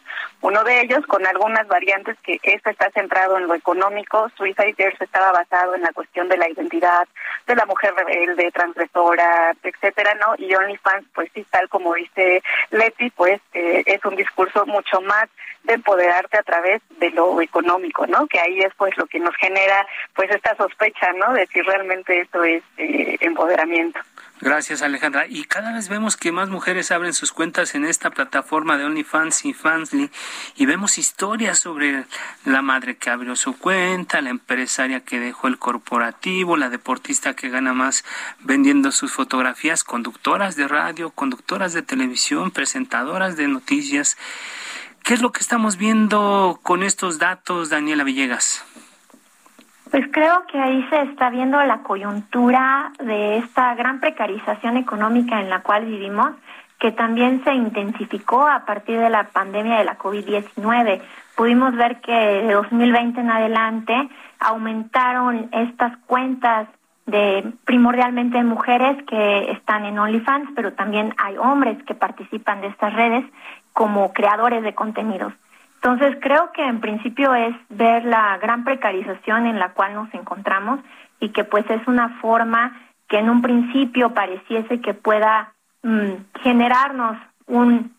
uno 0.42 0.64
de 0.64 0.82
ellos 0.82 1.06
con 1.08 1.26
algunas 1.26 1.68
variantes 1.68 2.18
que 2.24 2.40
este 2.44 2.72
está 2.72 2.90
centrado 2.92 3.38
en 3.38 3.48
lo 3.48 3.56
económico, 3.56 4.30
Suicide 4.38 4.76
Girls 4.78 5.02
estaba 5.02 5.32
basado 5.32 5.76
en 5.76 5.82
la 5.82 5.92
cuestión 5.92 6.30
de 6.30 6.38
la 6.38 6.50
identidad 6.50 7.08
de 7.48 7.56
la 7.56 7.66
mujer 7.66 7.94
rebelde, 7.96 8.52
transgresora, 8.52 9.54
etcétera, 9.64 10.16
¿no? 10.16 10.36
Y 10.38 10.54
OnlyFans, 10.54 11.08
pues 11.14 11.30
sí, 11.34 11.46
tal 11.50 11.68
como 11.70 11.94
dice 11.94 12.42
Leti, 12.72 13.10
pues 13.10 13.42
eh, 13.54 13.84
es 13.86 14.04
un 14.06 14.16
discurso 14.16 14.66
mucho 14.66 15.02
más 15.02 15.30
de 15.64 15.74
empoderarte 15.74 16.38
a 16.38 16.44
través 16.44 16.82
de 17.00 17.10
lo 17.12 17.42
económico, 17.42 18.08
¿no? 18.08 18.28
Que 18.28 18.40
ahí 18.40 18.60
es 18.60 18.74
pues 18.76 18.98
lo 18.98 19.06
que 19.08 19.20
nos 19.20 19.36
genera 19.36 19.86
pues 20.16 20.30
esta 20.32 20.56
sospecha, 20.56 21.12
¿no? 21.14 21.34
De 21.34 21.46
si 21.48 21.62
realmente 21.62 22.22
esto 22.22 22.44
es 22.44 22.64
eh, 22.78 23.18
empoderamiento. 23.22 24.00
Gracias, 24.42 24.82
Alejandra. 24.82 25.28
Y 25.28 25.44
cada 25.44 25.74
vez 25.74 25.90
vemos 25.90 26.16
que 26.16 26.32
más 26.32 26.48
mujeres 26.48 26.92
abren 26.92 27.14
sus 27.14 27.34
cuentas 27.34 27.76
en 27.76 27.84
esta 27.84 28.10
plataforma 28.10 28.78
de 28.78 28.86
OnlyFans 28.86 29.44
y 29.44 29.54
Fansly 29.54 30.10
y 30.56 30.66
vemos 30.66 30.98
historias 30.98 31.60
sobre 31.60 32.06
la 32.46 32.62
madre 32.62 32.96
que 32.96 33.10
abrió 33.10 33.36
su 33.36 33.58
cuenta, 33.58 34.22
la 34.22 34.30
empresaria 34.30 35.02
que 35.02 35.20
dejó 35.20 35.50
el 35.50 35.60
corporativo, 35.60 36.56
la 36.56 36.70
deportista 36.70 37.36
que 37.36 37.50
gana 37.50 37.74
más 37.74 38.06
vendiendo 38.40 38.94
sus 38.94 39.12
fotografías, 39.12 39.84
conductoras 39.84 40.56
de 40.56 40.70
radio, 40.70 41.10
conductoras 41.10 41.74
de 41.74 41.82
televisión, 41.82 42.52
presentadoras 42.52 43.36
de 43.36 43.50
noticias. 43.50 44.18
¿Qué 45.04 45.16
es 45.16 45.22
lo 45.22 45.34
que 45.34 45.42
estamos 45.42 45.76
viendo 45.76 46.62
con 46.64 46.84
estos 46.84 47.20
datos, 47.20 47.70
Daniela 47.70 48.06
Villegas? 48.06 48.64
Pues 49.92 50.06
creo 50.12 50.46
que 50.46 50.60
ahí 50.60 50.86
se 50.90 51.02
está 51.04 51.32
viendo 51.32 51.60
la 51.64 51.80
coyuntura 51.80 52.92
de 53.00 53.38
esta 53.38 53.74
gran 53.74 54.00
precarización 54.00 54.78
económica 54.78 55.42
en 55.42 55.50
la 55.50 55.62
cual 55.62 55.86
vivimos, 55.86 56.32
que 56.80 56.92
también 56.92 57.44
se 57.44 57.54
intensificó 57.54 58.48
a 58.48 58.66
partir 58.66 59.00
de 59.00 59.10
la 59.10 59.26
pandemia 59.30 59.80
de 59.80 59.86
la 59.86 59.98
COVID-19. 59.98 61.02
Pudimos 61.36 61.76
ver 61.76 62.02
que 62.02 62.14
de 62.14 62.54
2020 62.54 63.20
en 63.20 63.32
adelante 63.32 64.10
aumentaron 64.40 65.50
estas 65.52 65.98
cuentas 66.06 66.68
de 67.08 67.52
primordialmente 67.66 68.44
mujeres 68.44 69.04
que 69.08 69.52
están 69.52 69.86
en 69.86 69.98
OnlyFans, 69.98 70.52
pero 70.56 70.74
también 70.74 71.16
hay 71.18 71.36
hombres 71.38 71.82
que 71.84 71.96
participan 71.96 72.62
de 72.62 72.68
estas 72.68 72.94
redes 72.94 73.26
como 73.74 74.14
creadores 74.14 74.62
de 74.62 74.76
contenidos. 74.76 75.34
Entonces 75.82 76.18
creo 76.22 76.52
que 76.52 76.66
en 76.66 76.82
principio 76.82 77.34
es 77.34 77.56
ver 77.70 78.04
la 78.04 78.38
gran 78.38 78.66
precarización 78.66 79.46
en 79.46 79.60
la 79.60 79.70
cual 79.70 79.94
nos 79.94 80.14
encontramos 80.14 80.82
y 81.22 81.30
que 81.30 81.46
pues 81.46 81.64
es 81.70 81.88
una 81.88 82.20
forma 82.20 82.78
que 83.08 83.18
en 83.18 83.30
un 83.30 83.42
principio 83.42 84.14
pareciese 84.14 84.82
que 84.82 84.94
pueda 84.94 85.54
mm, 85.84 86.42
generarnos 86.44 87.18
un 87.48 87.94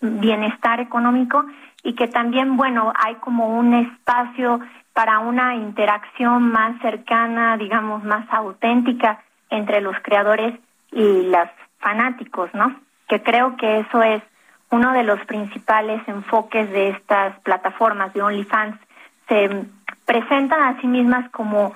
bienestar 0.00 0.80
económico 0.80 1.44
y 1.82 1.94
que 1.94 2.08
también, 2.08 2.56
bueno, 2.56 2.92
hay 2.96 3.16
como 3.16 3.58
un 3.58 3.74
espacio 3.74 4.60
para 4.94 5.18
una 5.18 5.56
interacción 5.56 6.50
más 6.50 6.80
cercana, 6.80 7.58
digamos, 7.58 8.02
más 8.02 8.26
auténtica 8.30 9.22
entre 9.50 9.82
los 9.82 9.94
creadores 10.02 10.58
y 10.90 11.28
los 11.28 11.48
fanáticos, 11.80 12.48
¿no? 12.54 12.80
Que 13.08 13.22
creo 13.22 13.58
que 13.58 13.80
eso 13.80 14.02
es 14.02 14.22
uno 14.70 14.92
de 14.92 15.02
los 15.02 15.20
principales 15.26 16.00
enfoques 16.08 16.70
de 16.70 16.90
estas 16.90 17.38
plataformas 17.40 18.12
de 18.14 18.22
OnlyFans. 18.22 18.76
Se 19.28 19.64
presentan 20.04 20.60
a 20.62 20.80
sí 20.80 20.86
mismas 20.86 21.28
como 21.30 21.74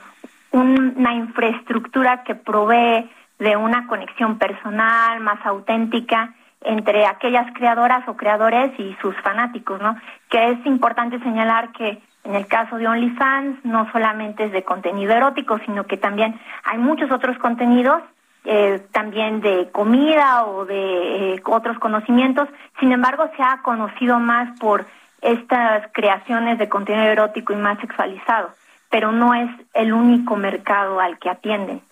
una 0.53 1.15
infraestructura 1.15 2.25
que 2.25 2.35
provee 2.35 3.11
de 3.39 3.57
una 3.57 3.87
conexión 3.87 4.39
personal 4.39 5.21
más 5.21 5.45
auténtica 5.45 6.35
entre 6.63 7.07
aquellas 7.07 7.51
creadoras 7.55 8.07
o 8.07 8.17
creadores 8.17 8.79
y 8.79 8.95
sus 9.01 9.17
fanáticos, 9.23 9.81
¿no? 9.81 9.97
Que 10.29 10.51
es 10.51 10.67
importante 10.67 11.19
señalar 11.21 11.73
que 11.73 12.03
en 12.25 12.35
el 12.35 12.47
caso 12.47 12.77
de 12.77 12.87
OnlyFans 12.87 13.65
no 13.65 13.91
solamente 13.93 14.45
es 14.45 14.53
de 14.53 14.63
contenido 14.63 15.15
erótico, 15.15 15.59
sino 15.65 15.87
que 15.87 15.97
también 15.97 16.39
hay 16.65 16.79
muchos 16.79 17.11
otros 17.11 17.39
contenidos 17.39 18.03
eh, 18.45 18.87
también 18.93 19.43
de 19.43 19.71
comida 19.71 20.45
o 20.47 20.65
de 20.65 21.35
eh, 21.35 21.43
otros 21.45 21.79
conocimientos. 21.79 22.49
Sin 22.79 22.91
embargo, 22.91 23.31
se 23.37 23.43
ha 23.43 23.61
conocido 23.63 24.19
más 24.19 24.59
por 24.59 24.87
estas 25.21 25.87
creaciones 25.93 26.59
de 26.59 26.69
contenido 26.69 27.05
erótico 27.05 27.53
y 27.53 27.57
más 27.57 27.79
sexualizado, 27.81 28.55
pero 28.89 29.13
no 29.13 29.35
es 29.35 29.51
el 29.75 29.93
único 29.93 30.37
mercado 30.37 31.01
al 31.01 31.19
que 31.19 31.29
atienden. 31.29 31.83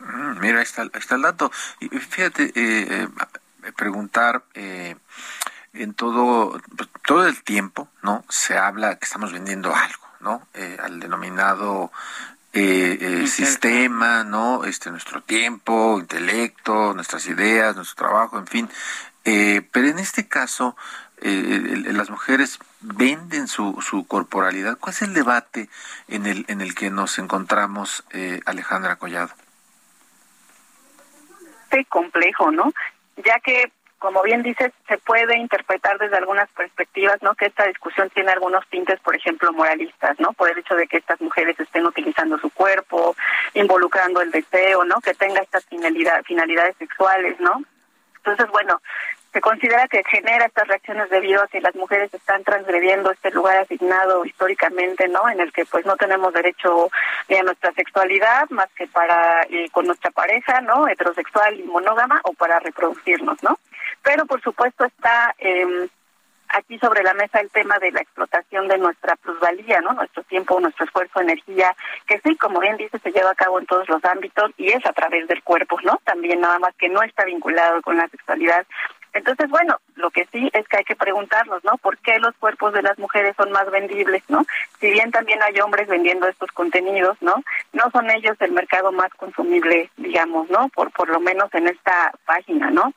Mm, 0.00 0.40
mira, 0.40 0.62
está, 0.62 0.82
el 0.82 1.22
dato. 1.22 1.50
Fíjate, 1.50 2.44
eh, 2.44 2.52
eh 2.54 3.08
preguntar 3.76 4.42
en 4.54 5.94
todo, 5.94 6.58
todo 7.06 7.26
el 7.26 7.42
tiempo, 7.44 7.88
¿no? 8.02 8.24
Se 8.30 8.56
habla 8.56 8.96
que 8.96 9.04
estamos 9.04 9.32
vendiendo 9.32 9.74
algo, 9.74 10.06
¿no? 10.20 10.42
al 10.82 10.98
denominado 10.98 11.92
eh, 12.52 12.98
eh 13.00 13.26
sistema, 13.26 14.24
¿no? 14.24 14.64
Este, 14.64 14.90
nuestro 14.90 15.22
tiempo, 15.22 15.98
intelecto, 15.98 16.94
nuestras 16.94 17.26
ideas, 17.26 17.76
nuestro 17.76 17.96
trabajo, 17.96 18.38
en 18.38 18.46
fin. 18.46 18.68
Eh, 19.24 19.62
pero 19.72 19.88
en 19.88 19.98
este 19.98 20.26
caso, 20.28 20.76
eh, 21.20 21.84
las 21.92 22.10
mujeres 22.10 22.58
venden 22.80 23.46
su, 23.48 23.80
su 23.82 24.06
corporalidad. 24.06 24.78
¿Cuál 24.78 24.94
es 24.94 25.02
el 25.02 25.14
debate 25.14 25.68
en 26.08 26.26
el, 26.26 26.44
en 26.48 26.60
el 26.60 26.74
que 26.74 26.90
nos 26.90 27.18
encontramos, 27.18 28.04
Alejandra 28.46 28.96
Collado? 28.96 29.30
Complejo, 31.88 32.50
¿no? 32.50 32.72
Ya 33.24 33.38
que 33.40 33.70
como 34.00 34.22
bien 34.22 34.42
dices, 34.42 34.72
se 34.88 34.96
puede 34.96 35.36
interpretar 35.36 35.98
desde 35.98 36.16
algunas 36.16 36.48
perspectivas, 36.50 37.22
¿no? 37.22 37.34
Que 37.34 37.46
esta 37.46 37.66
discusión 37.66 38.08
tiene 38.08 38.32
algunos 38.32 38.66
tintes, 38.68 38.98
por 39.00 39.14
ejemplo, 39.14 39.52
moralistas, 39.52 40.18
¿no? 40.18 40.32
Por 40.32 40.50
el 40.50 40.58
hecho 40.58 40.74
de 40.74 40.88
que 40.88 40.96
estas 40.96 41.20
mujeres 41.20 41.60
estén 41.60 41.86
utilizando 41.86 42.38
su 42.38 42.48
cuerpo, 42.48 43.14
involucrando 43.52 44.22
el 44.22 44.30
deseo, 44.30 44.84
¿no? 44.84 45.02
Que 45.02 45.12
tenga 45.12 45.42
estas 45.42 45.66
finalidad, 45.66 46.22
finalidades 46.24 46.76
sexuales, 46.78 47.38
¿no? 47.40 47.62
Entonces, 48.16 48.46
bueno, 48.50 48.80
se 49.34 49.40
considera 49.42 49.86
que 49.86 50.02
genera 50.04 50.46
estas 50.46 50.66
reacciones 50.66 51.10
debido 51.10 51.42
a 51.42 51.48
que 51.48 51.60
las 51.60 51.74
mujeres 51.74 52.12
están 52.14 52.42
transgrediendo 52.42 53.10
este 53.10 53.30
lugar 53.30 53.58
asignado 53.58 54.24
históricamente, 54.24 55.08
¿no? 55.08 55.28
En 55.28 55.40
el 55.40 55.52
que 55.52 55.66
pues 55.66 55.84
no 55.84 55.96
tenemos 55.96 56.32
derecho 56.32 56.88
ni 57.28 57.36
a 57.36 57.42
nuestra 57.42 57.70
sexualidad 57.72 58.48
más 58.48 58.70
que 58.74 58.86
para 58.86 59.42
eh, 59.50 59.68
con 59.70 59.86
nuestra 59.86 60.10
pareja, 60.10 60.62
¿no? 60.62 60.88
Heterosexual 60.88 61.60
y 61.60 61.64
monógama 61.64 62.20
o 62.24 62.32
para 62.32 62.58
reproducirnos, 62.60 63.42
¿no? 63.42 63.58
Pero 64.02 64.26
por 64.26 64.40
supuesto 64.42 64.84
está 64.84 65.34
eh, 65.38 65.88
aquí 66.50 66.78
sobre 66.78 67.02
la 67.02 67.14
mesa 67.14 67.40
el 67.40 67.50
tema 67.50 67.78
de 67.78 67.92
la 67.92 68.00
explotación 68.00 68.68
de 68.68 68.78
nuestra 68.78 69.16
plusvalía, 69.16 69.80
¿no? 69.80 69.92
Nuestro 69.92 70.22
tiempo, 70.24 70.60
nuestro 70.60 70.84
esfuerzo, 70.84 71.20
energía, 71.20 71.74
que 72.06 72.20
sí, 72.20 72.36
como 72.36 72.60
bien 72.60 72.76
dice, 72.76 72.98
se 72.98 73.12
lleva 73.12 73.30
a 73.30 73.34
cabo 73.34 73.58
en 73.58 73.66
todos 73.66 73.88
los 73.88 74.04
ámbitos 74.04 74.50
y 74.56 74.68
es 74.68 74.84
a 74.84 74.92
través 74.92 75.28
del 75.28 75.42
cuerpo, 75.42 75.78
¿no? 75.82 76.00
También 76.04 76.40
nada 76.40 76.58
más 76.58 76.74
que 76.76 76.88
no 76.88 77.02
está 77.02 77.24
vinculado 77.24 77.80
con 77.82 77.96
la 77.96 78.08
sexualidad. 78.08 78.66
Entonces, 79.12 79.50
bueno, 79.50 79.76
lo 79.96 80.10
que 80.10 80.26
sí 80.30 80.50
es 80.52 80.68
que 80.68 80.78
hay 80.78 80.84
que 80.84 80.94
preguntarnos, 80.94 81.64
¿no? 81.64 81.76
¿Por 81.78 81.98
qué 81.98 82.18
los 82.18 82.34
cuerpos 82.36 82.72
de 82.72 82.82
las 82.82 82.96
mujeres 82.98 83.34
son 83.36 83.50
más 83.50 83.68
vendibles, 83.70 84.22
¿no? 84.28 84.44
Si 84.78 84.90
bien 84.90 85.10
también 85.10 85.42
hay 85.42 85.60
hombres 85.60 85.88
vendiendo 85.88 86.28
estos 86.28 86.50
contenidos, 86.52 87.16
¿no? 87.20 87.42
No 87.72 87.90
son 87.90 88.08
ellos 88.10 88.36
el 88.40 88.52
mercado 88.52 88.92
más 88.92 89.12
consumible, 89.14 89.90
digamos, 89.96 90.48
¿no? 90.50 90.68
Por 90.68 90.92
por 90.92 91.08
lo 91.08 91.18
menos 91.18 91.52
en 91.54 91.68
esta 91.68 92.12
página, 92.24 92.70
¿no? 92.70 92.92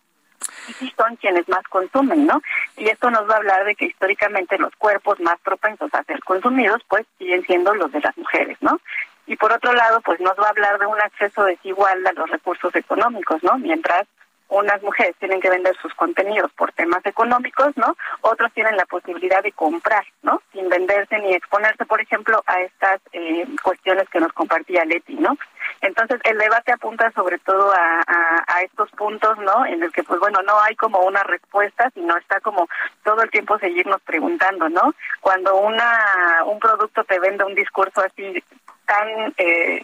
Y 0.68 0.74
sí 0.74 0.94
son 0.98 1.16
quienes 1.18 1.48
más 1.50 1.64
consumen, 1.64 2.26
¿no? 2.26 2.41
Y 2.78 2.88
esto 2.88 3.10
nos 3.10 3.30
va 3.30 3.36
a 3.36 3.38
hablar 3.38 3.66
de 3.66 3.76
que 3.76 3.86
históricamente 3.86 4.58
los 4.58 4.76
cuerpos 4.76 5.20
más 5.20 5.39
propensos 5.41 5.94
a 5.94 6.04
ser 6.04 6.24
consumidos, 6.24 6.82
pues 6.88 7.06
siguen 7.18 7.44
siendo 7.44 7.74
los 7.76 7.91
de 7.91 8.02
las 8.02 8.18
mujeres, 8.18 8.58
¿no? 8.62 8.80
Y 9.26 9.38
por 9.38 9.54
otro 9.54 9.74
lado, 9.74 10.02
pues 10.02 10.20
nos 10.20 10.38
va 10.38 10.48
a 10.48 10.50
hablar 10.50 10.80
de 10.80 10.86
un 10.86 11.00
acceso 11.00 11.46
desigual 11.46 12.06
a 12.06 12.12
los 12.14 12.30
recursos 12.30 12.76
económicos, 12.76 13.41
¿no? 13.44 13.58
Mientras 13.58 14.06
unas 14.50 14.82
mujeres 14.84 15.16
tienen 15.20 15.41
que 15.41 15.50
vender 15.50 15.76
sus 15.82 15.94
contenidos 15.96 16.52
por 16.54 16.72
temas 16.74 17.04
económicos, 17.06 17.76
¿no? 17.76 17.96
Otros 18.22 18.52
tienen 18.54 18.78
la 18.78 18.86
posibilidad 18.86 19.41
de 19.41 19.52
comprar, 19.52 20.06
¿no? 20.22 20.41
Sin 20.52 20.70
venderse 20.70 21.18
ni 21.20 21.34
exponerse, 21.34 21.86
por 21.86 22.02
ejemplo, 22.02 22.44
a 22.46 22.62
estas 22.62 23.02
eh, 23.14 23.48
cuestiones 23.64 24.08
que 24.10 24.20
nos 24.20 24.32
compartía 24.34 24.86
Leti, 24.86 25.16
¿no? 25.16 25.38
Entonces, 25.84 26.21
el 26.23 26.38
debate 26.38 26.71
apunta 26.71 27.11
sobre 27.11 27.38
todo 27.39 27.73
a, 27.73 28.61
estos 28.63 28.89
puntos, 28.91 29.38
¿no? 29.39 29.65
En 29.65 29.84
el 29.84 29.91
que, 29.91 30.03
pues 30.03 30.17
bueno, 30.19 30.39
no 30.43 30.57
hay 30.61 30.73
como 30.75 30.99
una 31.01 31.21
respuesta, 31.23 31.91
sino 31.93 32.15
está 32.15 32.39
como 32.39 32.69
todo 33.03 33.21
el 33.21 33.29
tiempo 33.29 33.59
seguirnos 33.59 34.01
preguntando, 34.03 34.69
¿no? 34.69 34.95
Cuando 35.19 35.57
una 35.57 36.43
un 36.45 36.59
producto 36.59 37.03
te 37.03 37.19
vende 37.19 37.43
un 37.43 37.55
discurso 37.55 38.01
así 38.01 38.41
tan... 38.86 39.34
Eh, 39.38 39.81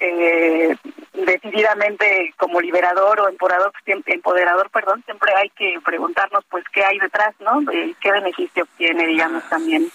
eh, 0.00 0.76
decididamente 1.12 2.32
como 2.36 2.60
liberador 2.60 3.20
o 3.20 3.28
empoderador, 3.28 3.72
empoderador, 3.84 4.70
perdón, 4.70 5.02
siempre 5.04 5.32
hay 5.34 5.50
que 5.50 5.74
preguntarnos 5.84 6.44
pues 6.48 6.64
qué 6.72 6.84
hay 6.84 7.00
detrás, 7.00 7.34
¿no? 7.40 7.60
¿Qué 8.00 8.12
beneficio 8.12 8.64
tiene, 8.76 9.08
digamos, 9.08 9.42
también 9.48 9.90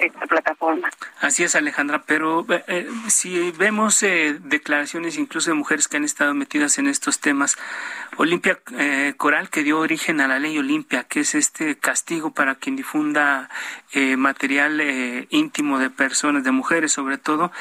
esta 0.00 0.26
plataforma? 0.26 0.90
Así 1.20 1.44
es, 1.44 1.54
Alejandra, 1.54 2.02
pero 2.06 2.46
eh, 2.48 2.64
eh, 2.66 2.88
si 3.08 3.50
vemos 3.52 4.02
eh, 4.02 4.38
declaraciones 4.40 5.18
incluso 5.18 5.50
de 5.50 5.54
mujeres 5.54 5.88
que 5.88 5.96
han 5.96 6.04
estado 6.04 6.34
metidas 6.34 6.78
en 6.78 6.86
estos 6.86 7.20
temas, 7.20 7.56
Olimpia 8.16 8.58
Coral, 9.16 9.50
que 9.50 9.62
dio 9.62 9.78
origen 9.78 10.20
a 10.20 10.28
la 10.28 10.38
ley 10.38 10.58
Olimpia, 10.58 11.04
que 11.04 11.20
es 11.20 11.34
este 11.34 11.78
castigo 11.78 12.32
para 12.32 12.56
quien 12.56 12.76
difunda 12.76 13.48
material 14.16 15.26
íntimo 15.30 15.78
de 15.78 15.90
personas, 15.90 16.44
de 16.44 16.50
mujeres 16.50 16.92
sobre 16.92 17.18
todo, 17.18 17.52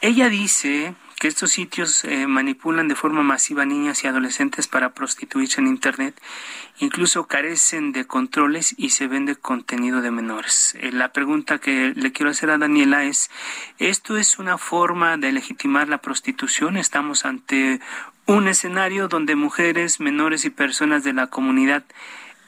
ella 0.00 0.28
dice 0.28 0.94
que 1.22 1.28
estos 1.28 1.52
sitios 1.52 2.04
eh, 2.04 2.26
manipulan 2.26 2.88
de 2.88 2.96
forma 2.96 3.22
masiva 3.22 3.64
niñas 3.64 4.02
y 4.02 4.08
adolescentes 4.08 4.66
para 4.66 4.88
prostituirse 4.88 5.60
en 5.60 5.68
Internet, 5.68 6.20
incluso 6.80 7.28
carecen 7.28 7.92
de 7.92 8.08
controles 8.08 8.74
y 8.76 8.90
se 8.90 9.06
vende 9.06 9.36
contenido 9.36 10.02
de 10.02 10.10
menores. 10.10 10.76
Eh, 10.80 10.90
la 10.90 11.12
pregunta 11.12 11.60
que 11.60 11.92
le 11.94 12.10
quiero 12.10 12.32
hacer 12.32 12.50
a 12.50 12.58
Daniela 12.58 13.04
es, 13.04 13.30
¿esto 13.78 14.16
es 14.16 14.40
una 14.40 14.58
forma 14.58 15.16
de 15.16 15.30
legitimar 15.30 15.86
la 15.86 15.98
prostitución? 15.98 16.76
¿Estamos 16.76 17.24
ante 17.24 17.78
un 18.26 18.48
escenario 18.48 19.06
donde 19.06 19.36
mujeres, 19.36 20.00
menores 20.00 20.44
y 20.44 20.50
personas 20.50 21.04
de 21.04 21.12
la 21.12 21.28
comunidad 21.28 21.84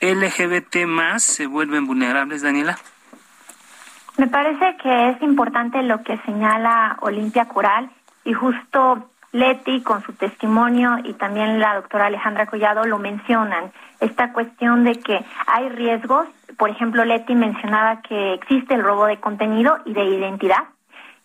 LGBT 0.00 0.84
más 0.88 1.22
se 1.22 1.46
vuelven 1.46 1.86
vulnerables, 1.86 2.42
Daniela? 2.42 2.76
Me 4.16 4.26
parece 4.26 4.76
que 4.82 5.10
es 5.10 5.22
importante 5.22 5.80
lo 5.84 6.02
que 6.02 6.18
señala 6.26 6.96
Olimpia 7.02 7.44
Coral 7.44 7.88
y 8.24 8.32
justo 8.32 9.08
Leti 9.32 9.82
con 9.82 10.00
su 10.02 10.12
testimonio 10.12 10.98
y 11.02 11.12
también 11.14 11.58
la 11.58 11.74
doctora 11.74 12.06
Alejandra 12.06 12.46
Collado 12.46 12.84
lo 12.84 12.98
mencionan. 12.98 13.72
Esta 13.98 14.32
cuestión 14.32 14.84
de 14.84 14.94
que 14.94 15.24
hay 15.46 15.68
riesgos, 15.70 16.28
por 16.56 16.70
ejemplo, 16.70 17.04
Leti 17.04 17.34
mencionaba 17.34 18.00
que 18.02 18.34
existe 18.34 18.74
el 18.74 18.84
robo 18.84 19.06
de 19.06 19.18
contenido 19.18 19.78
y 19.86 19.92
de 19.92 20.04
identidad, 20.04 20.64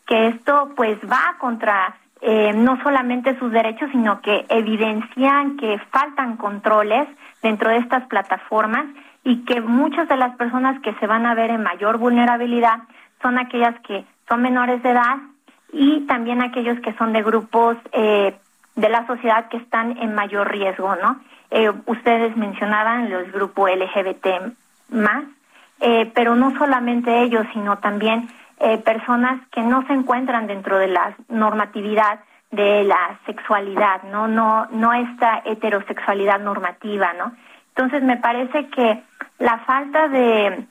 que 0.08 0.28
esto 0.28 0.72
pues 0.76 0.98
va 1.10 1.36
contra 1.38 1.96
eh, 2.22 2.52
no 2.54 2.82
solamente 2.82 3.38
sus 3.38 3.52
derechos, 3.52 3.90
sino 3.92 4.22
que 4.22 4.46
evidencian 4.50 5.56
que 5.58 5.80
faltan 5.92 6.36
controles 6.36 7.08
dentro 7.44 7.70
de 7.70 7.78
estas 7.78 8.08
plataformas 8.08 8.88
y 9.24 9.46
que 9.46 9.62
muchas 9.62 10.10
de 10.10 10.18
las 10.18 10.36
personas 10.36 10.82
que 10.82 10.96
se 10.96 11.06
van 11.06 11.28
a 11.28 11.36
ver 11.36 11.52
en 11.52 11.62
mayor 11.62 12.00
vulnerabilidad 12.00 12.80
son 13.22 13.38
aquellas 13.38 13.80
que 13.82 14.04
son 14.28 14.42
menores 14.42 14.82
de 14.82 14.90
edad 14.90 15.18
y 15.72 16.02
también 16.08 16.42
aquellos 16.42 16.80
que 16.80 16.94
son 16.94 17.14
de 17.14 17.24
grupos 17.24 17.78
eh, 17.92 18.36
de 18.76 18.90
la 18.90 19.06
sociedad 19.08 19.50
que 19.50 19.58
están 19.58 19.98
en 19.98 20.16
mayor 20.16 20.52
riesgo, 20.52 20.96
¿no? 20.96 21.20
Eh, 21.52 21.72
ustedes 21.86 22.36
mencionaban 22.38 23.10
los 23.10 23.32
grupos 23.32 23.70
LGBT 23.72 24.54
más, 24.90 25.24
eh, 25.82 26.12
pero 26.14 26.36
no 26.36 26.58
solamente 26.58 27.22
ellos, 27.22 27.46
sino 27.54 27.78
también 27.78 28.28
personas 28.84 29.40
que 29.54 29.62
no 29.62 29.88
se 29.88 29.94
encuentran 29.94 30.46
dentro 30.46 30.78
de 30.80 30.90
la 30.90 31.16
normatividad 31.30 32.20
de 32.52 32.84
la 32.84 33.18
sexualidad, 33.26 34.04
¿no? 34.04 34.28
No, 34.28 34.66
no 34.72 34.92
esta 34.92 35.42
heterosexualidad 35.46 36.42
normativa, 36.42 37.14
¿no? 37.14 37.32
Entonces 37.70 38.04
me 38.04 38.18
parece 38.18 38.68
que 38.68 39.02
la 39.38 39.60
falta 39.60 40.10
de 40.10 40.66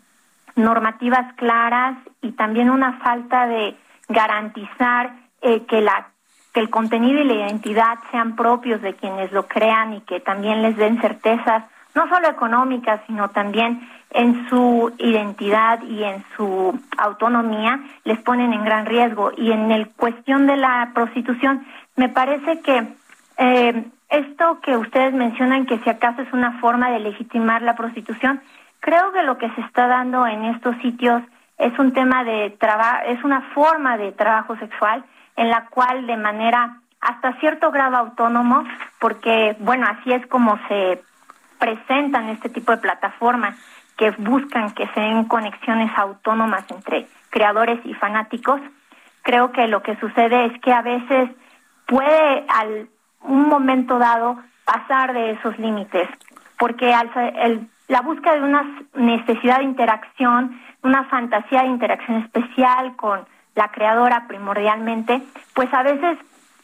normativas 0.56 1.32
claras 1.36 1.96
y 2.20 2.32
también 2.32 2.68
una 2.68 2.98
falta 2.98 3.46
de 3.46 3.74
garantizar 4.08 5.12
eh, 5.42 5.64
que 5.66 5.80
la 5.80 6.08
que 6.52 6.60
el 6.60 6.70
contenido 6.70 7.20
y 7.20 7.24
la 7.24 7.34
identidad 7.34 7.98
sean 8.10 8.34
propios 8.34 8.80
de 8.80 8.94
quienes 8.94 9.30
lo 9.32 9.46
crean 9.46 9.92
y 9.92 10.00
que 10.00 10.18
también 10.20 10.62
les 10.62 10.76
den 10.76 10.98
certezas 11.00 11.64
no 11.94 12.08
solo 12.08 12.28
económicas 12.28 13.00
sino 13.06 13.28
también 13.30 13.86
en 14.10 14.48
su 14.48 14.92
identidad 14.98 15.82
y 15.82 16.02
en 16.02 16.24
su 16.36 16.78
autonomía 16.96 17.80
les 18.04 18.18
ponen 18.20 18.54
en 18.54 18.64
gran 18.64 18.86
riesgo. 18.86 19.32
Y 19.36 19.52
en 19.52 19.70
el 19.70 19.90
cuestión 19.90 20.46
de 20.46 20.56
la 20.56 20.92
prostitución 20.94 21.66
me 21.96 22.08
parece 22.08 22.60
que 22.60 22.88
eh, 23.36 23.84
esto 24.08 24.60
que 24.62 24.76
ustedes 24.76 25.12
mencionan 25.12 25.66
que 25.66 25.78
si 25.80 25.90
acaso 25.90 26.22
es 26.22 26.32
una 26.32 26.58
forma 26.60 26.90
de 26.90 27.00
legitimar 27.00 27.62
la 27.62 27.76
prostitución 27.76 28.40
creo 28.80 29.12
que 29.12 29.22
lo 29.22 29.36
que 29.38 29.50
se 29.50 29.60
está 29.60 29.86
dando 29.86 30.26
en 30.26 30.44
estos 30.44 30.76
sitios 30.78 31.22
es 31.58 31.78
un 31.78 31.92
tema 31.92 32.24
de 32.24 32.50
trabajo, 32.50 33.02
es 33.06 33.22
una 33.24 33.42
forma 33.52 33.96
de 33.96 34.12
trabajo 34.12 34.56
sexual 34.56 35.04
en 35.36 35.50
la 35.50 35.66
cual 35.66 36.06
de 36.06 36.16
manera 36.16 36.78
hasta 37.00 37.34
cierto 37.34 37.70
grado 37.70 37.96
autónomo, 37.96 38.64
porque 38.98 39.56
bueno, 39.60 39.86
así 39.88 40.12
es 40.12 40.26
como 40.26 40.58
se 40.68 41.02
presentan 41.58 42.28
este 42.28 42.48
tipo 42.48 42.72
de 42.72 42.78
plataformas 42.78 43.56
que 43.96 44.10
buscan 44.12 44.72
que 44.74 44.86
se 44.88 45.00
den 45.00 45.24
conexiones 45.24 45.90
autónomas 45.96 46.64
entre 46.70 47.06
creadores 47.30 47.80
y 47.84 47.94
fanáticos. 47.94 48.60
Creo 49.22 49.52
que 49.52 49.66
lo 49.66 49.82
que 49.82 49.96
sucede 49.96 50.46
es 50.46 50.60
que 50.60 50.72
a 50.72 50.82
veces 50.82 51.30
puede 51.86 52.44
al 52.48 52.88
un 53.22 53.48
momento 53.48 53.98
dado 53.98 54.38
pasar 54.64 55.12
de 55.12 55.32
esos 55.32 55.58
límites, 55.58 56.08
porque 56.58 56.94
al, 56.94 57.10
la 57.88 58.00
búsqueda 58.02 58.34
de 58.34 58.42
una 58.42 58.64
necesidad 58.94 59.58
de 59.58 59.64
interacción 59.64 60.60
una 60.82 61.04
fantasía 61.04 61.62
de 61.62 61.68
interacción 61.68 62.22
especial 62.22 62.96
con 62.96 63.26
la 63.54 63.68
creadora 63.68 64.26
primordialmente, 64.28 65.22
pues 65.54 65.72
a 65.74 65.82
veces 65.82 66.18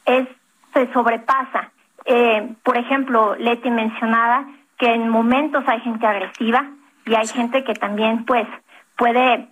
es 0.06 0.28
se 0.74 0.92
sobrepasa. 0.92 1.70
Eh, 2.04 2.54
por 2.62 2.76
ejemplo, 2.76 3.36
Leti 3.36 3.70
mencionaba 3.70 4.44
que 4.76 4.92
en 4.92 5.08
momentos 5.08 5.64
hay 5.66 5.80
gente 5.80 6.06
agresiva 6.06 6.66
y 7.06 7.14
hay 7.14 7.26
gente 7.28 7.64
que 7.64 7.74
también 7.74 8.24
pues 8.24 8.46
puede 8.96 9.48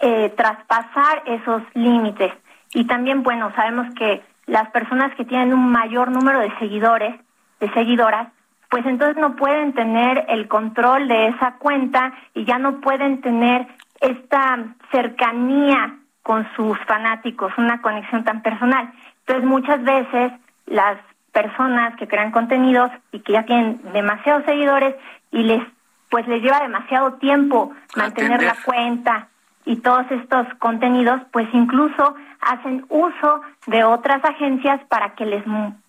eh, 0.00 0.30
traspasar 0.36 1.22
esos 1.26 1.62
límites. 1.74 2.32
Y 2.72 2.86
también, 2.86 3.22
bueno, 3.22 3.52
sabemos 3.54 3.94
que 3.94 4.22
las 4.46 4.68
personas 4.70 5.14
que 5.14 5.24
tienen 5.24 5.52
un 5.52 5.70
mayor 5.70 6.10
número 6.10 6.40
de 6.40 6.52
seguidores, 6.58 7.14
de 7.60 7.72
seguidoras, 7.72 8.28
pues 8.68 8.84
entonces 8.86 9.16
no 9.16 9.36
pueden 9.36 9.72
tener 9.74 10.26
el 10.28 10.48
control 10.48 11.06
de 11.08 11.28
esa 11.28 11.52
cuenta 11.58 12.12
y 12.34 12.44
ya 12.44 12.58
no 12.58 12.80
pueden 12.80 13.20
tener 13.20 13.66
esta 14.00 14.64
cercanía 14.90 15.96
con 16.22 16.46
sus 16.56 16.78
fanáticos, 16.86 17.52
una 17.56 17.80
conexión 17.80 18.24
tan 18.24 18.42
personal. 18.42 18.92
Entonces 19.20 19.44
muchas 19.44 19.82
veces 19.82 20.32
las 20.66 20.98
personas 21.32 21.94
que 21.96 22.08
crean 22.08 22.32
contenidos 22.32 22.90
y 23.12 23.20
que 23.20 23.34
ya 23.34 23.44
tienen 23.44 23.80
demasiados 23.92 24.44
seguidores 24.44 24.94
y 25.30 25.42
les 25.42 25.62
pues 26.08 26.26
les 26.28 26.40
lleva 26.40 26.60
demasiado 26.60 27.14
tiempo 27.14 27.72
mantener 27.96 28.42
la 28.42 28.56
cuenta 28.64 29.28
y 29.64 29.76
todos 29.76 30.06
estos 30.10 30.46
contenidos, 30.58 31.20
pues 31.32 31.48
incluso 31.52 32.14
hacen 32.40 32.86
uso 32.88 33.40
de 33.66 33.82
otras 33.82 34.24
agencias 34.24 34.80
para 34.88 35.14
que 35.14 35.26
les 35.26 35.44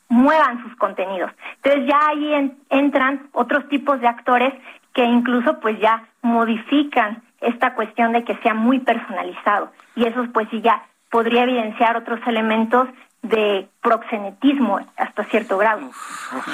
muevan 0.10 0.64
sus 0.64 0.76
contenidos. 0.78 1.32
Entonces 1.58 1.88
ya 1.88 2.00
ahí 2.08 2.58
entran 2.70 3.30
otros 3.34 3.70
tipos 3.70 4.02
de 4.02 4.08
actores 4.08 4.54
que 4.94 5.06
incluso 5.06 5.60
pues 5.60 5.80
ya 5.80 6.08
modifican 6.24 7.22
esta 7.42 7.74
cuestión 7.76 8.14
de 8.14 8.24
que 8.24 8.36
sea 8.38 8.54
muy 8.54 8.80
personalizado. 8.80 9.72
Y 9.96 10.06
eso 10.06 10.26
pues 10.34 10.48
sí 10.50 10.62
ya 10.62 10.84
podría 11.10 11.44
evidenciar 11.44 11.98
otros 11.98 12.20
elementos 12.28 12.88
de 13.24 13.68
proxenetismo 13.82 14.80
hasta 14.96 15.24
cierto 15.26 15.58
grado. 15.58 15.90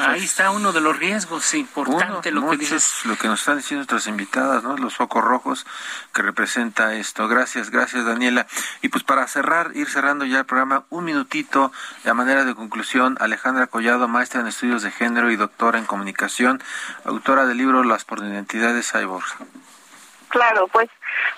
ahí 0.07 0.23
está 0.23 0.49
uno 0.51 0.71
de 0.71 0.81
los 0.81 0.97
riesgos 0.97 1.53
importante 1.53 2.31
lo 2.31 2.49
que 2.49 2.57
dices. 2.57 3.01
Lo 3.05 3.15
que 3.17 3.27
nos 3.27 3.41
están 3.41 3.57
diciendo 3.57 3.81
nuestras 3.81 4.07
invitadas, 4.07 4.63
¿no? 4.63 4.77
Los 4.77 4.95
focos 4.95 5.23
rojos 5.23 5.65
que 6.13 6.21
representa 6.21 6.95
esto. 6.95 7.27
Gracias, 7.27 7.69
gracias 7.69 8.05
Daniela. 8.05 8.47
Y 8.81 8.89
pues 8.89 9.03
para 9.03 9.27
cerrar, 9.27 9.71
ir 9.75 9.87
cerrando 9.87 10.25
ya 10.25 10.39
el 10.39 10.45
programa, 10.45 10.85
un 10.89 11.05
minutito 11.05 11.71
de 12.03 12.13
manera 12.13 12.45
de 12.45 12.55
conclusión, 12.55 13.17
Alejandra 13.19 13.67
Collado, 13.67 14.07
maestra 14.07 14.41
en 14.41 14.47
estudios 14.47 14.83
de 14.83 14.91
género 14.91 15.31
y 15.31 15.35
doctora 15.35 15.77
en 15.79 15.85
comunicación, 15.85 16.61
autora 17.03 17.45
del 17.45 17.57
libro 17.57 17.83
Las 17.83 18.05
por 18.05 18.19
identidades 18.19 18.91
Cyborg. 18.91 19.25
Claro, 20.33 20.67
pues 20.69 20.89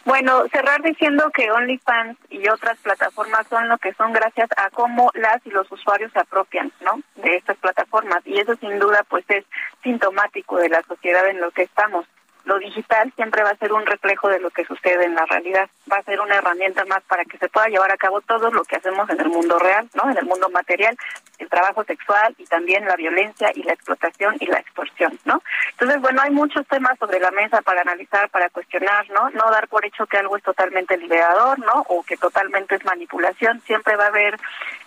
bueno, 0.06 0.48
cerrar 0.54 0.82
diciendo 0.82 1.30
que 1.34 1.52
OnlyFans 1.52 2.18
y 2.30 2.48
otras 2.48 2.78
plataformas 2.78 3.46
son 3.50 3.68
lo 3.68 3.78
que 3.78 3.94
son 3.96 4.14
gracias 4.14 4.48
a 4.56 4.70
cómo 4.70 5.12
las 5.16 5.46
y 5.46 5.50
los 5.50 5.70
usuarios 5.70 6.14
se 6.14 6.20
apropian, 6.20 6.72
¿no? 6.80 7.02
De 7.22 7.36
estas 7.36 7.58
plataformas 7.58 8.26
y 8.26 8.40
eso 8.40 8.56
sin 8.56 8.80
duda 8.80 9.04
pues 9.10 9.26
es 9.28 9.44
sintomático 9.84 10.56
de 10.60 10.70
la 10.70 10.82
sociedad 10.84 11.28
en 11.28 11.42
lo 11.42 11.52
que 11.52 11.64
estamos 11.64 12.06
lo 12.46 12.60
digital 12.60 13.12
siempre 13.16 13.44
va 13.44 13.50
a 13.50 13.58
ser 13.58 13.74
un 13.74 13.86
reflejo 13.86 14.30
de 14.30 14.40
lo 14.40 14.52
que 14.52 14.66
sucede 14.66 15.06
en 15.06 15.16
la 15.16 15.26
realidad, 15.26 15.68
va 15.92 15.98
a 15.98 16.04
ser 16.04 16.20
una 16.22 16.36
herramienta 16.36 16.86
más 16.86 17.02
para 17.04 17.26
que 17.26 17.40
se 17.40 17.50
pueda 17.50 17.68
llevar 17.68 17.92
a 17.92 17.98
cabo 17.98 18.22
todo 18.22 18.52
lo 18.52 18.64
que 18.64 18.76
hacemos 18.76 19.10
en 19.10 19.20
el 19.20 19.30
mundo 19.30 19.58
real, 19.58 19.90
¿no? 19.96 20.10
En 20.12 20.18
el 20.18 20.26
mundo 20.26 20.48
material, 20.50 20.96
el 21.40 21.50
trabajo 21.50 21.84
sexual 21.84 22.36
y 22.38 22.46
también 22.46 22.86
la 22.86 22.96
violencia 22.96 23.52
y 23.56 23.64
la 23.64 23.74
explotación 23.74 24.36
y 24.40 24.46
la 24.46 24.60
extorsión, 24.60 25.20
¿no? 25.26 25.42
Entonces, 25.72 26.00
bueno, 26.02 26.22
hay 26.22 26.32
muchos 26.32 26.66
temas 26.68 26.98
sobre 27.00 27.20
la 27.20 27.32
mesa 27.32 27.62
para 27.64 27.82
analizar, 27.82 28.30
para 28.30 28.50
cuestionar, 28.50 29.10
¿no? 29.10 29.32
No 29.32 29.50
dar 29.50 29.68
por 29.68 29.84
hecho 29.84 30.06
que 30.06 30.18
algo 30.18 30.38
es 30.38 30.44
totalmente 30.44 30.98
liberador, 30.98 31.58
¿no? 31.60 31.84
O 31.88 32.04
que 32.04 32.16
totalmente 32.16 32.76
es 32.76 32.86
manipulación, 32.86 33.60
siempre 33.62 33.96
va 33.96 34.06
a 34.06 34.10
haber 34.10 34.38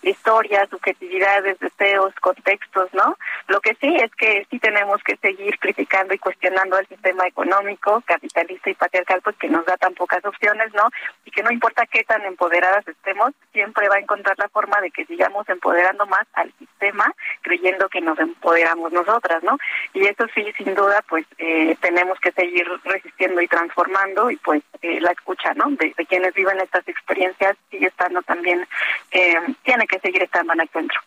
historias, 0.03 0.71
subjetividades, 0.71 1.59
deseos, 1.59 2.15
contextos, 2.21 2.89
¿no? 2.95 3.17
Lo 3.49 3.61
que 3.61 3.77
sí 3.81 3.97
es 3.97 4.15
que 4.15 4.47
sí 4.49 4.61
tenemos 4.61 5.03
que 5.03 5.17
seguir 5.17 5.59
criticando 5.59 6.15
y 6.15 6.19
cuestionando 6.19 6.79
el 6.79 6.87
sistema 6.87 7.27
económico 7.27 7.48
económico, 7.49 8.03
capitalista 8.05 8.71
y 8.71 8.75
patriarcal, 8.75 9.21
pues 9.23 9.37
que 9.37 9.49
nos 9.49 9.65
da 9.65 9.77
tan 9.77 9.95
pocas 9.95 10.25
opciones, 10.25 10.73
¿no? 10.75 10.89
Y 11.25 11.31
que 11.31 11.43
no 11.43 11.51
importa 11.51 11.87
qué 11.87 12.05
tan 12.05 12.25
empoderadas 12.25 12.87
estemos, 12.87 13.33
siempre 13.53 13.89
va 13.89 13.97
a 13.97 14.01
encontrar 14.01 14.39
la 14.39 14.49
forma 14.49 14.81
de 14.81 14.91
que 14.91 15.07
sigamos 15.07 15.49
empoderando 15.49 16.07
más 16.07 16.27
al 16.35 16.53
sistema, 16.59 17.13
creyendo 17.43 17.89
que 17.89 18.01
nos 18.01 18.19
empoderamos 18.19 18.93
nosotras, 18.93 19.43
¿no? 19.43 19.59
Y 19.95 20.07
eso 20.07 20.27
sí, 20.35 20.45
sin 20.57 20.75
duda, 20.75 21.03
pues 21.09 21.27
eh, 21.39 21.77
tenemos 21.81 22.19
que 22.21 22.33
seguir 22.33 22.69
resistiendo 22.85 23.41
y 23.41 23.49
transformando 23.49 24.31
y 24.31 24.37
pues 24.37 24.63
eh, 24.83 25.01
la 25.01 25.13
escucha, 25.13 25.55
¿no? 25.55 25.71
De, 25.71 25.95
quienes 26.09 26.33
viven 26.33 26.61
estas 26.61 26.87
experiencias 26.89 27.57
sigue 27.71 27.89
estando 27.89 28.23
también, 28.23 28.67
eh, 29.11 29.37
tiene 29.63 29.87
que 29.87 29.99
seguir 30.01 30.23
estando 30.23 30.55
en 30.55 30.61
el 30.61 30.69
centro. 30.69 31.01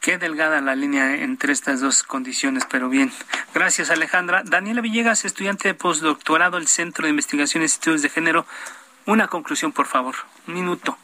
Qué 0.00 0.16
delgada 0.16 0.62
la 0.62 0.74
línea 0.74 1.16
entre 1.16 1.52
estas 1.52 1.82
dos 1.82 2.02
condiciones, 2.02 2.64
pero 2.64 2.88
bien. 2.88 3.10
Gracias, 3.52 3.90
Alejandra. 3.90 4.42
Daniela 4.46 4.80
Villegas, 4.80 5.26
estudiante 5.26 5.68
de 5.68 5.74
postdoctorado 5.74 6.56
del 6.56 6.68
Centro 6.68 7.04
de 7.04 7.10
Investigaciones 7.10 7.72
y 7.72 7.74
Estudios 7.74 8.00
de 8.00 8.08
Género. 8.08 8.46
Una 9.04 9.28
conclusión, 9.28 9.72
por 9.72 9.84
favor. 9.84 10.14
Un 10.48 10.54
minuto. 10.54 10.96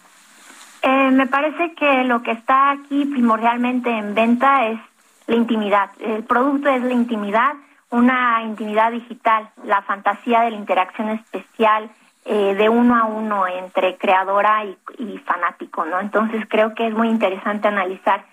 Eh, 0.80 1.10
me 1.10 1.26
parece 1.26 1.74
que 1.74 2.04
lo 2.04 2.22
que 2.22 2.30
está 2.30 2.70
aquí 2.70 3.04
primordialmente 3.04 3.90
en 3.90 4.14
venta 4.14 4.68
es 4.68 4.80
la 5.26 5.36
intimidad. 5.36 5.90
El 6.00 6.24
producto 6.24 6.70
es 6.70 6.82
la 6.82 6.94
intimidad, 6.94 7.52
una 7.90 8.42
intimidad 8.44 8.92
digital, 8.92 9.50
la 9.64 9.82
fantasía 9.82 10.40
de 10.40 10.52
la 10.52 10.56
interacción 10.56 11.10
especial 11.10 11.90
eh, 12.24 12.54
de 12.54 12.68
uno 12.70 12.96
a 12.96 13.04
uno 13.04 13.46
entre 13.46 13.98
creadora 13.98 14.64
y, 14.64 14.78
y 14.98 15.18
fanático, 15.18 15.84
¿no? 15.84 16.00
Entonces 16.00 16.46
creo 16.48 16.74
que 16.74 16.86
es 16.86 16.94
muy 16.94 17.08
interesante 17.08 17.68
analizar 17.68 18.24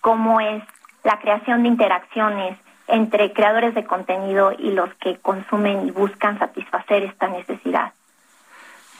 cómo 0.00 0.40
es 0.40 0.62
la 1.04 1.18
creación 1.18 1.62
de 1.62 1.68
interacciones 1.68 2.58
entre 2.88 3.32
creadores 3.32 3.74
de 3.74 3.84
contenido 3.84 4.52
y 4.58 4.72
los 4.72 4.92
que 4.94 5.18
consumen 5.18 5.86
y 5.86 5.90
buscan 5.90 6.38
satisfacer 6.38 7.04
esta 7.04 7.28
necesidad. 7.28 7.92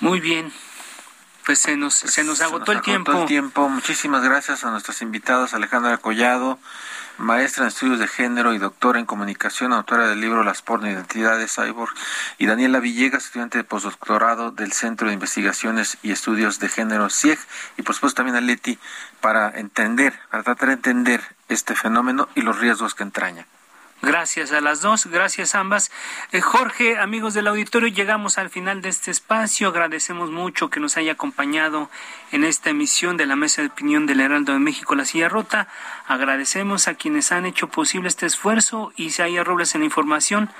Muy 0.00 0.20
bien. 0.20 0.52
Pues 1.44 1.58
se 1.58 1.76
nos, 1.76 1.94
se 1.94 2.22
nos 2.22 2.40
agotó 2.40 2.72
el 2.72 2.80
tiempo. 2.82 3.12
el 3.12 3.26
tiempo. 3.26 3.68
Muchísimas 3.68 4.22
gracias 4.22 4.64
a 4.64 4.70
nuestros 4.70 5.02
invitados, 5.02 5.52
Alejandra 5.54 5.98
Collado, 5.98 6.58
maestra 7.20 7.64
en 7.64 7.68
estudios 7.68 7.98
de 7.98 8.08
género 8.08 8.54
y 8.54 8.58
doctora 8.58 8.98
en 8.98 9.06
comunicación, 9.06 9.72
autora 9.72 10.08
del 10.08 10.20
libro 10.20 10.42
Las 10.42 10.62
porno 10.62 10.90
identidades 10.90 11.54
cyborg, 11.54 11.92
y 12.38 12.46
Daniela 12.46 12.80
Villegas, 12.80 13.26
estudiante 13.26 13.58
de 13.58 13.64
postdoctorado 13.64 14.50
del 14.50 14.72
Centro 14.72 15.08
de 15.08 15.14
Investigaciones 15.14 15.98
y 16.02 16.12
Estudios 16.12 16.58
de 16.58 16.68
Género 16.68 17.10
CIEG, 17.10 17.38
y 17.76 17.82
por 17.82 17.94
supuesto 17.94 18.16
también 18.16 18.36
a 18.36 18.40
Leti 18.40 18.78
para 19.20 19.50
entender, 19.50 20.18
para 20.30 20.42
tratar 20.42 20.68
de 20.68 20.74
entender 20.74 21.22
este 21.48 21.74
fenómeno 21.76 22.28
y 22.34 22.40
los 22.40 22.58
riesgos 22.58 22.94
que 22.94 23.02
entraña. 23.02 23.46
Gracias 24.02 24.50
a 24.52 24.62
las 24.62 24.80
dos, 24.80 25.06
gracias 25.06 25.54
ambas. 25.54 25.90
Eh, 26.32 26.40
Jorge, 26.40 26.96
amigos 26.96 27.34
del 27.34 27.46
auditorio, 27.46 27.88
llegamos 27.88 28.38
al 28.38 28.48
final 28.48 28.80
de 28.80 28.88
este 28.88 29.10
espacio. 29.10 29.68
Agradecemos 29.68 30.30
mucho 30.30 30.70
que 30.70 30.80
nos 30.80 30.96
haya 30.96 31.12
acompañado 31.12 31.90
en 32.32 32.44
esta 32.44 32.70
emisión 32.70 33.18
de 33.18 33.26
la 33.26 33.36
Mesa 33.36 33.60
de 33.60 33.68
Opinión 33.68 34.06
del 34.06 34.20
Heraldo 34.20 34.54
de 34.54 34.58
México, 34.58 34.94
La 34.94 35.04
Silla 35.04 35.28
Rota. 35.28 35.68
Agradecemos 36.06 36.88
a 36.88 36.94
quienes 36.94 37.30
han 37.30 37.44
hecho 37.44 37.68
posible 37.68 38.08
este 38.08 38.24
esfuerzo, 38.24 38.90
Isaías 38.96 39.46
Robles 39.46 39.74
en 39.74 39.82
la 39.82 39.86
información, 39.86 40.50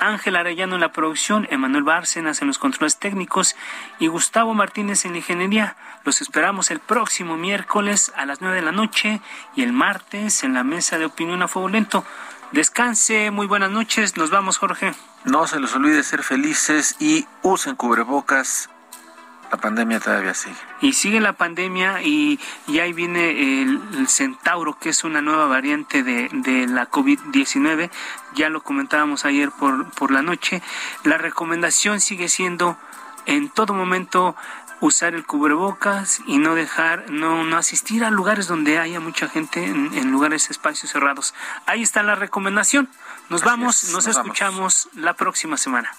Ángel 0.00 0.34
Arellano 0.34 0.74
en 0.74 0.80
la 0.80 0.92
producción, 0.92 1.46
Emanuel 1.50 1.84
Bárcenas 1.84 2.42
en 2.42 2.48
los 2.48 2.58
controles 2.58 2.98
técnicos 2.98 3.54
y 4.00 4.08
Gustavo 4.08 4.54
Martínez 4.54 5.04
en 5.04 5.14
ingeniería. 5.14 5.76
Los 6.04 6.20
esperamos 6.20 6.72
el 6.72 6.80
próximo 6.80 7.36
miércoles 7.36 8.12
a 8.16 8.26
las 8.26 8.40
nueve 8.40 8.56
de 8.56 8.62
la 8.62 8.72
noche 8.72 9.20
y 9.54 9.62
el 9.62 9.72
martes 9.72 10.42
en 10.42 10.54
la 10.54 10.64
Mesa 10.64 10.98
de 10.98 11.04
Opinión 11.04 11.42
a 11.42 11.48
Fuego 11.48 11.68
Lento. 11.68 12.04
Descanse, 12.52 13.30
muy 13.30 13.46
buenas 13.46 13.70
noches. 13.70 14.16
Nos 14.16 14.30
vamos, 14.30 14.56
Jorge. 14.56 14.94
No 15.24 15.46
se 15.46 15.60
les 15.60 15.74
olvide 15.74 16.02
ser 16.02 16.22
felices 16.22 16.96
y 16.98 17.26
usen 17.42 17.76
cubrebocas. 17.76 18.70
La 19.50 19.58
pandemia 19.58 20.00
todavía 20.00 20.32
sigue. 20.32 20.56
Y 20.80 20.94
sigue 20.94 21.20
la 21.20 21.34
pandemia 21.34 22.02
y, 22.02 22.40
y 22.66 22.80
ahí 22.80 22.94
viene 22.94 23.62
el, 23.62 24.08
centauro, 24.08 24.78
que 24.78 24.90
es 24.90 25.04
una 25.04 25.20
nueva 25.20 25.46
variante 25.46 26.02
de, 26.02 26.28
de 26.32 26.66
la 26.66 26.90
COVID-19. 26.90 27.90
Ya 28.34 28.48
lo 28.48 28.62
comentábamos 28.62 29.26
ayer 29.26 29.50
por, 29.50 29.90
por 29.90 30.10
la 30.10 30.22
noche. 30.22 30.62
La 31.04 31.18
recomendación 31.18 32.00
sigue 32.00 32.28
siendo 32.28 32.78
en 33.26 33.50
todo 33.50 33.74
momento 33.74 34.36
usar 34.80 35.14
el 35.14 35.24
cubrebocas 35.26 36.20
y 36.26 36.38
no 36.38 36.54
dejar, 36.54 37.10
no, 37.10 37.44
no 37.44 37.56
asistir 37.56 38.04
a 38.04 38.10
lugares 38.10 38.46
donde 38.46 38.78
haya 38.78 39.00
mucha 39.00 39.28
gente, 39.28 39.64
en, 39.64 40.10
lugares, 40.10 40.50
espacios 40.50 40.92
cerrados. 40.92 41.34
Ahí 41.66 41.82
está 41.82 42.02
la 42.02 42.14
recomendación. 42.14 42.88
Nos 43.28 43.42
vamos, 43.42 43.90
nos, 43.92 44.06
escuchamos 44.06 44.88
la 44.94 45.14
próxima 45.14 45.56
semana. 45.56 45.90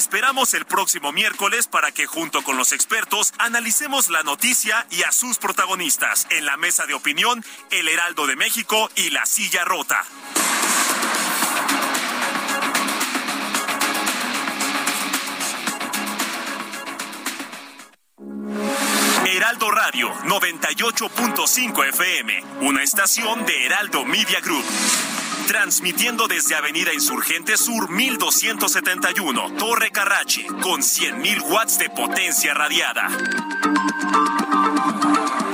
Esperamos 0.00 0.54
el 0.54 0.64
próximo 0.64 1.12
miércoles 1.12 1.66
para 1.66 1.92
que 1.92 2.06
junto 2.06 2.40
con 2.42 2.56
los 2.56 2.72
expertos 2.72 3.34
analicemos 3.36 4.08
la 4.08 4.22
noticia 4.22 4.86
y 4.90 5.02
a 5.02 5.12
sus 5.12 5.36
protagonistas 5.36 6.26
en 6.30 6.46
la 6.46 6.56
mesa 6.56 6.86
de 6.86 6.94
opinión 6.94 7.44
El 7.70 7.86
Heraldo 7.86 8.26
de 8.26 8.34
México 8.34 8.88
y 8.96 9.10
La 9.10 9.26
Silla 9.26 9.62
Rota. 9.66 10.02
Heraldo 19.26 19.70
Radio 19.70 20.14
98.5 20.24 21.88
FM, 21.88 22.44
una 22.62 22.82
estación 22.82 23.44
de 23.44 23.66
Heraldo 23.66 24.06
Media 24.06 24.40
Group 24.40 24.64
transmitiendo 25.50 26.28
desde 26.28 26.54
Avenida 26.54 26.94
Insurgente 26.94 27.56
Sur 27.56 27.90
1271, 27.90 29.56
Torre 29.58 29.90
Carrachi, 29.90 30.44
con 30.62 30.80
100.000 30.80 31.42
watts 31.50 31.76
de 31.76 31.90
potencia 31.90 32.54
radiada. 32.54 33.08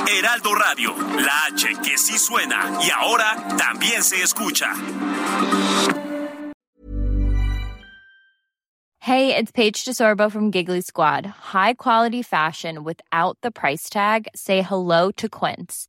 Heraldo 0.07 0.55
Radio, 0.55 0.95
la 1.19 1.47
H 1.47 1.77
que 1.83 1.97
sí 1.97 2.19
suena 2.19 2.79
y 2.87 2.91
ahora 2.91 3.57
también 3.57 4.03
se 4.03 4.21
escucha. 4.23 4.75
Hey, 9.01 9.35
it's 9.35 9.51
Paige 9.51 9.83
DeSorbo 9.87 10.31
from 10.31 10.51
Giggly 10.51 10.83
Squad. 10.83 11.25
High 11.55 11.75
quality 11.75 12.23
fashion 12.23 12.85
without 12.85 13.39
the 13.41 13.51
price 13.51 13.89
tag. 13.89 14.29
Say 14.35 14.61
hello 14.61 15.11
to 15.13 15.27
Quince. 15.31 15.89